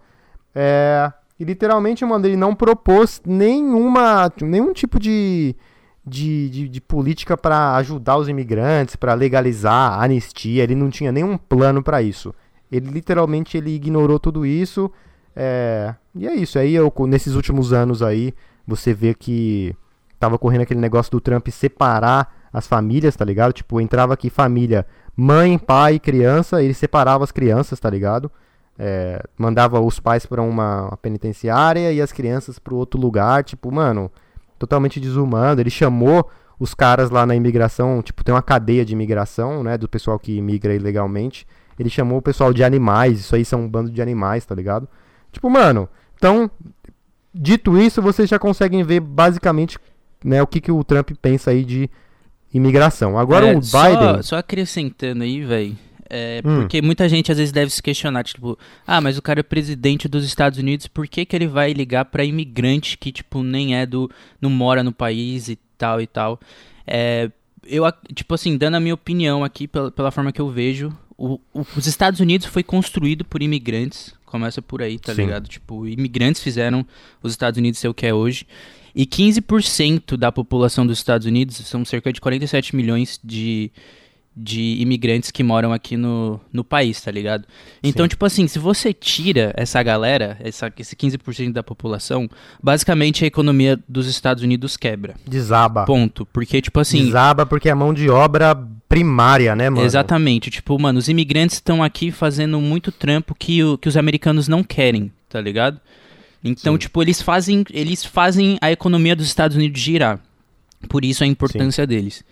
é, 0.55 1.13
e 1.39 1.45
literalmente, 1.45 2.05
mano, 2.05 2.27
ele 2.27 2.37
não 2.37 2.55
propôs 2.55 3.21
nenhuma, 3.25 4.33
nenhum 4.41 4.73
tipo 4.73 4.99
de, 4.99 5.55
de, 6.07 6.49
de, 6.49 6.69
de 6.69 6.81
política 6.81 7.37
para 7.37 7.75
ajudar 7.77 8.17
os 8.17 8.29
imigrantes, 8.29 8.95
para 8.95 9.15
legalizar 9.15 9.95
a 9.95 10.05
anistia. 10.05 10.63
Ele 10.63 10.75
não 10.75 10.89
tinha 10.89 11.11
nenhum 11.11 11.37
plano 11.37 11.83
para 11.83 12.01
isso. 12.01 12.35
Ele 12.71 12.91
literalmente 12.91 13.57
ele 13.57 13.75
ignorou 13.75 14.19
tudo 14.19 14.47
isso. 14.47 14.91
é, 15.35 15.95
e 16.15 16.27
é 16.27 16.35
isso. 16.35 16.59
Aí 16.59 16.75
eu, 16.75 16.93
nesses 17.09 17.35
últimos 17.35 17.73
anos 17.73 18.03
aí, 18.03 18.33
você 18.67 18.95
vê 18.95 19.15
que 19.15 19.75
tava 20.19 20.39
correndo 20.39 20.63
aquele 20.63 20.81
negócio 20.81 21.11
do 21.11 21.21
Trump 21.21 21.49
separar 21.49 22.35
as 22.53 22.67
famílias, 22.67 23.15
tá 23.17 23.25
ligado? 23.25 23.53
Tipo, 23.53 23.81
entrava 23.81 24.15
aqui 24.15 24.31
família, 24.31 24.87
mãe, 25.17 25.59
pai, 25.59 25.99
criança, 25.99 26.63
ele 26.63 26.73
separava 26.73 27.25
as 27.25 27.31
crianças, 27.31 27.79
tá 27.79 27.91
ligado? 27.91 28.31
É, 28.79 29.23
mandava 29.37 29.81
os 29.81 30.01
pais 30.01 30.25
para 30.27 30.43
uma, 30.43 30.97
penitenciária 31.03 31.93
e 31.93 32.01
as 32.01 32.13
crianças 32.13 32.59
para 32.59 32.75
outro 32.75 33.01
lugar, 33.01 33.45
tipo, 33.45 33.73
mano, 33.73 34.11
totalmente 34.59 34.99
desumano. 35.01 35.61
Ele 35.61 35.71
chamou 35.71 36.29
os 36.59 36.75
caras 36.75 37.11
lá 37.11 37.27
na 37.27 37.35
imigração, 37.37 38.01
tipo, 38.03 38.25
tem 38.25 38.35
uma 38.35 38.43
cadeia 38.43 38.85
de 38.85 38.93
imigração, 38.95 39.63
né, 39.63 39.77
do 39.77 39.89
pessoal 39.89 40.19
que 40.19 40.37
imigra 40.37 40.75
ilegalmente. 40.75 41.47
Ele 41.79 41.91
chamou 41.91 42.19
o 42.19 42.23
pessoal 42.23 42.53
de 42.53 42.65
animais, 42.65 43.21
isso 43.21 43.35
aí 43.37 43.45
são 43.45 43.63
um 43.63 43.69
bando 43.69 43.91
de 43.91 44.01
animais, 44.01 44.47
tá 44.47 44.55
ligado? 44.55 44.89
Tipo, 45.31 45.51
mano, 45.51 45.87
então, 46.17 46.51
dito 47.35 47.77
isso, 47.77 48.01
vocês 48.01 48.29
já 48.31 48.39
conseguem 48.39 48.83
ver 48.83 49.01
basicamente, 49.01 49.79
né, 50.25 50.43
o 50.43 50.47
que, 50.47 50.61
que 50.61 50.73
o 50.73 50.83
Trump 50.83 51.11
pensa 51.21 51.51
aí 51.51 51.63
de 51.65 51.91
imigração. 52.55 53.19
Agora 53.19 53.49
É, 53.49 53.57
o 53.57 53.63
só- 53.63 53.83
Biden, 53.91 54.23
Só, 54.23 54.37
acrescentando 54.37 55.23
aí, 55.23 55.45
velho. 55.45 55.77
É, 56.09 56.41
Hum. 56.45 56.61
Porque 56.61 56.81
muita 56.83 57.09
gente 57.09 57.31
às 57.33 57.39
vezes 57.39 57.53
deve 57.53 57.71
se 57.71 57.83
questionar, 57.83 58.23
tipo, 58.25 58.59
ah, 58.87 59.01
mas 59.01 59.17
o 59.19 59.23
cara 59.23 59.41
é 59.41 59.43
presidente 59.43 60.07
dos 60.09 60.25
Estados 60.25 60.59
Unidos, 60.59 60.87
por 60.87 61.07
que, 61.09 61.25
que 61.25 61.35
ele 61.35 61.47
vai 61.47 61.73
ligar 61.73 62.05
pra 62.07 62.25
imigrante 62.25 62.97
que, 62.99 63.11
tipo, 63.13 63.43
nem 63.43 63.75
é 63.77 63.85
do. 63.87 64.11
não 64.41 64.51
mora 64.51 64.83
no 64.83 64.93
país 64.93 65.49
e 65.49 65.59
tal 65.77 66.01
e 66.01 66.07
tal? 66.07 66.39
É, 66.87 67.31
eu, 67.67 67.85
tipo 68.15 68.35
assim, 68.35 68.57
dando 68.57 68.77
a 68.77 68.81
minha 68.81 68.95
opinião 68.95 69.43
aqui, 69.43 69.67
pela, 69.67 69.91
pela 69.91 70.11
forma 70.11 70.31
que 70.33 70.41
eu 70.41 70.49
vejo, 70.49 70.97
o- 71.19 71.41
o- 71.53 71.67
os 71.77 71.87
Estados 71.87 72.21
Unidos 72.21 72.47
foi 72.47 72.63
construído 72.63 73.25
por 73.25 73.43
imigrantes, 73.43 74.15
começa 74.25 74.61
por 74.63 74.83
aí, 74.83 74.99
tá 74.99 75.15
Sim. 75.15 75.23
ligado? 75.23 75.49
Tipo, 75.49 75.87
imigrantes 75.87 76.41
fizeram 76.43 76.87
os 77.23 77.33
Estados 77.33 77.59
Unidos 77.59 77.81
ser 77.81 77.89
o 77.89 77.95
que 77.95 78.07
é 78.07 78.15
hoje. 78.15 78.47
E 78.95 79.05
15% 79.05 80.17
da 80.17 80.31
população 80.33 80.87
dos 80.87 80.99
Estados 80.99 81.27
Unidos, 81.27 81.57
são 81.57 81.85
cerca 81.85 82.13
de 82.13 82.21
47 82.21 82.75
milhões 82.77 83.21
de, 83.23 83.71
de 84.39 84.77
imigrantes 84.83 85.31
que 85.31 85.43
moram 85.43 85.73
aqui 85.73 85.97
no, 85.97 86.39
no 86.53 86.63
país, 86.63 87.01
tá 87.01 87.11
ligado? 87.11 87.47
Então, 87.83 88.05
Sim. 88.05 88.09
tipo 88.11 88.27
assim, 88.27 88.47
se 88.47 88.59
você 88.59 88.93
tira 88.93 89.53
essa 89.57 89.83
galera, 89.83 90.37
essa, 90.41 90.71
esse 90.79 90.95
15% 90.95 91.53
da 91.55 91.63
população, 91.63 92.29
basicamente 92.63 93.25
a 93.25 93.27
economia 93.27 93.79
dos 93.89 94.07
Estados 94.07 94.43
Unidos 94.43 94.77
quebra. 94.77 95.15
desaba. 95.27 95.87
Ponto. 95.87 96.27
Porque, 96.27 96.61
tipo 96.61 96.79
assim. 96.79 97.07
Desaba 97.07 97.47
porque 97.47 97.69
é 97.71 97.75
mão 97.75 97.95
de 97.95 98.11
obra 98.11 98.55
primária, 98.89 99.57
né, 99.57 99.71
mano? 99.71 99.87
Exatamente. 99.87 100.51
Tipo, 100.51 100.79
mano, 100.79 100.99
os 100.99 101.09
imigrantes 101.09 101.57
estão 101.57 101.83
aqui 101.83 102.11
fazendo 102.11 102.61
muito 102.61 102.93
trampo 102.93 103.35
que, 103.35 103.65
o- 103.65 103.79
que 103.79 103.89
os 103.89 103.97
americanos 103.97 104.49
não 104.49 104.63
querem, 104.63 105.11
tá 105.31 105.41
ligado? 105.41 105.81
Então, 106.45 106.75
Sim. 106.75 106.79
tipo, 106.79 107.01
eles 107.03 107.23
fazem, 107.23 107.65
eles 107.73 108.05
fazem 108.05 108.59
a 108.61 108.71
economia 108.71 109.17
dos 109.17 109.27
Estados 109.27 109.57
Unidos 109.57 109.81
girar. 109.81 110.21
Por 110.91 111.05
isso 111.07 111.25
a 111.25 111.27
importância 111.27 111.87
deles. 111.87 112.23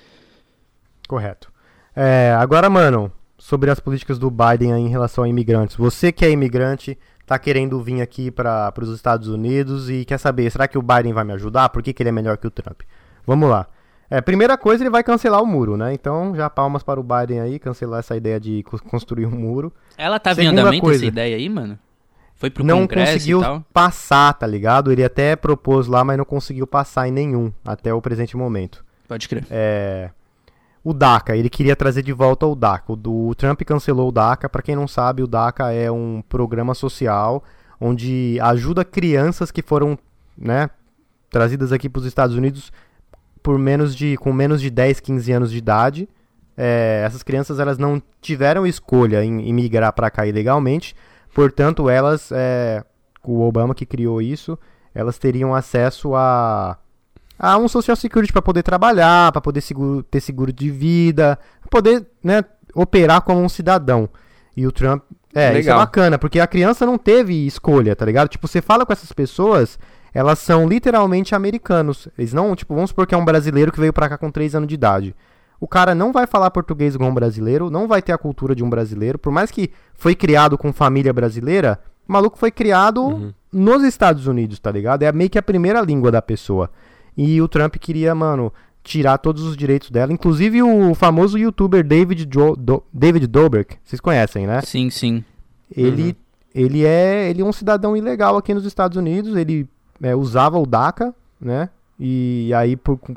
Correto. 1.09 1.53
É, 1.97 2.35
agora, 2.39 2.69
mano, 2.69 3.11
sobre 3.39 3.71
as 3.71 3.79
políticas 3.81 4.19
do 4.19 4.31
Biden 4.31 4.73
aí 4.73 4.81
em 4.83 4.89
relação 4.89 5.25
a 5.25 5.29
imigrantes. 5.29 5.77
Você 5.77 6.11
que 6.13 6.25
é 6.25 6.31
imigrante, 6.31 6.99
tá 7.27 7.39
querendo 7.39 7.81
vir 7.81 8.01
aqui 8.01 8.31
para 8.31 8.73
os 8.81 8.89
Estados 8.91 9.29
Unidos 9.29 9.89
e 9.91 10.05
quer 10.05 10.19
saber, 10.19 10.51
será 10.51 10.67
que 10.67 10.79
o 10.79 10.83
Biden 10.83 11.13
vai 11.13 11.25
me 11.25 11.33
ajudar? 11.33 11.69
Por 11.69 11.83
que, 11.83 11.93
que 11.93 12.03
ele 12.03 12.09
é 12.11 12.13
melhor 12.13 12.37
que 12.37 12.47
o 12.47 12.51
Trump? 12.51 12.83
Vamos 13.27 13.49
lá. 13.49 13.67
É, 14.11 14.21
primeira 14.21 14.57
coisa, 14.59 14.83
ele 14.83 14.91
vai 14.91 15.03
cancelar 15.03 15.43
o 15.43 15.47
muro, 15.47 15.77
né? 15.77 15.95
Então, 15.95 16.35
já 16.37 16.49
palmas 16.51 16.83
para 16.83 17.01
o 17.01 17.03
Biden 17.03 17.41
aí, 17.41 17.59
cancelar 17.59 18.01
essa 18.01 18.15
ideia 18.15 18.39
de 18.39 18.63
co- 18.63 18.79
construir 18.79 19.25
um 19.27 19.31
muro. 19.31 19.73
Ela 19.97 20.21
tava 20.21 20.37
Segunda 20.37 20.61
em 20.61 20.63
andamento 20.63 20.83
coisa. 20.83 20.99
essa 20.99 21.07
ideia 21.07 21.37
aí, 21.37 21.49
mano? 21.49 21.79
Foi 22.37 22.51
pro 22.51 22.63
não 22.65 22.81
Congresso 22.81 23.13
conseguiu 23.15 23.65
passar, 23.73 24.35
tá 24.35 24.47
ligado? 24.47 24.93
Ele 24.93 25.03
até 25.03 25.35
propôs 25.37 25.87
lá, 25.87 26.05
mas 26.05 26.19
não 26.19 26.25
conseguiu 26.25 26.67
passar 26.67 27.09
em 27.09 27.13
nenhum, 27.13 27.51
até 27.65 27.95
o 27.95 28.03
presente 28.03 28.37
momento. 28.37 28.85
Pode 29.09 29.27
crer. 29.29 29.47
É, 29.51 30.11
o 30.85 30.93
DACA, 30.93 31.35
ele 31.35 31.49
queria 31.49 31.75
trazer 31.75 32.03
de 32.03 32.13
volta 32.13 32.47
o 32.47 32.55
DACA. 32.55 32.93
O, 32.93 33.29
o 33.29 33.35
Trump 33.35 33.63
cancelou 33.63 34.11
o 34.11 34.13
DACA. 34.13 34.51
Para 34.51 34.61
quem 34.61 34.77
não 34.77 34.87
sabe, 34.87 35.23
o 35.23 35.27
DACA 35.27 35.73
é 35.73 35.91
um 35.91 36.23
programa 36.29 36.75
social 36.75 37.43
onde 37.81 38.39
ajuda 38.41 38.85
crianças 38.85 39.51
que 39.51 39.63
foram, 39.63 39.99
né, 40.37 40.69
trazidas 41.31 41.73
aqui 41.73 41.89
para 41.89 42.01
os 42.01 42.07
Estados 42.07 42.37
Unidos 42.37 42.71
por 43.43 43.59
menos 43.59 43.95
de 43.95 44.17
com 44.17 44.33
menos 44.33 44.61
de 44.61 44.71
10, 44.71 45.01
15 45.01 45.33
anos 45.33 45.51
de 45.51 45.59
idade. 45.59 46.09
É, 46.57 47.03
essas 47.05 47.23
crianças 47.23 47.59
elas 47.59 47.79
não 47.79 48.01
tiveram 48.21 48.67
escolha 48.67 49.25
em, 49.25 49.49
em 49.49 49.53
migrar 49.53 49.93
para 49.93 50.11
cá 50.11 50.27
ilegalmente, 50.27 50.95
portanto 51.35 51.91
elas, 51.91 52.31
é, 52.31 52.85
o 53.25 53.43
Obama 53.43 53.75
que 53.75 53.85
criou 53.85 54.23
isso, 54.23 54.57
elas 54.95 55.19
teriam 55.19 55.53
acesso 55.53 56.15
a 56.15 56.79
a 57.39 57.57
um 57.59 57.69
social 57.69 57.97
security 57.97 58.33
para 58.33 58.43
poder 58.43 58.63
trabalhar, 58.63 59.33
para 59.33 59.41
poder 59.41 59.61
seguro- 59.61 60.03
ter 60.05 60.21
seguro 60.21 60.53
de 60.53 60.71
vida, 60.71 61.39
pra 61.61 61.69
poder, 61.71 62.07
né, 62.23 62.45
operar 62.75 63.23
como 63.23 63.41
um 63.41 63.49
cidadão. 63.49 64.09
E 64.57 64.67
o 64.67 64.73
Trump, 64.73 65.03
é, 65.35 65.47
isso 65.49 65.51
é 65.51 65.55
Legal. 65.55 65.79
bacana, 65.79 66.19
porque 66.19 66.39
a 66.41 66.47
criança 66.47 66.87
não 66.87 66.97
teve 66.97 67.47
escolha, 67.47 67.97
tá 67.97 68.05
ligado? 68.05 68.29
Tipo, 68.29 68.47
você 68.47 68.63
fala 68.63 68.87
com 68.87 68.93
essas 68.93 69.11
pessoas, 69.13 69.79
elas 70.13 70.39
são 70.39 70.69
literalmente 70.69 71.35
americanos. 71.35 72.07
Eles 72.17 72.33
não, 72.33 72.55
tipo, 72.55 72.73
vamos 72.75 72.91
supor 72.91 73.07
que 73.07 73.15
é 73.15 73.19
um 73.19 73.25
brasileiro 73.25 73.73
que 73.73 73.81
veio 73.81 73.93
pra 73.93 74.09
cá 74.09 74.17
com 74.17 74.31
3 74.31 74.55
anos 74.55 74.69
de 74.69 74.75
idade. 74.75 75.15
O 75.59 75.67
cara 75.67 75.95
não 75.95 76.13
vai 76.13 76.27
falar 76.27 76.51
português 76.51 76.95
igual 76.95 77.11
um 77.11 77.15
brasileiro, 77.15 77.71
não 77.71 77.89
vai 77.89 78.01
ter 78.03 78.13
a 78.13 78.19
cultura 78.19 78.55
de 78.55 78.63
um 78.63 78.69
brasileiro, 78.71 79.19
por 79.19 79.33
mais 79.33 79.51
que 79.51 79.71
foi 79.95 80.15
criado 80.15 80.59
com 80.59 80.73
família 80.73 81.13
brasileira, 81.13 81.81
o 82.09 82.13
maluco 82.13 82.37
foi 82.39 82.51
criado 82.51 83.35
nos 83.53 83.83
Estados 83.83 84.27
Unidos, 84.27 84.59
tá 84.59 84.71
ligado? 84.71 85.03
É 85.05 85.11
meio 85.13 85.31
que 85.31 85.39
a 85.39 85.43
primeira 85.43 85.81
língua 85.81 86.11
da 86.13 86.21
pessoa. 86.21 86.71
E 87.17 87.41
o 87.41 87.49
Trump 87.49 87.77
queria, 87.77 88.15
mano, 88.15 88.53
tirar 88.83 89.19
todos 89.19 89.43
os 89.45 89.57
direitos 89.57 89.91
dela. 89.91 90.13
Inclusive 90.13 90.63
o 90.63 90.95
famoso 90.95 91.39
youtuber 91.39 91.85
David, 91.87 92.27
Jo- 92.27 92.57
Do- 92.57 92.83
David 92.93 93.27
Dobrik, 93.27 93.77
vocês 93.85 94.01
conhecem, 94.01 94.47
né? 94.47 94.61
Sim, 94.63 94.91
sim. 94.91 95.25
Ele, 95.75 96.17
ele, 96.55 96.85
é, 96.85 97.31
ele 97.31 97.41
é 97.43 97.45
um 97.45 97.53
cidadão 97.53 97.97
ilegal 97.97 98.37
aqui 98.37 98.53
nos 98.53 98.65
Estados 98.65 98.97
Unidos. 98.97 99.37
Ele 99.37 99.67
é, 100.03 100.15
usava 100.15 100.59
o 100.59 100.67
DACA, 100.67 101.15
né? 101.41 101.69
E 101.99 102.53
aí, 102.55 102.77
por, 102.77 102.99
por 102.99 103.17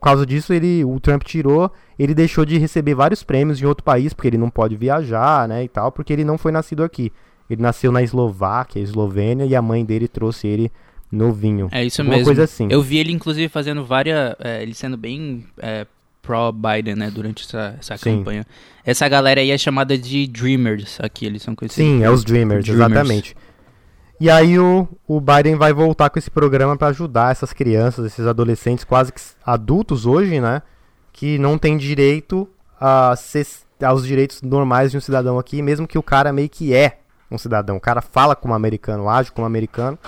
causa 0.00 0.24
disso, 0.24 0.52
ele, 0.52 0.84
o 0.84 1.00
Trump 1.00 1.22
tirou. 1.24 1.70
Ele 1.98 2.14
deixou 2.14 2.44
de 2.44 2.56
receber 2.58 2.94
vários 2.94 3.22
prêmios 3.22 3.60
em 3.60 3.64
outro 3.66 3.82
país, 3.84 4.12
porque 4.12 4.28
ele 4.28 4.38
não 4.38 4.50
pode 4.50 4.76
viajar, 4.76 5.48
né? 5.48 5.64
E 5.64 5.68
tal, 5.68 5.90
porque 5.90 6.12
ele 6.12 6.24
não 6.24 6.38
foi 6.38 6.52
nascido 6.52 6.84
aqui. 6.84 7.12
Ele 7.50 7.62
nasceu 7.62 7.90
na 7.90 8.02
Eslováquia, 8.02 8.80
Eslovênia, 8.80 9.44
e 9.46 9.56
a 9.56 9.62
mãe 9.62 9.84
dele 9.84 10.06
trouxe 10.06 10.46
ele 10.46 10.70
novinho. 11.10 11.68
É 11.70 11.84
isso 11.84 12.00
Alguma 12.00 12.16
mesmo. 12.16 12.26
coisa 12.26 12.44
assim. 12.44 12.68
Eu 12.70 12.82
vi 12.82 12.98
ele, 12.98 13.12
inclusive, 13.12 13.48
fazendo 13.48 13.84
várias. 13.84 14.34
é, 14.38 14.62
ele 14.62 14.74
sendo 14.74 14.96
bem 14.96 15.44
é, 15.58 15.86
pró-Biden, 16.22 16.94
né? 16.94 17.10
Durante 17.10 17.44
essa, 17.44 17.76
essa 17.78 17.96
Sim. 17.96 18.18
campanha. 18.18 18.46
Essa 18.84 19.08
galera 19.08 19.40
aí 19.40 19.50
é 19.50 19.58
chamada 19.58 19.96
de 19.96 20.26
Dreamers 20.26 20.98
aqui, 21.00 21.26
eles 21.26 21.42
são 21.42 21.54
conhecidos. 21.54 21.90
Sim, 21.90 22.02
é 22.02 22.10
os 22.10 22.24
Dreamers, 22.24 22.64
Dreamers. 22.64 22.90
exatamente. 22.90 23.36
E 24.20 24.28
aí 24.28 24.58
o, 24.58 24.88
o 25.06 25.20
Biden 25.20 25.54
vai 25.56 25.72
voltar 25.72 26.10
com 26.10 26.18
esse 26.18 26.30
programa 26.30 26.76
para 26.76 26.88
ajudar 26.88 27.30
essas 27.30 27.52
crianças, 27.52 28.04
esses 28.04 28.26
adolescentes 28.26 28.84
quase 28.84 29.12
que 29.12 29.20
adultos 29.46 30.06
hoje, 30.06 30.40
né? 30.40 30.62
Que 31.12 31.38
não 31.38 31.56
têm 31.56 31.76
direito 31.76 32.48
a 32.80 33.14
ser, 33.16 33.46
aos 33.82 34.04
direitos 34.04 34.42
normais 34.42 34.90
de 34.90 34.98
um 34.98 35.00
cidadão 35.00 35.38
aqui, 35.38 35.62
mesmo 35.62 35.86
que 35.86 35.98
o 35.98 36.02
cara 36.02 36.32
meio 36.32 36.48
que 36.48 36.74
é 36.74 36.98
um 37.30 37.38
cidadão. 37.38 37.76
O 37.76 37.80
cara 37.80 38.00
fala 38.00 38.34
como 38.34 38.54
americano, 38.54 39.08
age 39.08 39.30
como 39.30 39.46
americano, 39.46 39.98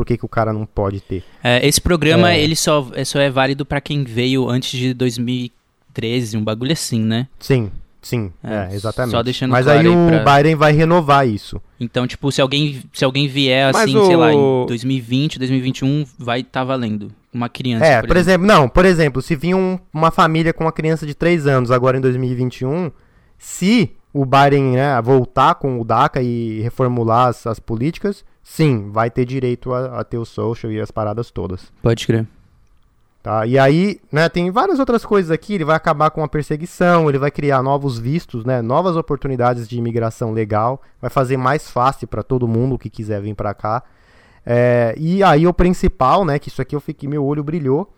por 0.00 0.06
que, 0.06 0.16
que 0.16 0.24
o 0.24 0.28
cara 0.28 0.50
não 0.50 0.64
pode 0.64 0.98
ter? 1.00 1.22
É, 1.44 1.66
esse 1.68 1.78
programa, 1.78 2.32
É. 2.32 2.40
ele 2.40 2.56
só, 2.56 2.88
é- 2.94 3.04
só 3.04 3.18
é 3.20 3.28
válido 3.28 3.66
pra 3.66 3.82
quem 3.82 4.02
veio 4.02 4.48
antes 4.48 4.78
de 4.78 4.94
2013, 4.94 6.38
um 6.38 6.42
bagulho 6.42 6.72
assim, 6.72 7.00
né? 7.00 7.28
Sim, 7.38 7.70
sim, 8.00 8.32
É, 8.42 8.72
é, 8.72 8.74
exatamente. 8.74 9.10
só 9.10 9.22
deixando 9.22 9.50
Mas 9.50 9.64
claro 9.66 9.78
aí 9.80 9.86
aí 9.86 9.92
o 9.92 10.22
pra- 10.22 10.36
Biden 10.38 10.54
vai 10.54 10.72
renovar 10.72 11.28
isso. 11.28 11.60
Então, 11.78 12.06
tipo, 12.06 12.32
se 12.32 12.40
alguém, 12.40 12.82
se 12.94 13.04
alguém 13.04 13.28
vier 13.28 13.70
Mas 13.74 13.82
assim, 13.82 14.06
sei 14.06 14.16
lá, 14.16 14.32
em 14.32 14.36
o- 14.38 14.64
2020, 14.66 15.38
2021, 15.38 16.06
vai 16.18 16.40
estar 16.40 16.64
valendo. 16.64 17.12
Uma 17.32 17.50
criança, 17.50 17.84
É, 17.84 18.02
por 18.02 18.16
exemplo, 18.16 18.46
não, 18.46 18.66
por 18.70 18.86
exemplo, 18.86 19.20
se 19.20 19.36
vir 19.36 19.54
um- 19.54 19.78
uma 19.92 20.10
família 20.10 20.54
com 20.54 20.64
uma 20.64 20.72
criança 20.72 21.06
de 21.06 21.14
3 21.14 21.46
anos 21.46 21.70
agora 21.70 21.98
em 21.98 22.00
2021, 22.00 22.90
se 23.38 23.90
o 24.14 24.24
Biden 24.24 24.72
né, 24.72 25.00
voltar 25.02 25.54
com 25.56 25.78
o 25.78 25.84
DACA 25.84 26.22
e 26.22 26.60
reformular 26.62 27.28
as, 27.28 27.46
as 27.46 27.60
políticas, 27.60 28.24
sim, 28.42 28.90
vai 28.90 29.10
ter 29.10 29.24
direito 29.24 29.72
a, 29.72 30.00
a 30.00 30.04
ter 30.04 30.18
o 30.18 30.24
social 30.24 30.72
e 30.72 30.80
as 30.80 30.90
paradas 30.90 31.30
todas. 31.30 31.72
Pode 31.82 32.06
crer. 32.06 32.26
Tá? 33.22 33.44
E 33.44 33.58
aí, 33.58 34.00
né, 34.10 34.30
tem 34.30 34.50
várias 34.50 34.78
outras 34.78 35.04
coisas 35.04 35.30
aqui, 35.30 35.54
ele 35.54 35.64
vai 35.64 35.76
acabar 35.76 36.10
com 36.10 36.24
a 36.24 36.28
perseguição, 36.28 37.06
ele 37.06 37.18
vai 37.18 37.30
criar 37.30 37.62
novos 37.62 37.98
vistos, 37.98 38.46
né, 38.46 38.62
novas 38.62 38.96
oportunidades 38.96 39.68
de 39.68 39.76
imigração 39.76 40.32
legal, 40.32 40.80
vai 41.00 41.10
fazer 41.10 41.36
mais 41.36 41.70
fácil 41.70 42.08
para 42.08 42.22
todo 42.22 42.48
mundo 42.48 42.78
que 42.78 42.88
quiser 42.88 43.20
vir 43.20 43.34
para 43.34 43.52
cá. 43.52 43.82
É, 44.44 44.94
e 44.96 45.22
aí 45.22 45.46
o 45.46 45.52
principal, 45.52 46.24
né, 46.24 46.38
que 46.38 46.48
isso 46.48 46.62
aqui 46.62 46.74
eu 46.74 46.80
fiquei, 46.80 47.06
meu 47.06 47.22
olho 47.22 47.44
brilhou, 47.44 47.92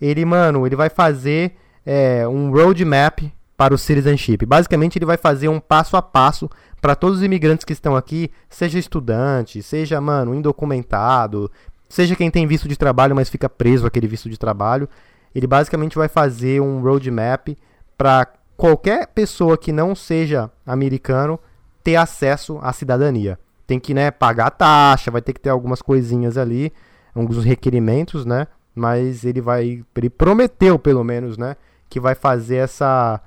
ele, 0.00 0.24
mano, 0.24 0.66
ele 0.66 0.74
vai 0.74 0.90
fazer 0.90 1.52
é, 1.84 2.26
um 2.26 2.50
roadmap 2.50 3.20
para 3.56 3.74
o 3.74 3.78
citizenship. 3.78 4.44
Basicamente, 4.44 4.98
ele 4.98 5.06
vai 5.06 5.16
fazer 5.16 5.48
um 5.48 5.58
passo 5.58 5.96
a 5.96 6.02
passo 6.02 6.48
para 6.80 6.94
todos 6.94 7.18
os 7.18 7.24
imigrantes 7.24 7.64
que 7.64 7.72
estão 7.72 7.96
aqui, 7.96 8.30
seja 8.48 8.78
estudante, 8.78 9.62
seja, 9.62 10.00
mano, 10.00 10.34
indocumentado, 10.34 11.50
seja 11.88 12.14
quem 12.14 12.30
tem 12.30 12.46
visto 12.46 12.68
de 12.68 12.76
trabalho, 12.76 13.14
mas 13.14 13.28
fica 13.28 13.48
preso 13.48 13.86
aquele 13.86 14.06
visto 14.06 14.28
de 14.28 14.38
trabalho. 14.38 14.88
Ele 15.34 15.46
basicamente 15.46 15.96
vai 15.96 16.08
fazer 16.08 16.60
um 16.60 16.80
roadmap 16.80 17.56
para 17.96 18.26
qualquer 18.56 19.06
pessoa 19.08 19.56
que 19.56 19.72
não 19.72 19.94
seja 19.94 20.50
americano 20.66 21.38
ter 21.82 21.96
acesso 21.96 22.58
à 22.62 22.72
cidadania. 22.72 23.38
Tem 23.66 23.80
que, 23.80 23.94
né, 23.94 24.10
pagar 24.10 24.46
a 24.46 24.50
taxa, 24.50 25.10
vai 25.10 25.20
ter 25.20 25.32
que 25.32 25.40
ter 25.40 25.50
algumas 25.50 25.82
coisinhas 25.82 26.38
ali, 26.38 26.72
alguns 27.14 27.44
requerimentos, 27.44 28.24
né? 28.24 28.46
Mas 28.74 29.24
ele 29.24 29.40
vai, 29.40 29.84
ele 29.96 30.10
prometeu 30.10 30.78
pelo 30.78 31.02
menos, 31.02 31.38
né, 31.38 31.56
que 31.88 31.98
vai 31.98 32.14
fazer 32.14 32.56
essa 32.56 33.20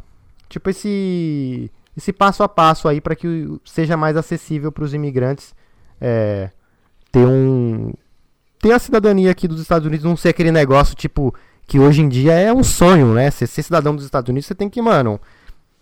tipo 0.49 0.69
esse 0.69 1.71
esse 1.95 2.11
passo 2.11 2.43
a 2.43 2.49
passo 2.49 2.87
aí 2.87 2.99
para 2.99 3.15
que 3.15 3.59
seja 3.63 3.95
mais 3.95 4.17
acessível 4.17 4.71
para 4.71 4.83
os 4.83 4.93
imigrantes 4.93 5.53
é, 6.01 6.49
ter 7.11 7.25
um 7.25 7.93
ter 8.59 8.71
a 8.73 8.79
cidadania 8.79 9.31
aqui 9.31 9.47
dos 9.47 9.61
Estados 9.61 9.87
Unidos, 9.87 10.05
não 10.05 10.17
ser 10.17 10.29
aquele 10.29 10.51
negócio 10.51 10.95
tipo 10.95 11.33
que 11.65 11.79
hoje 11.79 12.01
em 12.01 12.09
dia 12.09 12.33
é 12.33 12.51
um 12.51 12.63
sonho, 12.63 13.13
né? 13.13 13.29
Ser, 13.29 13.47
ser 13.47 13.61
cidadão 13.61 13.95
dos 13.95 14.03
Estados 14.03 14.27
Unidos, 14.27 14.47
você 14.47 14.55
tem 14.55 14.67
que, 14.67 14.81
mano, 14.81 15.21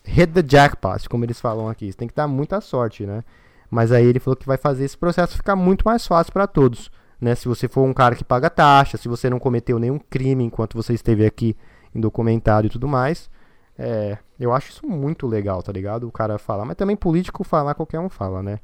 hit 0.04 0.34
the 0.34 0.44
jackpot, 0.44 1.08
como 1.10 1.24
eles 1.24 1.40
falam 1.40 1.70
aqui. 1.70 1.92
Você 1.92 1.98
tem 1.98 2.08
que 2.10 2.14
dar 2.14 2.28
muita 2.28 2.60
sorte, 2.60 3.06
né? 3.06 3.24
Mas 3.72 3.92
aí 3.92 4.06
ele 4.06 4.20
falou 4.20 4.36
que 4.36 4.46
vai 4.46 4.58
fazer 4.58 4.84
esse 4.84 4.98
processo 4.98 5.38
ficar 5.38 5.56
muito 5.56 5.84
mais 5.84 6.06
fácil 6.06 6.34
para 6.34 6.46
todos, 6.46 6.92
né? 7.20 7.36
Se 7.36 7.48
você 7.48 7.68
for 7.68 7.84
um 7.84 7.94
cara 7.94 8.16
que 8.16 8.24
paga 8.24 8.50
taxa, 8.50 8.98
se 8.98 9.08
você 9.08 9.30
não 9.30 9.40
cometeu 9.40 9.80
nenhum 9.80 9.98
crime 9.98 10.44
enquanto 10.44 10.76
você 10.76 10.94
esteve 10.94 11.26
aqui 11.26 11.56
indocumentado 11.96 12.68
e 12.68 12.70
tudo 12.70 12.88
mais, 12.88 13.30
é, 13.78 14.18
eu 14.40 14.54
acho 14.54 14.72
isso 14.72 14.88
muito 14.88 15.28
legal, 15.28 15.62
tá 15.62 15.72
ligado? 15.72 16.08
O 16.08 16.12
cara 16.12 16.38
falar, 16.38 16.66
mas 16.66 16.76
também 16.76 16.96
político 16.96 17.44
falar 17.44 17.76
qualquer 17.76 18.00
um 18.00 18.10
fala, 18.10 18.42
né? 18.42 18.60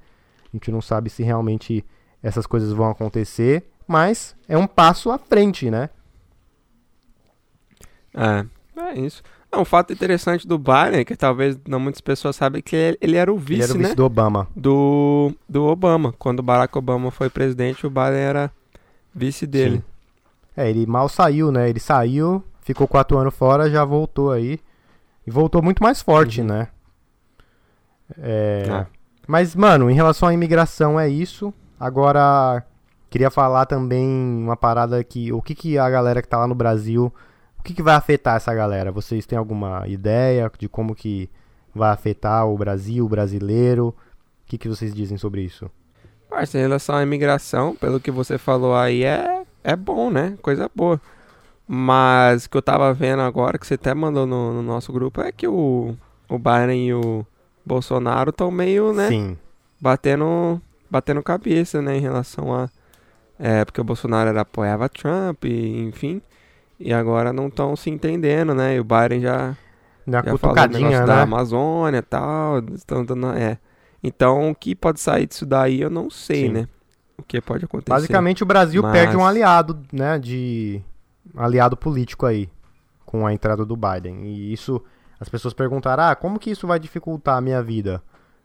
A 0.45 0.57
gente 0.57 0.71
não 0.71 0.81
sabe 0.81 1.09
se 1.09 1.23
realmente 1.23 1.85
essas 2.21 2.47
coisas 2.47 2.71
vão 2.71 2.89
acontecer, 2.89 3.63
mas 3.87 4.35
é 4.47 4.57
um 4.57 4.67
passo 4.67 5.11
à 5.11 5.17
frente, 5.17 5.69
né? 5.69 5.89
É, 8.13 8.45
é 8.79 8.99
isso. 8.99 9.21
É 9.51 9.57
um 9.57 9.65
fato 9.65 9.93
interessante 9.93 10.47
do 10.47 10.57
Biden, 10.57 11.05
que 11.05 11.15
talvez 11.15 11.59
não 11.67 11.79
muitas 11.79 12.01
pessoas 12.01 12.35
sabem, 12.35 12.59
que 12.59 12.97
ele 12.99 13.15
era 13.15 13.31
o 13.31 13.37
vice, 13.37 13.53
ele 13.53 13.63
era 13.63 13.73
o 13.73 13.77
vice 13.77 13.89
né? 13.89 13.95
do 13.95 14.05
Obama. 14.05 14.47
Do, 14.55 15.31
do 15.47 15.65
Obama. 15.65 16.11
Quando 16.17 16.39
o 16.39 16.43
Barack 16.43 16.75
Obama 16.75 17.11
foi 17.11 17.29
presidente, 17.29 17.85
o 17.85 17.89
Biden 17.89 18.19
era 18.19 18.51
vice 19.13 19.45
dele. 19.45 19.77
Sim. 19.77 19.83
É, 20.57 20.69
ele 20.69 20.87
mal 20.87 21.07
saiu, 21.07 21.51
né? 21.51 21.69
Ele 21.69 21.79
saiu, 21.79 22.43
ficou 22.61 22.87
quatro 22.87 23.17
anos 23.17 23.35
fora, 23.35 23.69
já 23.69 23.85
voltou 23.85 24.31
aí. 24.31 24.59
E 25.25 25.31
voltou 25.31 25.61
muito 25.61 25.81
mais 25.81 26.01
forte, 26.01 26.41
uhum. 26.41 26.47
né? 26.47 26.67
É... 28.17 28.67
Ah. 28.69 28.85
Mas, 29.27 29.55
mano, 29.55 29.89
em 29.89 29.93
relação 29.93 30.27
à 30.27 30.33
imigração 30.33 30.99
é 30.99 31.07
isso. 31.07 31.53
Agora, 31.79 32.63
queria 33.09 33.31
falar 33.31 33.65
também 33.65 34.05
uma 34.05 34.57
parada 34.57 35.03
que... 35.03 35.31
O 35.31 35.41
que, 35.41 35.55
que 35.55 35.77
a 35.77 35.89
galera 35.89 36.21
que 36.21 36.27
tá 36.27 36.37
lá 36.37 36.47
no 36.47 36.55
Brasil 36.55 37.13
o 37.63 37.65
que, 37.65 37.73
que 37.73 37.81
vai 37.81 37.95
afetar 37.95 38.35
essa 38.35 38.53
galera? 38.53 38.91
Vocês 38.91 39.25
têm 39.25 39.37
alguma 39.37 39.87
ideia 39.87 40.51
de 40.59 40.67
como 40.67 40.93
que 40.93 41.29
vai 41.73 41.91
afetar 41.91 42.45
o 42.45 42.57
Brasil, 42.57 43.05
o 43.05 43.07
brasileiro? 43.07 43.87
O 43.87 43.95
que, 44.47 44.57
que 44.57 44.67
vocês 44.67 44.93
dizem 44.93 45.17
sobre 45.17 45.43
isso? 45.43 45.71
Parça, 46.29 46.57
em 46.57 46.61
relação 46.61 46.95
à 46.95 47.03
imigração, 47.03 47.73
pelo 47.73 48.01
que 48.01 48.11
você 48.11 48.37
falou 48.37 48.75
aí, 48.75 49.05
é, 49.05 49.43
é 49.63 49.77
bom, 49.77 50.11
né? 50.11 50.37
Coisa 50.41 50.69
boa. 50.75 50.99
Mas 51.67 52.45
o 52.45 52.49
que 52.49 52.57
eu 52.57 52.61
tava 52.61 52.93
vendo 52.93 53.21
agora, 53.21 53.57
que 53.57 53.65
você 53.65 53.75
até 53.75 53.93
mandou 53.93 54.25
no, 54.25 54.53
no 54.53 54.61
nosso 54.61 54.91
grupo, 54.91 55.21
é 55.21 55.31
que 55.31 55.47
o, 55.47 55.95
o 56.29 56.37
Biden 56.37 56.87
e 56.87 56.93
o 56.93 57.25
Bolsonaro 57.65 58.31
estão 58.31 58.51
meio, 58.51 58.93
né? 58.93 59.07
Sim. 59.07 59.37
Batendo, 59.79 60.61
batendo 60.89 61.23
cabeça, 61.23 61.81
né? 61.81 61.97
Em 61.97 62.01
relação 62.01 62.53
a. 62.53 62.69
É, 63.39 63.65
porque 63.65 63.81
o 63.81 63.83
Bolsonaro 63.83 64.29
era, 64.29 64.41
apoiava 64.41 64.89
Trump, 64.89 65.45
e, 65.45 65.81
enfim. 65.81 66.21
E 66.79 66.93
agora 66.93 67.31
não 67.31 67.47
estão 67.47 67.75
se 67.75 67.89
entendendo, 67.89 68.53
né? 68.53 68.75
E 68.75 68.79
o 68.79 68.83
Biden 68.83 69.21
já, 69.21 69.55
Na 70.05 70.21
já 70.21 70.37
falou 70.37 70.55
né? 70.55 71.05
da 71.05 71.21
Amazônia 71.21 71.99
e 71.99 72.01
tal. 72.01 72.59
Estão 72.73 73.05
dando. 73.05 73.27
É. 73.33 73.57
Então, 74.03 74.51
o 74.51 74.55
que 74.55 74.75
pode 74.75 74.99
sair 74.99 75.25
disso 75.25 75.45
daí, 75.45 75.81
eu 75.81 75.89
não 75.89 76.09
sei, 76.09 76.47
Sim. 76.47 76.53
né? 76.53 76.67
O 77.17 77.23
que 77.23 77.39
pode 77.39 77.63
acontecer. 77.63 77.89
Basicamente, 77.89 78.43
o 78.43 78.45
Brasil 78.45 78.81
Mas... 78.81 78.91
perde 78.91 79.15
um 79.15 79.25
aliado, 79.25 79.79
né? 79.91 80.19
De. 80.19 80.81
Aliado 81.35 81.77
político 81.77 82.25
aí. 82.25 82.49
Com 83.05 83.27
a 83.27 83.33
entrada 83.33 83.65
do 83.65 83.75
Biden. 83.75 84.25
E 84.25 84.53
isso. 84.53 84.81
As 85.19 85.29
pessoas 85.29 85.53
perguntaram: 85.53 86.03
ah, 86.03 86.15
como 86.15 86.39
que 86.39 86.49
isso 86.49 86.65
vai 86.65 86.79
dificultar 86.79 87.37
a 87.37 87.41
minha 87.41 87.61
vida? 87.61 88.01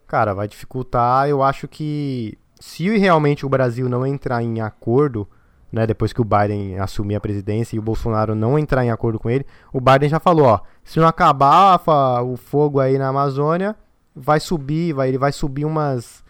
Cara, 0.07 0.35
vai 0.35 0.47
dificultar. 0.47 1.29
Eu 1.29 1.43
acho 1.43 1.67
que. 1.67 2.39
Se 2.61 2.89
realmente 2.99 3.47
o 3.47 3.49
Brasil 3.49 3.89
não 3.89 4.05
entrar 4.05 4.43
em 4.43 4.61
acordo 4.61 5.29
né, 5.73 5.87
depois 5.87 6.13
que 6.13 6.21
o 6.21 6.25
Biden 6.25 6.79
assumir 6.79 7.15
a 7.15 7.21
presidência 7.21 7.77
e 7.77 7.79
o 7.79 7.83
Bolsonaro 7.83 8.35
não 8.35 8.59
entrar 8.59 8.85
em 8.85 8.91
acordo 8.91 9.19
com 9.19 9.29
ele, 9.29 9.47
o 9.73 9.81
Biden 9.81 10.09
já 10.09 10.19
falou, 10.19 10.47
ó, 10.47 10.61
se 10.83 10.99
não 10.99 11.07
acabar 11.07 11.81
o 12.25 12.37
fogo 12.37 12.81
aí 12.81 12.99
na 12.99 13.09
Amazônia, 13.09 13.77
vai 14.15 14.41
subir, 14.41 14.93
vai, 14.93 15.09
ele 15.09 15.19
vai 15.19 15.33
subir 15.33 15.65
umas, 15.65 16.25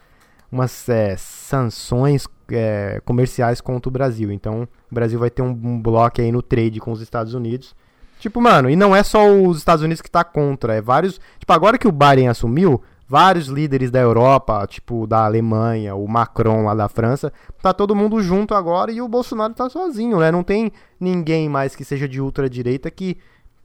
umas 0.50 0.88
é, 0.88 1.16
sanções 1.16 2.26
é, 2.50 3.00
comerciais 3.04 3.60
contra 3.60 3.88
o 3.88 3.92
Brasil. 3.92 4.32
Então, 4.32 4.68
o 4.90 4.94
Brasil 4.94 5.18
vai 5.18 5.30
ter 5.30 5.42
um, 5.42 5.50
um 5.50 5.80
bloco 5.80 6.20
aí 6.20 6.32
no 6.32 6.42
trade 6.42 6.80
com 6.80 6.92
os 6.92 7.00
Estados 7.00 7.34
Unidos. 7.34 7.74
Tipo, 8.18 8.40
mano, 8.40 8.68
e 8.68 8.74
não 8.74 8.96
é 8.96 9.02
só 9.02 9.30
os 9.32 9.58
Estados 9.58 9.84
Unidos 9.84 10.02
que 10.02 10.10
tá 10.10 10.24
contra, 10.24 10.74
é 10.74 10.80
vários. 10.80 11.20
Tipo, 11.38 11.52
agora 11.52 11.78
que 11.78 11.86
o 11.86 11.92
Biden 11.92 12.28
assumiu, 12.28 12.82
vários 13.08 13.46
líderes 13.46 13.90
da 13.90 14.00
Europa, 14.00 14.66
tipo 14.66 15.06
da 15.06 15.24
Alemanha, 15.24 15.94
o 15.94 16.06
Macron 16.06 16.64
lá 16.64 16.74
da 16.74 16.88
França, 16.88 17.32
tá 17.62 17.72
todo 17.72 17.94
mundo 17.94 18.20
junto 18.20 18.54
agora 18.54 18.90
e 18.92 19.00
o 19.00 19.08
Bolsonaro 19.08 19.54
tá 19.54 19.70
sozinho, 19.70 20.18
né? 20.18 20.32
Não 20.32 20.42
tem 20.42 20.72
ninguém 20.98 21.48
mais 21.48 21.76
que 21.76 21.84
seja 21.84 22.08
de 22.08 22.20
ultradireita 22.20 22.90
que 22.90 23.16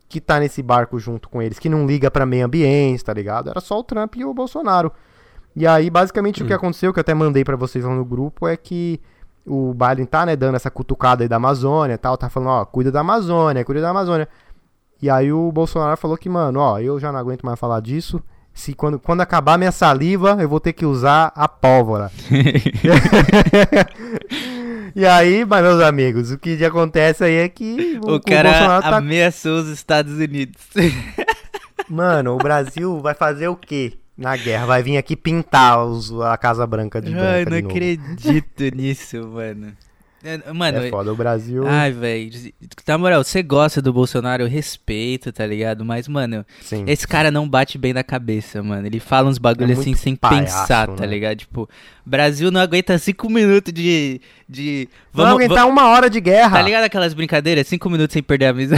que 0.08 0.22
tá 0.22 0.40
nesse 0.40 0.62
barco 0.62 1.00
junto 1.00 1.28
com 1.28 1.42
eles, 1.42 1.58
que 1.58 1.68
não 1.68 1.88
liga 1.88 2.12
para 2.12 2.24
meio 2.24 2.46
ambiente, 2.46 3.04
tá 3.04 3.12
ligado? 3.12 3.50
Era 3.50 3.60
só 3.60 3.80
o 3.80 3.84
Trump 3.84 4.16
e 4.16 4.24
o 4.24 4.32
Bolsonaro. 4.32 4.92
E 5.56 5.68
aí, 5.68 5.90
basicamente, 5.90 6.42
hum. 6.42 6.46
o 6.46 6.48
que 6.48 6.54
hum. 6.54 6.58
aconteceu, 6.58 6.94
que 6.94 7.00
eu 7.00 7.02
até 7.02 7.14
mandei 7.14 7.44
para 7.44 7.56
vocês 7.56 7.86
lá 7.86 7.94
no 7.94 8.06
grupo, 8.06 8.48
é 8.48 8.58
que 8.58 9.00
o 9.46 9.74
Biden 9.74 10.06
tá, 10.06 10.26
né, 10.26 10.36
dando 10.36 10.56
essa 10.56 10.72
cutucada 10.72 11.24
aí 11.24 11.28
da 11.28 11.36
Amazônia 11.36 11.96
e 11.96 11.98
tal, 11.98 12.18
tá 12.18 12.30
falando, 12.30 12.50
ó, 12.50 12.66
cuida 12.66 12.92
da 12.92 13.02
Amazônia, 13.02 13.66
cuida 13.66 13.82
da 13.82 13.90
Amazônia. 13.90 14.28
E 15.02 15.10
aí 15.10 15.34
o 15.34 15.52
Bolsonaro 15.52 15.98
falou 15.98 16.18
que, 16.18 16.30
mano, 16.30 16.60
ó, 16.60 16.80
eu 16.80 17.00
já 17.00 17.12
não 17.12 17.20
aguento 17.20 17.44
mais 17.44 17.60
falar 17.60 17.82
disso, 17.82 18.22
se 18.54 18.74
quando, 18.74 19.00
quando 19.00 19.22
acabar 19.22 19.58
minha 19.58 19.72
saliva, 19.72 20.38
eu 20.40 20.48
vou 20.48 20.60
ter 20.60 20.74
que 20.74 20.86
usar 20.86 21.32
a 21.36 21.48
pólvora. 21.48 22.12
e 24.96 25.06
aí, 25.06 25.44
meus 25.44 25.82
amigos, 25.82 26.32
o 26.32 26.38
que 26.38 26.64
acontece 26.64 27.24
aí 27.24 27.36
é 27.36 27.50
que 27.50 28.00
o, 28.02 28.16
o 28.16 28.22
cara 28.22 28.78
o 28.78 28.82
tá... 28.82 28.98
ameaçou 28.98 29.58
os 29.58 29.68
Estados 29.68 30.14
Unidos. 30.14 30.62
Mano, 31.90 32.36
o 32.36 32.38
Brasil 32.38 33.00
vai 33.02 33.14
fazer 33.14 33.48
o 33.48 33.56
quê? 33.56 33.94
Na 34.16 34.38
guerra, 34.38 34.66
vai 34.66 34.84
vir 34.84 34.98
aqui 34.98 35.16
pintar 35.16 35.84
os, 35.84 36.12
a 36.22 36.38
Casa 36.38 36.68
Branca 36.68 37.02
de 37.02 37.10
branca 37.12 37.30
Ai, 37.30 37.46
não 37.46 37.70
acredito 37.70 38.76
nisso, 38.76 39.28
mano. 39.28 39.74
É, 40.24 40.54
mano, 40.54 40.78
é 40.78 40.90
foda, 40.90 41.12
o 41.12 41.16
Brasil. 41.16 41.68
Ai, 41.68 41.92
velho. 41.92 42.32
Na 42.88 42.98
moral, 42.98 43.24
você 43.24 43.44
gosta 43.44 43.82
do 43.82 43.92
Bolsonaro, 43.92 44.44
eu 44.44 44.48
respeito, 44.48 45.34
tá 45.34 45.46
ligado? 45.46 45.84
Mas, 45.84 46.08
mano, 46.08 46.46
Sim. 46.62 46.86
esse 46.88 47.06
cara 47.06 47.30
não 47.30 47.48
bate 47.48 47.78
bem 47.78 47.92
na 47.92 48.04
cabeça, 48.06 48.64
mano. 48.64 48.88
Ele 48.88 49.02
fala 49.02 49.30
uns 49.30 49.38
bagulho 49.38 49.72
é 49.72 49.74
assim 49.74 49.94
sem 49.94 50.16
palhaço, 50.16 50.62
pensar, 50.62 50.88
tá 50.88 51.02
né? 51.02 51.08
ligado? 51.08 51.40
Tipo, 51.40 51.70
Brasil 52.06 52.50
não 52.52 52.62
aguenta 52.62 52.98
cinco 52.98 53.30
minutos 53.30 53.74
de. 53.74 54.22
de 54.48 54.88
vamos, 55.12 55.32
não 55.32 55.38
aguentar 55.38 55.68
uma 55.68 55.90
hora 55.90 56.10
de 56.10 56.22
guerra. 56.22 56.58
Tá 56.58 56.62
ligado 56.62 56.86
aquelas 56.86 57.14
brincadeiras? 57.14 57.68
Cinco 57.68 57.90
minutos 57.90 58.14
sem 58.14 58.24
perder 58.24 58.46
a 58.46 58.54
mesa. 58.54 58.78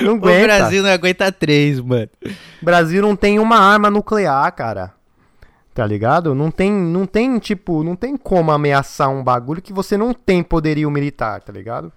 Não 0.00 0.14
aguenta. 0.16 0.44
O 0.44 0.46
Brasil 0.46 0.82
não 0.82 0.90
aguenta 0.90 1.30
três, 1.30 1.78
mano. 1.78 2.08
O 2.24 2.64
Brasil 2.64 3.02
não 3.02 3.14
tem 3.14 3.38
uma 3.38 3.58
arma 3.58 3.90
nuclear, 3.90 4.50
cara. 4.52 4.94
Tá 5.74 5.86
ligado? 5.86 6.34
Não 6.34 6.50
tem, 6.50 6.70
não 6.70 7.06
tem, 7.06 7.38
tipo, 7.38 7.82
não 7.82 7.96
tem 7.96 8.16
como 8.16 8.50
ameaçar 8.50 9.08
um 9.08 9.24
bagulho 9.24 9.62
que 9.62 9.72
você 9.72 9.96
não 9.96 10.12
tem 10.12 10.42
poderio 10.42 10.90
militar, 10.90 11.40
tá 11.40 11.50
ligado? 11.50 11.90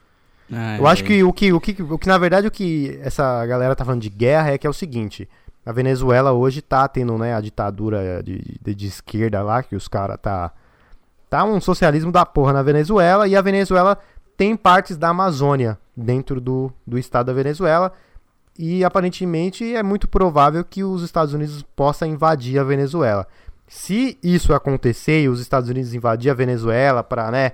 Ai, 0.51 0.79
eu 0.79 0.87
acho 0.87 1.03
que 1.03 1.23
o, 1.23 1.33
que 1.33 1.51
o 1.51 1.59
que 1.59 1.81
o 1.81 1.97
que 1.97 2.07
na 2.07 2.17
verdade 2.17 2.47
o 2.47 2.51
que 2.51 2.99
essa 3.01 3.45
galera 3.45 3.75
tá 3.75 3.83
falando 3.83 4.01
de 4.01 4.09
guerra 4.09 4.51
é 4.51 4.57
que 4.57 4.67
é 4.67 4.69
o 4.69 4.73
seguinte, 4.73 5.27
a 5.65 5.71
Venezuela 5.71 6.31
hoje 6.31 6.61
tá 6.61 6.87
tendo, 6.87 7.17
né, 7.17 7.33
a 7.33 7.41
ditadura 7.41 8.21
de, 8.23 8.41
de, 8.61 8.75
de 8.75 8.87
esquerda 8.87 9.41
lá, 9.41 9.63
que 9.63 9.75
os 9.75 9.87
caras 9.87 10.17
tá 10.21 10.51
tá 11.29 11.43
um 11.43 11.59
socialismo 11.59 12.11
da 12.11 12.25
porra 12.25 12.53
na 12.53 12.61
Venezuela 12.61 13.27
e 13.27 13.35
a 13.35 13.41
Venezuela 13.41 13.97
tem 14.37 14.55
partes 14.55 14.95
da 14.95 15.09
Amazônia 15.09 15.77
dentro 15.97 16.39
do, 16.39 16.71
do 16.85 16.97
estado 16.97 17.27
da 17.27 17.33
Venezuela 17.33 17.91
e 18.57 18.85
aparentemente 18.85 19.75
é 19.75 19.83
muito 19.83 20.07
provável 20.07 20.63
que 20.63 20.83
os 20.83 21.01
Estados 21.01 21.33
Unidos 21.33 21.63
possam 21.75 22.07
invadir 22.07 22.59
a 22.59 22.63
Venezuela. 22.63 23.27
Se 23.67 24.17
isso 24.23 24.53
acontecer 24.53 25.23
e 25.23 25.29
os 25.29 25.39
Estados 25.41 25.69
Unidos 25.69 25.93
invadir 25.93 26.29
a 26.29 26.33
Venezuela 26.33 27.03
para, 27.03 27.31
né, 27.31 27.51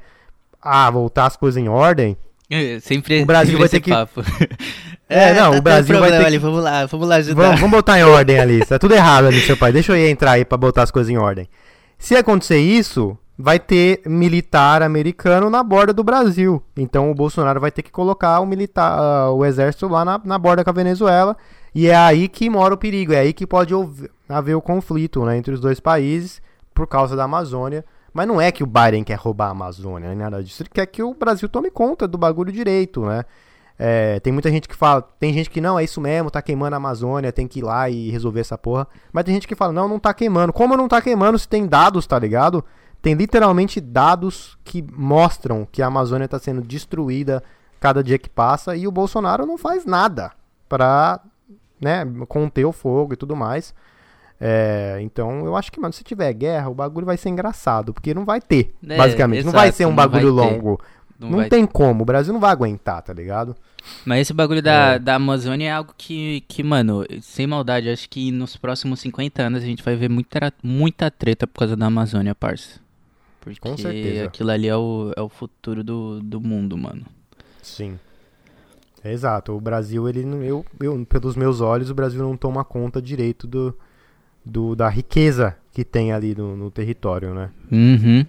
ah, 0.61 0.89
voltar 0.89 1.25
as 1.25 1.35
coisas 1.35 1.61
em 1.61 1.69
ordem, 1.69 2.17
é, 2.49 2.79
sempre 2.81 3.21
o 3.21 3.25
Brasil 3.25 3.57
vai 3.59 3.69
ter 3.69 3.79
que 3.79 3.89
papo. 3.89 4.21
É, 5.13 5.31
é 5.31 5.33
não, 5.33 5.51
tá 5.51 5.57
o 5.57 5.61
Brasil 5.61 5.99
vai 5.99 6.09
ter 6.09 6.25
ali, 6.25 6.37
que... 6.37 6.39
vamos 6.39 6.63
lá, 6.63 6.85
vamos 6.85 7.05
lá 7.05 7.15
ajudar. 7.15 7.43
Vamos, 7.43 7.59
vamos 7.59 7.75
botar 7.75 7.99
em 7.99 8.03
ordem 8.07 8.39
ali, 8.39 8.65
tá 8.65 8.79
tudo 8.79 8.93
errado 8.93 9.25
ali, 9.25 9.41
seu 9.41 9.57
pai. 9.57 9.73
Deixa 9.73 9.91
eu 9.91 10.09
entrar 10.09 10.31
aí 10.31 10.45
para 10.45 10.57
botar 10.57 10.83
as 10.83 10.91
coisas 10.91 11.09
em 11.09 11.17
ordem. 11.17 11.49
Se 11.99 12.15
acontecer 12.15 12.59
isso, 12.59 13.17
vai 13.37 13.59
ter 13.59 14.01
militar 14.05 14.81
americano 14.81 15.49
na 15.49 15.61
borda 15.63 15.91
do 15.91 16.01
Brasil. 16.01 16.63
Então 16.77 17.11
o 17.11 17.13
Bolsonaro 17.13 17.59
vai 17.59 17.71
ter 17.71 17.81
que 17.81 17.91
colocar 17.91 18.39
o 18.39 18.45
militar, 18.45 19.29
uh, 19.29 19.35
o 19.35 19.43
exército 19.45 19.89
lá 19.89 20.05
na, 20.05 20.21
na 20.23 20.37
borda 20.37 20.63
com 20.63 20.69
a 20.69 20.73
Venezuela. 20.73 21.35
E 21.73 21.87
é 21.87 21.95
aí 21.95 22.27
que 22.27 22.49
mora 22.49 22.73
o 22.73 22.77
perigo, 22.77 23.13
é 23.13 23.19
aí 23.19 23.33
que 23.33 23.47
pode 23.47 23.73
haver 24.27 24.55
o 24.55 24.61
conflito 24.61 25.23
né, 25.25 25.37
entre 25.37 25.53
os 25.53 25.59
dois 25.59 25.79
países 25.79 26.41
por 26.73 26.87
causa 26.87 27.15
da 27.15 27.23
Amazônia. 27.23 27.85
Mas 28.13 28.27
não 28.27 28.41
é 28.41 28.51
que 28.51 28.63
o 28.63 28.67
Biden 28.67 29.03
quer 29.03 29.17
roubar 29.17 29.47
a 29.47 29.51
Amazônia, 29.51 30.09
nem 30.09 30.17
nada 30.17 30.43
disso. 30.43 30.63
Ele 30.63 30.69
quer 30.69 30.85
que 30.85 31.01
o 31.01 31.13
Brasil 31.13 31.47
tome 31.47 31.71
conta 31.71 32.07
do 32.07 32.17
bagulho 32.17 32.51
direito, 32.51 33.05
né? 33.05 33.23
É, 33.79 34.19
tem 34.19 34.31
muita 34.31 34.51
gente 34.51 34.67
que 34.67 34.75
fala, 34.75 35.01
tem 35.01 35.33
gente 35.33 35.49
que 35.49 35.59
não, 35.59 35.79
é 35.79 35.83
isso 35.83 35.99
mesmo, 35.99 36.29
tá 36.29 36.39
queimando 36.41 36.75
a 36.75 36.77
Amazônia, 36.77 37.31
tem 37.31 37.47
que 37.47 37.59
ir 37.59 37.63
lá 37.63 37.89
e 37.89 38.11
resolver 38.11 38.41
essa 38.41 38.57
porra. 38.57 38.87
Mas 39.11 39.23
tem 39.23 39.33
gente 39.33 39.47
que 39.47 39.55
fala, 39.55 39.73
não, 39.73 39.87
não 39.87 39.97
tá 39.97 40.13
queimando. 40.13 40.53
Como 40.53 40.77
não 40.77 40.87
tá 40.87 41.01
queimando 41.01 41.39
se 41.39 41.47
tem 41.47 41.65
dados, 41.65 42.05
tá 42.05 42.19
ligado? 42.19 42.63
Tem 43.01 43.15
literalmente 43.15 43.81
dados 43.81 44.57
que 44.63 44.85
mostram 44.93 45.67
que 45.71 45.81
a 45.81 45.87
Amazônia 45.87 46.25
está 46.25 46.37
sendo 46.37 46.61
destruída 46.61 47.41
cada 47.79 48.03
dia 48.03 48.19
que 48.19 48.29
passa 48.29 48.75
e 48.75 48.87
o 48.87 48.91
Bolsonaro 48.91 49.45
não 49.47 49.57
faz 49.57 49.85
nada 49.85 50.31
para 50.69 51.19
né, 51.81 52.05
conter 52.27 52.65
o 52.65 52.71
fogo 52.71 53.13
e 53.13 53.17
tudo 53.17 53.35
mais. 53.35 53.73
É, 54.39 54.97
então 55.01 55.45
eu 55.45 55.55
acho 55.55 55.71
que, 55.71 55.79
mano, 55.79 55.93
se 55.93 56.03
tiver 56.03 56.33
guerra, 56.33 56.69
o 56.69 56.73
bagulho 56.73 57.05
vai 57.05 57.17
ser 57.17 57.29
engraçado, 57.29 57.93
porque 57.93 58.13
não 58.13 58.25
vai 58.25 58.41
ter, 58.41 58.73
é, 58.87 58.97
basicamente. 58.97 59.39
Exato, 59.39 59.53
não 59.53 59.61
vai 59.61 59.71
ser 59.71 59.85
um 59.85 59.93
bagulho 59.93 60.31
longo. 60.31 60.81
Não, 61.19 61.29
não 61.29 61.49
tem 61.49 61.67
ter. 61.67 61.71
como, 61.71 62.01
o 62.01 62.05
Brasil 62.05 62.33
não 62.33 62.39
vai 62.39 62.49
aguentar, 62.49 63.03
tá 63.03 63.13
ligado? 63.13 63.55
Mas 64.03 64.21
esse 64.21 64.33
bagulho 64.33 64.61
da, 64.61 64.93
é. 64.93 64.99
da 64.99 65.15
Amazônia 65.15 65.67
é 65.67 65.71
algo 65.71 65.93
que, 65.95 66.41
que, 66.47 66.63
mano, 66.63 67.05
sem 67.21 67.45
maldade, 67.45 67.89
acho 67.89 68.09
que 68.09 68.31
nos 68.31 68.57
próximos 68.57 68.99
50 69.01 69.43
anos 69.43 69.61
a 69.61 69.65
gente 69.65 69.83
vai 69.83 69.95
ver 69.95 70.09
muita, 70.09 70.51
muita 70.63 71.11
treta 71.11 71.45
por 71.45 71.59
causa 71.59 71.75
da 71.75 71.85
Amazônia, 71.85 72.33
parça. 72.33 72.79
Porque 73.39 73.59
Com 73.59 73.77
certeza. 73.77 74.25
aquilo 74.25 74.49
ali 74.51 74.67
é 74.67 74.75
o, 74.75 75.11
é 75.15 75.21
o 75.21 75.29
futuro 75.29 75.83
do, 75.83 76.19
do 76.19 76.41
mundo, 76.41 76.75
mano. 76.75 77.05
Sim. 77.61 77.99
Exato. 79.03 79.53
O 79.53 79.61
Brasil, 79.61 80.07
ele 80.07 80.21
eu, 80.45 80.65
eu, 80.79 81.05
pelos 81.05 81.35
meus 81.35 81.61
olhos, 81.61 81.89
o 81.89 81.95
Brasil 81.95 82.21
não 82.21 82.37
toma 82.37 82.63
conta 82.63 83.01
direito 83.01 83.47
do, 83.47 83.75
do 84.45 84.75
da 84.75 84.89
riqueza 84.89 85.55
que 85.71 85.83
tem 85.83 86.11
ali 86.11 86.35
no, 86.35 86.55
no 86.55 86.69
território, 86.71 87.33
né? 87.33 87.49
Uhum. 87.71 88.25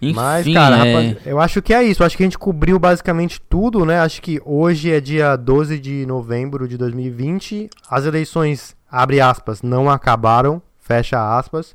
Enfim, 0.00 0.14
Mas, 0.14 0.52
cara, 0.52 0.76
é... 0.76 0.78
rapaz, 0.78 1.26
eu 1.26 1.40
acho 1.40 1.62
que 1.62 1.72
é 1.72 1.82
isso. 1.84 2.02
Eu 2.02 2.06
acho 2.06 2.16
que 2.16 2.22
a 2.22 2.26
gente 2.26 2.38
cobriu 2.38 2.78
basicamente 2.78 3.40
tudo, 3.40 3.84
né? 3.84 4.00
Acho 4.00 4.20
que 4.20 4.42
hoje 4.44 4.90
é 4.90 5.00
dia 5.00 5.36
12 5.36 5.78
de 5.78 6.04
novembro 6.06 6.66
de 6.66 6.76
2020. 6.76 7.70
As 7.88 8.04
eleições, 8.04 8.76
abre 8.90 9.20
aspas, 9.20 9.62
não 9.62 9.88
acabaram, 9.88 10.60
fecha 10.80 11.38
aspas 11.38 11.74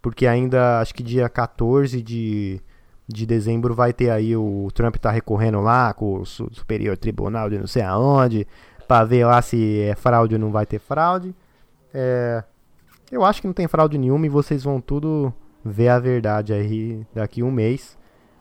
porque 0.00 0.26
ainda 0.26 0.80
acho 0.80 0.94
que 0.94 1.02
dia 1.02 1.28
14 1.28 2.00
de, 2.02 2.60
de 3.08 3.24
dezembro 3.24 3.74
vai 3.74 3.92
ter 3.92 4.10
aí 4.10 4.36
o 4.36 4.68
Trump 4.74 4.96
tá 4.96 5.10
recorrendo 5.10 5.60
lá 5.60 5.94
com 5.94 6.20
o 6.20 6.26
Superior 6.26 6.96
Tribunal 6.96 7.48
de 7.48 7.58
não 7.58 7.66
sei 7.66 7.82
aonde, 7.82 8.46
para 8.86 9.04
ver 9.04 9.24
lá 9.24 9.40
se 9.40 9.80
é 9.80 9.94
fraude 9.94 10.34
ou 10.34 10.40
não 10.40 10.50
vai 10.50 10.66
ter 10.66 10.78
fraude. 10.78 11.34
É, 11.92 12.44
eu 13.10 13.24
acho 13.24 13.40
que 13.40 13.46
não 13.46 13.54
tem 13.54 13.66
fraude 13.66 13.96
nenhuma 13.96 14.26
e 14.26 14.28
vocês 14.28 14.62
vão 14.62 14.80
tudo 14.80 15.32
ver 15.64 15.88
a 15.88 15.98
verdade 15.98 16.52
aí 16.52 17.00
daqui 17.14 17.42
um 17.42 17.50
mês. 17.50 17.96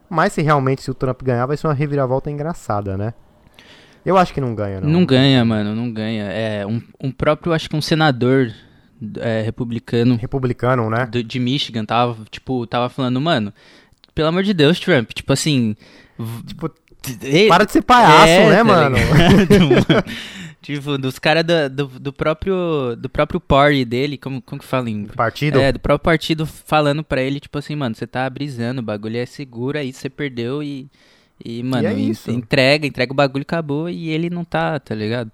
Mas 0.09 0.33
se 0.33 0.41
realmente 0.41 0.81
se 0.81 0.91
o 0.91 0.93
Trump 0.93 1.21
ganhar, 1.23 1.45
vai 1.45 1.55
ser 1.57 1.67
uma 1.67 1.73
reviravolta 1.73 2.29
engraçada, 2.29 2.97
né? 2.97 3.13
Eu 4.05 4.17
acho 4.17 4.33
que 4.33 4.39
não 4.39 4.55
ganha, 4.55 4.79
não. 4.79 4.89
Não 4.89 5.05
ganha, 5.05 5.43
mano, 5.43 5.75
não 5.75 5.91
ganha. 5.91 6.23
É, 6.25 6.65
um, 6.65 6.81
um 7.01 7.11
próprio, 7.11 7.51
acho 7.51 7.69
que 7.69 7.75
um 7.75 7.81
senador 7.81 8.53
é, 9.17 9.41
republicano. 9.41 10.15
Republicano, 10.15 10.89
né? 10.89 11.05
Do, 11.05 11.21
de 11.21 11.39
Michigan, 11.39 11.83
tava, 11.83 12.23
tipo, 12.29 12.65
tava 12.67 12.87
falando, 12.87 13.19
mano, 13.19 13.53
pelo 14.17 14.29
amor 14.29 14.41
de 14.41 14.51
Deus, 14.51 14.79
Trump, 14.79 15.11
tipo 15.11 15.31
assim. 15.31 15.75
Tipo, 16.47 16.71
para 17.47 17.65
de 17.65 17.71
ser 17.71 17.83
palhaço, 17.83 18.27
é, 18.27 18.49
né, 18.49 18.57
tá 18.57 18.63
mano? 18.63 18.97
tipo, 20.59 20.97
dos 20.97 21.19
caras 21.19 21.43
do, 21.43 21.69
do, 21.69 21.99
do, 21.99 22.11
próprio 22.11 22.95
do 22.97 23.07
próprio 23.09 23.39
party 23.39 23.85
dele, 23.85 24.17
como, 24.17 24.41
como 24.41 24.59
que 24.59 24.67
fala 24.67 24.89
em... 24.89 25.05
Partido? 25.05 25.59
É, 25.59 25.71
do 25.71 25.79
próprio 25.79 26.03
partido 26.03 26.47
falando 26.47 27.03
pra 27.03 27.21
ele, 27.21 27.39
tipo 27.39 27.59
assim, 27.59 27.75
mano, 27.75 27.93
você 27.93 28.07
tá 28.07 28.27
brisando, 28.27 28.81
o 28.81 28.83
bagulho 28.83 29.17
é 29.17 29.25
seguro, 29.27 29.77
aí 29.77 29.93
você 29.93 30.09
perdeu 30.09 30.63
e... 30.63 30.87
E, 31.45 31.61
mano, 31.61 31.87
e 31.87 32.11
é 32.11 32.31
entrega, 32.31 32.87
entrega 32.87 33.13
o 33.13 33.15
bagulho 33.15 33.43
acabou 33.43 33.87
e 33.87 34.09
ele 34.09 34.31
não 34.31 34.43
tá, 34.43 34.79
tá 34.79 34.95
ligado? 34.95 35.31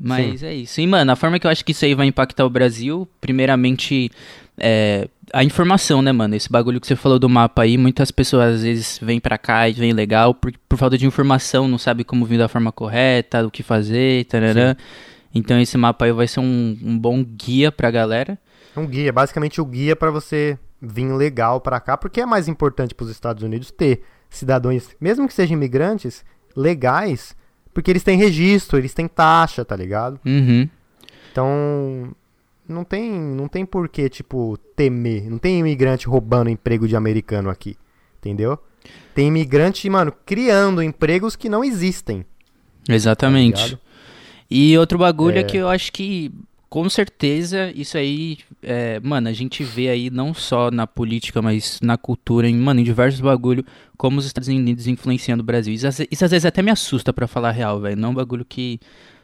Mas 0.00 0.38
Sim. 0.38 0.46
é 0.46 0.54
isso. 0.54 0.80
E, 0.80 0.86
mano, 0.86 1.10
a 1.10 1.16
forma 1.16 1.40
que 1.40 1.46
eu 1.48 1.50
acho 1.50 1.64
que 1.64 1.72
isso 1.72 1.84
aí 1.84 1.96
vai 1.96 2.06
impactar 2.06 2.46
o 2.46 2.50
Brasil, 2.50 3.08
primeiramente, 3.20 4.08
é, 4.56 5.08
a 5.32 5.44
informação, 5.44 6.02
né, 6.02 6.12
mano? 6.12 6.34
Esse 6.34 6.50
bagulho 6.50 6.80
que 6.80 6.86
você 6.86 6.96
falou 6.96 7.18
do 7.18 7.28
mapa 7.28 7.62
aí, 7.62 7.76
muitas 7.76 8.10
pessoas 8.10 8.56
às 8.56 8.62
vezes 8.62 8.98
vêm 9.02 9.20
pra 9.20 9.36
cá 9.36 9.68
e 9.68 9.72
vêm 9.72 9.92
legal 9.92 10.34
por, 10.34 10.52
por 10.68 10.78
falta 10.78 10.96
de 10.96 11.06
informação, 11.06 11.68
não 11.68 11.78
sabe 11.78 12.04
como 12.04 12.24
vir 12.24 12.38
da 12.38 12.48
forma 12.48 12.72
correta, 12.72 13.46
o 13.46 13.50
que 13.50 13.62
fazer, 13.62 14.24
tarará. 14.26 14.76
Então 15.34 15.60
esse 15.60 15.76
mapa 15.76 16.04
aí 16.04 16.12
vai 16.12 16.26
ser 16.26 16.40
um, 16.40 16.78
um 16.82 16.98
bom 16.98 17.22
guia 17.22 17.70
pra 17.70 17.90
galera. 17.90 18.38
Um 18.76 18.86
guia, 18.86 19.12
basicamente 19.12 19.60
o 19.60 19.64
guia 19.64 19.96
para 19.96 20.10
você 20.10 20.58
vir 20.80 21.12
legal 21.12 21.60
pra 21.60 21.80
cá, 21.80 21.96
porque 21.96 22.20
é 22.20 22.26
mais 22.26 22.48
importante 22.48 22.94
pros 22.94 23.10
Estados 23.10 23.42
Unidos 23.42 23.70
ter 23.70 24.02
cidadãos, 24.28 24.90
mesmo 25.00 25.26
que 25.26 25.34
sejam 25.34 25.56
imigrantes, 25.56 26.24
legais 26.54 27.34
porque 27.76 27.90
eles 27.90 28.02
têm 28.02 28.16
registro, 28.16 28.78
eles 28.78 28.94
têm 28.94 29.06
taxa, 29.06 29.62
tá 29.62 29.76
ligado? 29.76 30.18
Uhum. 30.24 30.66
Então, 31.30 32.10
não 32.68 32.84
tem, 32.84 33.10
não 33.10 33.48
tem 33.48 33.64
por 33.64 33.88
que, 33.88 34.08
tipo, 34.08 34.58
temer. 34.74 35.30
Não 35.30 35.38
tem 35.38 35.58
imigrante 35.58 36.06
roubando 36.06 36.50
emprego 36.50 36.86
de 36.86 36.96
americano 36.96 37.50
aqui. 37.50 37.76
Entendeu? 38.18 38.58
Tem 39.14 39.28
imigrante, 39.28 39.88
mano, 39.88 40.12
criando 40.24 40.82
empregos 40.82 41.36
que 41.36 41.48
não 41.48 41.64
existem. 41.64 42.24
Exatamente. 42.88 43.76
Tá 43.76 43.82
e 44.50 44.76
outro 44.78 44.98
bagulho 44.98 45.38
é... 45.38 45.40
é 45.40 45.44
que 45.44 45.56
eu 45.56 45.68
acho 45.68 45.92
que 45.92 46.32
com 46.68 46.90
certeza, 46.90 47.72
isso 47.74 47.96
aí, 47.96 48.38
é, 48.62 49.00
mano, 49.00 49.28
a 49.28 49.32
gente 49.32 49.62
vê 49.62 49.88
aí 49.88 50.10
não 50.10 50.34
só 50.34 50.70
na 50.70 50.86
política, 50.86 51.40
mas 51.40 51.78
na 51.80 51.96
cultura, 51.96 52.48
em, 52.48 52.56
mano, 52.56 52.80
em 52.80 52.84
diversos 52.84 53.20
bagulho, 53.20 53.64
como 53.96 54.18
os 54.18 54.26
Estados 54.26 54.48
Unidos 54.48 54.86
influenciando 54.86 55.42
o 55.42 55.46
Brasil. 55.46 55.72
Isso, 55.72 55.86
isso 56.10 56.24
às 56.24 56.30
vezes 56.30 56.44
até 56.44 56.62
me 56.62 56.70
assusta 56.70 57.12
para 57.12 57.26
falar 57.26 57.50
a 57.50 57.52
real, 57.52 57.80
velho. 57.80 57.96
Não 57.96 58.08
é 58.08 58.12
um 58.12 58.14
bagulho 58.14 58.44
que 58.44 58.80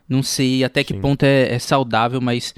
não 0.08 0.22
sei 0.22 0.62
até 0.62 0.84
que 0.84 0.94
Sim. 0.94 1.00
ponto 1.00 1.24
é, 1.24 1.52
é, 1.52 1.58
saudável, 1.58 2.20
mas 2.20 2.54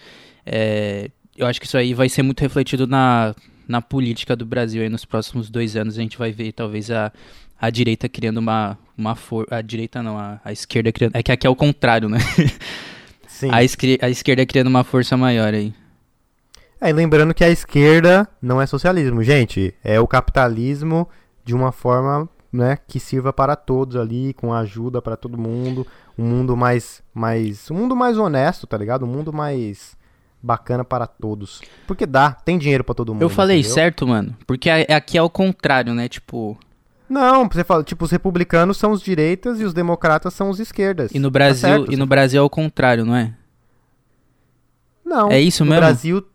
é, 0.47 1.11
eu 1.37 1.47
acho 1.47 1.61
que 1.61 1.67
isso 1.67 1.77
aí 1.77 1.95
vai 1.95 2.09
ser 2.09 2.23
muito 2.23 2.41
refletido 2.41 2.87
na, 2.87 3.35
na 3.67 3.83
política 3.83 4.37
do 4.37 4.47
Brasil 4.47 4.83
aí 4.83 4.89
nos 4.89 5.05
próximos 5.05 5.51
dois 5.51 5.77
anos. 5.77 5.99
A 5.99 6.01
gente 6.01 6.19
vai 6.19 6.33
ver 6.33 6.53
talvez 6.53 6.91
a, 6.91 7.13
a 7.61 7.71
direita 7.71 8.09
criando 8.09 8.39
uma, 8.39 8.79
uma 8.97 9.15
força. 9.15 9.55
A 9.55 9.63
direita 9.63 10.03
não, 10.03 10.19
a, 10.19 10.41
a 10.45 10.53
esquerda 10.53 10.93
criando. 10.93 11.17
É 11.17 11.23
que 11.23 11.33
aqui 11.33 11.47
é 11.47 11.51
o 11.51 11.57
contrário, 11.57 12.09
né? 12.09 12.19
Sim. 13.27 13.51
A, 13.51 13.57
a 13.57 14.11
esquerda 14.11 14.47
criando 14.47 14.69
uma 14.69 14.85
força 14.85 15.17
maior 15.17 15.53
aí. 15.53 15.75
É, 16.81 16.93
lembrando 16.93 17.35
que 17.35 17.43
a 17.43 17.51
esquerda 17.51 18.29
não 18.41 18.61
é 18.61 18.67
socialismo, 18.67 19.23
gente. 19.23 19.75
É 19.83 19.99
o 19.99 20.07
capitalismo 20.07 21.09
de 21.45 21.55
uma 21.55 21.73
forma 21.73 22.29
né, 22.53 22.79
que 22.87 23.01
sirva 23.01 23.33
para 23.33 23.57
todos 23.57 23.97
ali, 23.97 24.33
com 24.35 24.53
ajuda 24.53 25.03
para 25.03 25.17
todo 25.17 25.37
mundo. 25.37 25.87
Um 26.17 26.25
mundo 26.25 26.57
mais, 26.57 27.03
mais. 27.13 27.71
Um 27.71 27.75
mundo 27.75 27.97
mais 27.97 28.17
honesto, 28.17 28.67
tá 28.67 28.77
ligado? 28.77 29.05
Um 29.05 29.09
mundo 29.09 29.33
mais 29.33 29.97
bacana 30.45 30.85
para 30.85 31.07
todos. 31.07 31.63
Porque 31.87 32.05
dá, 32.05 32.33
tem 32.33 32.59
dinheiro 32.59 32.85
para 32.85 32.95
todo 32.95 33.15
mundo. 33.15 33.23
Eu 33.23 33.31
falei 33.31 33.61
entendeu? 33.61 33.75
certo, 33.75 34.07
mano. 34.07 34.37
Porque 34.47 34.69
aqui 34.69 35.17
é 35.17 35.23
o 35.23 35.31
contrário, 35.31 35.95
né? 35.95 36.09
Tipo, 36.09 36.59
não, 37.09 37.49
você 37.49 37.65
fala, 37.65 37.83
tipo, 37.83 38.05
os 38.05 38.11
republicanos 38.11 38.77
são 38.77 38.93
os 38.93 39.01
direitas 39.01 39.61
e 39.61 39.65
os 39.65 39.73
democratas 39.73 40.35
são 40.35 40.51
os 40.51 40.61
esquerdas. 40.61 41.11
E 41.13 41.19
no 41.19 41.29
tá 41.29 41.33
Brasil, 41.33 41.69
tá 41.69 41.77
certo, 41.77 41.93
e 41.93 41.97
no 41.97 42.07
Brasil 42.07 42.43
é 42.43 42.45
o 42.45 42.51
contrário, 42.51 43.05
não 43.05 43.17
é? 43.17 43.33
Não. 45.05 45.31
É 45.31 45.41
isso 45.41 45.65
no 45.65 45.71
mesmo? 45.71 45.81
Brasil, 45.81 46.27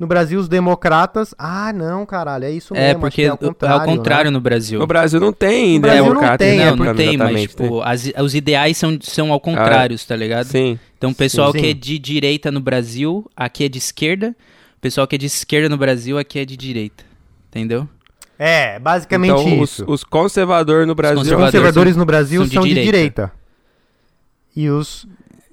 no 0.00 0.06
Brasil, 0.06 0.40
os 0.40 0.48
democratas. 0.48 1.34
Ah, 1.38 1.74
não, 1.74 2.06
caralho, 2.06 2.46
é 2.46 2.50
isso 2.50 2.74
é, 2.74 2.88
mesmo. 2.88 3.00
Porque 3.00 3.20
é, 3.20 3.32
o 3.32 3.36
contrário, 3.36 3.74
é 3.74 3.82
o 3.82 3.84
contrário 3.84 4.30
né? 4.30 4.34
no 4.34 4.40
Brasil. 4.40 4.80
No 4.80 4.86
Brasil 4.86 5.20
não 5.20 5.30
tem 5.30 5.74
no 5.74 5.80
Brasil 5.82 6.14
não 6.14 6.36
tem, 6.38 6.58
não, 6.58 6.76
não 6.76 6.94
tem, 6.94 7.16
mas 7.18 7.42
tipo, 7.42 7.82
as, 7.82 8.10
os 8.18 8.34
ideais 8.34 8.78
são, 8.78 8.98
são 9.02 9.30
ao 9.30 9.38
contrário, 9.38 9.94
ah, 9.94 10.08
tá 10.08 10.16
ligado? 10.16 10.46
Sim. 10.46 10.78
Então 10.96 11.10
o 11.10 11.14
pessoal 11.14 11.52
sim, 11.52 11.58
sim. 11.58 11.64
que 11.64 11.70
é 11.70 11.74
de 11.74 11.98
direita 11.98 12.50
no 12.50 12.60
Brasil, 12.60 13.30
aqui 13.36 13.64
é 13.64 13.68
de 13.68 13.76
esquerda. 13.76 14.34
O 14.78 14.80
pessoal 14.80 15.06
que 15.06 15.16
é 15.16 15.18
de 15.18 15.26
esquerda 15.26 15.68
no 15.68 15.76
Brasil, 15.76 16.16
aqui 16.16 16.38
é 16.38 16.46
de 16.46 16.56
direita. 16.56 17.04
Entendeu? 17.50 17.86
É, 18.38 18.78
basicamente 18.78 19.32
então, 19.32 19.62
isso. 19.62 19.84
Os, 19.84 20.00
os 20.00 20.04
conservadores 20.04 20.86
no 20.86 20.94
Brasil. 20.94 21.18
Os 21.18 21.24
conservadores, 21.24 21.52
conservadores 21.52 21.96
no 21.96 22.06
Brasil 22.06 22.40
são, 22.40 22.48
de, 22.48 22.54
são 22.54 22.62
direita. 22.62 22.80
de, 22.80 22.86
direita. 22.86 23.32
E 24.56 24.70
os 24.70 25.06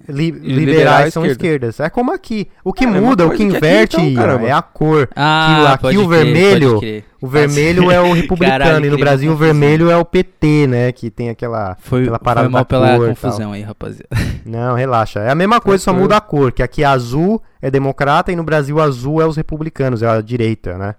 li 0.06 0.30
liberais, 0.30 0.58
liberais 0.58 1.14
são 1.14 1.24
esquerda. 1.24 1.66
esquerdas. 1.66 1.80
É 1.80 1.90
como 1.90 2.12
aqui. 2.12 2.48
O 2.62 2.72
que 2.72 2.86
muda, 2.86 3.26
o 3.26 3.30
que 3.30 3.42
inverte 3.42 3.96
aqui, 3.96 4.12
então, 4.12 4.46
é 4.46 4.52
a 4.52 4.62
cor. 4.62 5.08
Ah, 5.14 5.72
aqui, 5.74 5.88
aqui 5.88 5.98
o 5.98 6.06
vermelho, 6.08 6.80
o 7.20 7.26
vermelho 7.26 7.90
é 7.90 8.00
o 8.00 8.12
republicano 8.12 8.58
Caralho, 8.64 8.86
e 8.86 8.90
no 8.90 8.98
Brasil 8.98 9.32
o 9.32 9.36
vermelho 9.36 9.90
é 9.90 9.96
o 9.96 10.04
PT, 10.04 10.66
né? 10.66 10.92
Que 10.92 11.10
tem 11.10 11.30
aquela, 11.30 11.76
foi, 11.80 12.02
aquela 12.02 12.18
parada 12.18 12.46
foi 12.46 12.52
mal 12.52 12.64
pela 12.64 13.08
confusão 13.08 13.52
aí, 13.52 13.62
rapaziada. 13.62 14.08
Não, 14.46 14.74
relaxa. 14.74 15.20
É 15.20 15.30
a 15.30 15.34
mesma 15.34 15.60
coisa, 15.60 15.82
só 15.82 15.92
muda 15.92 16.16
a 16.16 16.20
cor. 16.20 16.52
Que 16.52 16.62
aqui 16.62 16.84
azul 16.84 17.42
é 17.60 17.70
democrata 17.70 18.30
e 18.30 18.36
no 18.36 18.44
Brasil 18.44 18.80
azul 18.80 19.20
é 19.20 19.26
os 19.26 19.36
republicanos, 19.36 20.02
é 20.02 20.08
a 20.08 20.20
direita, 20.20 20.78
né? 20.78 20.94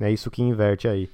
É 0.00 0.10
isso 0.10 0.30
que 0.30 0.42
inverte 0.42 0.86
aí. 0.88 1.08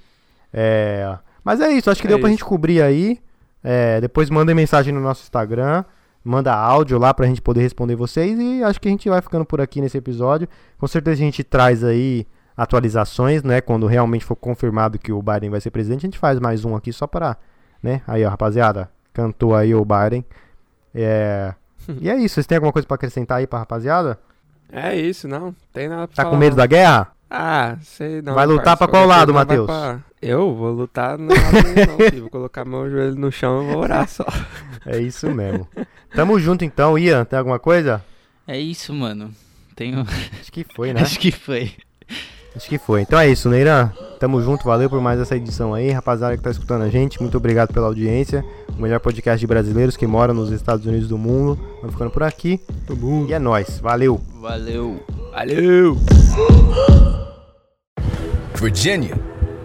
É, 0.51 1.15
mas 1.43 1.61
é 1.61 1.71
isso, 1.71 1.89
acho 1.89 2.01
que 2.01 2.07
É 2.07 2.09
deu 2.09 2.19
pra 2.19 2.29
isso. 2.29 2.37
gente 2.39 2.45
cobrir 2.45 2.81
aí. 2.81 3.17
É, 3.63 4.01
depois 4.01 4.29
mandem 4.29 4.53
mensagem 4.53 4.93
no 4.93 4.99
nosso 4.99 5.23
Instagram. 5.23 5.85
Manda 6.23 6.53
áudio 6.53 6.97
lá 6.97 7.13
pra 7.13 7.25
gente 7.27 7.41
poder 7.41 7.61
responder 7.61 7.95
vocês. 7.95 8.39
E 8.39 8.63
acho 8.63 8.79
que 8.79 8.87
a 8.87 8.91
gente 8.91 9.09
vai 9.09 9.21
ficando 9.21 9.43
por 9.45 9.59
aqui 9.59 9.81
nesse 9.81 9.97
episódio. 9.97 10.47
Com 10.77 10.87
certeza 10.87 11.15
a 11.21 11.25
gente 11.25 11.43
traz 11.43 11.83
aí 11.83 12.25
atualizações, 12.55 13.43
né? 13.43 13.59
Quando 13.61 13.87
realmente 13.87 14.23
for 14.23 14.35
confirmado 14.35 14.97
que 14.97 15.11
o 15.11 15.21
Biden 15.21 15.49
vai 15.49 15.59
ser 15.59 15.69
presidente, 15.71 16.05
a 16.05 16.07
gente 16.07 16.17
faz 16.19 16.39
mais 16.39 16.63
um 16.63 16.75
aqui 16.75 16.93
só 16.93 17.05
pra. 17.07 17.35
Né? 17.81 18.01
Aí, 18.07 18.23
ó, 18.25 18.29
rapaziada. 18.29 18.89
Cantou 19.13 19.53
aí 19.55 19.75
o 19.75 19.83
Biden. 19.85 20.23
É. 20.93 21.53
E 21.99 22.09
é 22.09 22.15
isso, 22.15 22.35
vocês 22.35 22.47
têm 22.47 22.55
alguma 22.55 22.71
coisa 22.71 22.87
pra 22.87 22.95
acrescentar 22.95 23.39
aí 23.39 23.45
pra 23.47 23.59
rapaziada? 23.59 24.17
É 24.71 24.95
isso, 24.95 25.27
não. 25.27 25.53
Tem 25.73 25.89
nada 25.89 26.07
pra 26.07 26.15
Tá 26.15 26.23
falar, 26.23 26.29
com 26.33 26.39
medo 26.39 26.51
não. 26.51 26.57
da 26.57 26.65
guerra? 26.65 27.09
Ah, 27.29 27.75
sei 27.81 28.21
não. 28.21 28.33
Vai 28.33 28.45
lutar 28.45 28.63
parça. 28.63 28.77
pra 28.77 28.87
qual 28.87 29.05
lado, 29.05 29.33
Matheus? 29.33 29.65
pra- 29.65 29.99
Eu 30.25 30.55
vou 30.55 30.71
lutar 30.71 31.17
no 31.17 31.25
não, 31.27 31.97
filho. 32.09 32.21
Vou 32.21 32.29
colocar 32.29 32.63
meu 32.63 32.89
joelho 32.89 33.15
no 33.15 33.29
chão 33.29 33.61
e 33.61 33.73
vou 33.73 33.81
orar 33.81 34.07
só. 34.07 34.25
É 34.85 34.97
isso 34.97 35.29
mesmo. 35.29 35.67
Tamo 36.15 36.39
junto 36.39 36.63
então, 36.63 36.97
Ian. 36.97 37.25
Tem 37.25 37.37
alguma 37.37 37.59
coisa? 37.59 38.01
É 38.47 38.57
isso, 38.57 38.93
mano. 38.93 39.31
Tenho. 39.75 39.99
Acho 40.39 40.49
que 40.49 40.65
foi, 40.75 40.93
né? 40.93 41.01
Acho 41.01 41.19
que 41.19 41.29
foi. 41.29 41.73
Acho 42.55 42.69
que 42.69 42.77
foi. 42.77 43.01
Então 43.01 43.19
é 43.19 43.29
isso, 43.29 43.49
Neiran. 43.49 43.91
Tamo 44.17 44.41
junto, 44.41 44.63
valeu 44.63 44.89
por 44.89 45.01
mais 45.01 45.19
essa 45.19 45.35
edição 45.35 45.73
aí. 45.73 45.91
Rapaziada 45.91 46.37
que 46.37 46.43
tá 46.43 46.51
escutando 46.51 46.83
a 46.83 46.89
gente, 46.89 47.21
muito 47.21 47.35
obrigado 47.35 47.73
pela 47.73 47.87
audiência. 47.87 48.45
O 48.77 48.81
melhor 48.81 49.01
podcast 49.01 49.39
de 49.39 49.47
brasileiros 49.47 49.97
que 49.97 50.07
moram 50.07 50.33
nos 50.33 50.51
Estados 50.51 50.85
Unidos 50.85 51.09
do 51.09 51.17
mundo. 51.17 51.59
Vamos 51.81 51.95
ficando 51.95 52.11
por 52.11 52.23
aqui. 52.23 52.61
E 53.27 53.33
é 53.33 53.39
nóis. 53.39 53.79
Valeu. 53.79 54.21
Valeu. 54.39 55.03
Valeu! 55.31 55.97
Virginia, 58.55 59.19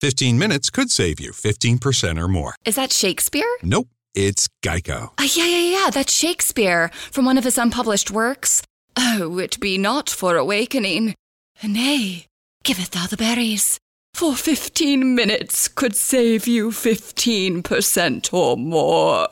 15 0.00 0.38
minutes 0.38 0.70
could 0.70 0.90
save 0.90 1.20
you 1.20 1.30
15% 1.32 2.18
or 2.18 2.26
more. 2.26 2.54
Is 2.64 2.76
that 2.76 2.90
Shakespeare? 2.92 3.44
Nope, 3.62 3.88
it's 4.14 4.48
Geico. 4.64 5.10
Uh, 5.18 5.28
yeah, 5.34 5.46
yeah, 5.46 5.84
yeah, 5.84 5.90
that's 5.90 6.12
Shakespeare 6.12 6.90
from 7.10 7.26
one 7.26 7.36
of 7.36 7.44
his 7.44 7.58
unpublished 7.58 8.10
works. 8.10 8.62
Oh, 8.96 9.38
it 9.38 9.60
be 9.60 9.76
not 9.76 10.08
for 10.08 10.36
awakening. 10.36 11.14
Nay, 11.62 12.26
giveth 12.64 12.92
thou 12.92 13.06
the 13.06 13.18
berries. 13.18 13.78
For 14.14 14.34
fifteen 14.34 15.14
minutes 15.14 15.68
could 15.68 15.94
save 15.94 16.46
you 16.46 16.72
fifteen 16.72 17.62
percent 17.62 18.32
or 18.32 18.56
more. 18.56 19.28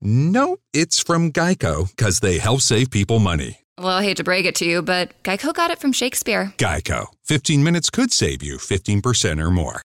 Nope, 0.00 0.60
it's 0.74 1.00
from 1.00 1.32
Geico 1.32 1.88
because 1.90 2.20
they 2.20 2.38
help 2.38 2.60
save 2.60 2.90
people 2.90 3.18
money. 3.18 3.60
Well, 3.78 3.88
I 3.88 4.02
hate 4.02 4.16
to 4.16 4.24
break 4.24 4.44
it 4.44 4.56
to 4.56 4.64
you, 4.64 4.82
but 4.82 5.12
Geico 5.22 5.54
got 5.54 5.70
it 5.70 5.78
from 5.78 5.92
Shakespeare. 5.92 6.52
Geico. 6.58 7.06
15 7.24 7.62
minutes 7.62 7.90
could 7.90 8.12
save 8.12 8.42
you 8.42 8.56
15% 8.56 9.40
or 9.40 9.50
more. 9.50 9.76